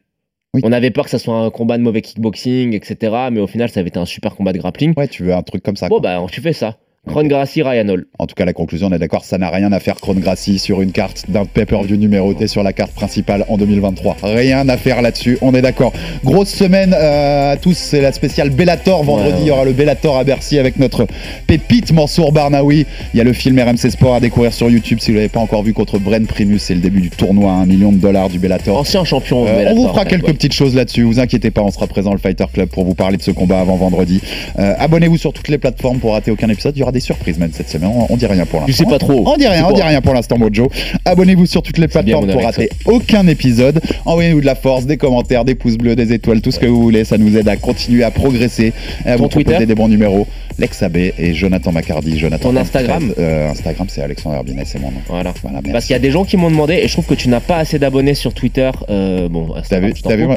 Oui. 0.55 0.63
On 0.65 0.73
avait 0.73 0.91
peur 0.91 1.05
que 1.05 1.11
ça 1.11 1.19
soit 1.19 1.37
un 1.37 1.51
combat 1.51 1.79
de 1.79 1.83
mauvais 1.83 2.03
kickboxing, 2.03 2.75
etc. 2.75 3.29
Mais 3.31 3.41
au 3.41 3.47
final, 3.47 3.69
ça 3.71 3.81
avait 3.81 3.89
été 3.89 3.99
un 3.99 4.05
super 4.05 4.35
combat 4.35 4.53
de 4.53 4.59
grappling. 4.59 4.95
Ouais, 4.97 5.07
tu 5.07 5.23
veux 5.23 5.35
un 5.35 5.43
truc 5.43 5.63
comme 5.63 5.77
ça. 5.77 5.89
Bon, 5.89 6.01
quoi. 6.01 6.21
bah, 6.21 6.27
tu 6.31 6.41
fais 6.41 6.53
ça. 6.53 6.79
Cron 7.09 7.25
Gracie, 7.25 7.63
Ryan 7.63 7.89
Hall. 7.89 8.05
En 8.19 8.27
tout 8.27 8.35
cas, 8.35 8.45
la 8.45 8.53
conclusion, 8.53 8.89
on 8.89 8.93
est 8.93 8.99
d'accord, 8.99 9.25
ça 9.25 9.39
n'a 9.39 9.49
rien 9.49 9.73
à 9.73 9.81
faire 9.81 9.97
Cron 9.97 10.15
Gracie 10.15 10.59
sur 10.59 10.83
une 10.83 10.93
carte 10.93 11.31
d'un 11.31 11.47
pay-per-view 11.47 11.97
numéroté 11.97 12.47
sur 12.47 12.63
la 12.63 12.75
carte 12.75 12.93
principale 12.93 13.47
en 13.49 13.57
2023. 13.57 14.19
Rien 14.23 14.69
à 14.69 14.77
faire 14.77 15.01
là-dessus, 15.01 15.39
on 15.41 15.55
est 15.55 15.63
d'accord. 15.63 15.95
Grosse 16.25 16.51
semaine 16.51 16.95
euh, 16.95 17.53
à 17.53 17.57
tous, 17.57 17.73
c'est 17.73 18.03
la 18.03 18.13
spéciale 18.13 18.51
Bellator. 18.51 19.03
Vendredi, 19.03 19.33
ouais. 19.33 19.41
il 19.41 19.47
y 19.47 19.51
aura 19.51 19.65
le 19.65 19.73
Bellator 19.73 20.19
à 20.19 20.25
Bercy 20.25 20.59
avec 20.59 20.79
notre 20.79 21.07
pépite 21.47 21.91
Mansour 21.91 22.33
Barnaoui. 22.33 22.85
Il 23.15 23.17
y 23.17 23.21
a 23.23 23.25
le 23.25 23.33
film 23.33 23.59
RMC 23.59 23.91
Sport 23.91 24.17
à 24.17 24.21
découvrir 24.21 24.53
sur 24.53 24.69
YouTube 24.69 24.99
si 25.01 25.11
vous 25.11 25.17
l'avez 25.17 25.31
pas 25.31 25.41
encore 25.41 25.63
vu 25.63 25.73
contre 25.73 25.99
Bren 25.99 26.27
Primus. 26.27 26.59
C'est 26.59 26.75
le 26.75 26.81
début 26.81 27.01
du 27.01 27.11
tournoi, 27.11 27.51
un 27.51 27.65
million 27.65 27.93
de 27.93 27.99
dollars 27.99 28.29
du 28.29 28.39
Bellator. 28.39 28.77
Ancien 28.77 29.05
champion. 29.05 29.47
Euh, 29.47 29.53
on 29.53 29.57
Bellator, 29.57 29.75
vous 29.75 29.89
fera 29.89 30.01
en 30.01 30.05
fait, 30.05 30.11
quelques 30.11 30.27
ouais. 30.27 30.35
petites 30.35 30.53
choses 30.53 30.75
là-dessus, 30.75 31.03
vous 31.05 31.19
inquiétez 31.19 31.51
pas, 31.51 31.63
on 31.63 31.71
sera 31.71 31.87
présent 31.87 32.13
au 32.13 32.19
Fighter 32.19 32.45
Club 32.53 32.69
pour 32.69 32.85
vous 32.85 32.95
parler 32.95 33.17
de 33.17 33.23
ce 33.23 33.31
combat 33.31 33.61
avant 33.61 33.77
vendredi. 33.77 34.21
Euh, 34.59 34.75
Abonnez-vous 34.79 35.17
sur 35.17 35.33
toutes 35.33 35.49
les 35.49 35.59
plateformes 35.59 35.99
pour 35.99 36.13
rater 36.13 36.31
aucun 36.31 36.49
épisode, 36.51 36.77
il 36.77 36.81
y 36.81 36.83
aura 36.83 36.90
des 36.93 37.01
surprises 37.01 37.39
même 37.39 37.51
cette 37.53 37.69
semaine, 37.69 37.91
on, 37.95 38.07
on 38.13 38.17
dit 38.17 38.27
rien 38.27 38.45
pour 38.47 38.61
l'instant. 38.61 38.73
sais 38.85 38.91
pas 38.91 38.99
trop. 38.99 39.25
On 39.27 39.37
dit 39.37 39.47
rien, 39.47 39.67
on 39.69 39.73
dit 39.73 39.83
rien 39.83 40.01
pour 40.01 40.15
l'instant 40.15 40.39
Mojo. 40.39 40.71
Abonnez-vous 41.05 41.47
sur 41.47 41.63
toutes 41.63 41.79
les 41.79 41.89
plateformes 41.89 42.31
pour 42.31 42.43
rater 42.43 42.69
aucun 42.85 43.27
épisode. 43.27 43.81
Envoyez-nous 44.05 44.41
de 44.41 44.47
la 44.47 44.55
force, 44.55 44.87
des 44.87 44.97
commentaires, 44.97 45.45
des 45.45 45.55
pouces 45.55 45.77
bleus, 45.77 45.97
des 45.97 46.13
étoiles, 46.13 46.41
tout 46.41 46.51
ce 46.51 46.59
que 46.59 46.67
vous 46.67 46.83
voulez, 46.83 47.05
ça 47.05 47.19
nous 47.19 47.37
aide 47.37 47.49
à 47.49 47.57
continuer 47.57 48.05
à 48.05 48.11
progresser, 48.11 48.73
et 49.05 49.09
à 49.09 49.17
Ton 49.17 49.25
vous 49.25 49.29
proposer 49.29 49.45
Twitter 49.57 49.67
des 49.67 49.75
bons 49.75 49.89
numéros. 49.89 50.27
Lex 50.59 50.83
Abbé 50.83 51.15
et 51.19 51.33
Jonathan 51.33 51.73
Macardy. 51.73 52.19
Jonathan 52.19 52.51
Ton 52.51 52.57
Instagram 52.57 53.13
Euh, 53.19 53.51
Instagram 53.51 53.87
c'est 53.89 54.03
Alexandre 54.03 54.43
Binet, 54.45 54.65
c'est 54.67 54.79
mon 54.79 54.91
nom. 54.91 55.01
Voilà. 55.09 55.33
Parce 55.73 55.87
qu'il 55.87 55.95
y 55.95 55.97
a 55.97 56.01
des 56.01 56.11
gens 56.11 56.25
qui 56.25 56.37
m'ont 56.37 56.51
demandé, 56.51 56.75
et 56.83 56.89
je 56.89 56.93
trouve 56.93 57.07
que 57.07 57.15
tu 57.15 57.29
n'as 57.29 57.41
pas 57.41 57.57
assez 57.57 57.79
d'abonnés 57.79 58.15
sur 58.15 58.35
Twitter. 58.35 58.71
Euh, 58.91 59.29
bon, 59.29 59.49
T'as 59.55 59.61
Instagram, 59.61 59.91
vu, 59.91 59.97
je 59.97 60.03
t'as 60.03 60.17
vu 60.17 60.27
moi, 60.27 60.37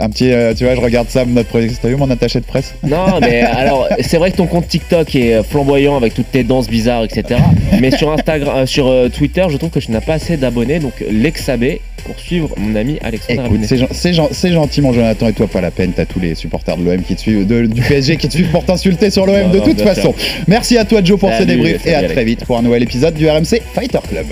un 0.00 0.10
petit, 0.10 0.30
euh, 0.30 0.54
tu 0.54 0.64
vois, 0.64 0.74
je 0.76 0.80
regarde 0.80 1.08
ça, 1.08 1.24
notre 1.24 1.48
projection. 1.48 1.78
T'as 1.82 1.88
vu 1.88 1.96
mon 1.96 2.10
attaché 2.10 2.38
de 2.40 2.44
presse? 2.44 2.74
Non, 2.84 3.18
mais 3.20 3.40
alors, 3.40 3.88
c'est 4.00 4.18
vrai 4.18 4.30
que 4.30 4.36
ton 4.36 4.46
compte 4.46 4.68
TikTok 4.68 5.14
est 5.16 5.42
flamboyant 5.42 5.68
avec 5.86 6.14
toutes 6.14 6.30
tes 6.30 6.42
danses 6.44 6.68
bizarres, 6.68 7.04
etc. 7.04 7.40
Mais 7.80 7.90
sur 7.96 8.10
Instagram, 8.12 8.54
euh, 8.58 8.66
sur 8.66 8.88
euh, 8.88 9.08
Twitter, 9.08 9.44
je 9.48 9.56
trouve 9.56 9.70
que 9.70 9.78
tu 9.78 9.90
n'as 9.92 10.00
pas 10.00 10.14
assez 10.14 10.36
d'abonnés. 10.36 10.78
Donc, 10.80 10.92
Lexabé 11.10 11.80
pour 12.04 12.18
suivre 12.18 12.50
mon 12.56 12.74
ami 12.74 12.98
Alexandre 13.02 13.44
Écoute, 13.46 13.60
c'est 13.64 13.76
gen- 13.78 13.88
c'est 13.92 14.12
gen- 14.12 14.28
gentil, 14.52 14.80
mon 14.80 14.92
Jonathan, 14.92 15.28
et 15.28 15.32
toi, 15.32 15.46
pas 15.46 15.60
la 15.60 15.70
peine. 15.70 15.92
T'as 15.94 16.04
tous 16.06 16.20
les 16.20 16.34
supporters 16.34 16.76
de 16.76 16.84
l'OM 16.84 17.02
qui 17.02 17.14
te 17.14 17.20
suivent, 17.20 17.46
de- 17.46 17.66
du 17.66 17.80
PSG 17.82 18.16
qui 18.16 18.28
te 18.28 18.32
suivent 18.34 18.50
pour 18.50 18.64
t'insulter 18.64 19.10
sur 19.10 19.24
l'OM 19.26 19.50
de 19.50 19.58
non, 19.58 19.64
toute 19.64 19.80
façon. 19.82 20.14
Merci 20.46 20.76
à 20.78 20.84
toi, 20.84 21.00
Joe, 21.04 21.18
pour 21.18 21.30
ce 21.30 21.38
Salut, 21.38 21.46
débrief, 21.56 21.86
et 21.86 21.94
à 21.94 21.98
Alex. 21.98 22.12
très 22.14 22.24
vite 22.24 22.44
pour 22.44 22.58
un 22.58 22.62
nouvel 22.62 22.82
épisode 22.82 23.14
du 23.14 23.28
RMC 23.28 23.60
Fighter 23.74 23.98
Club. 24.08 24.26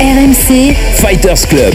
RMC 0.00 0.74
Fighters 0.96 1.46
Club. 1.48 1.74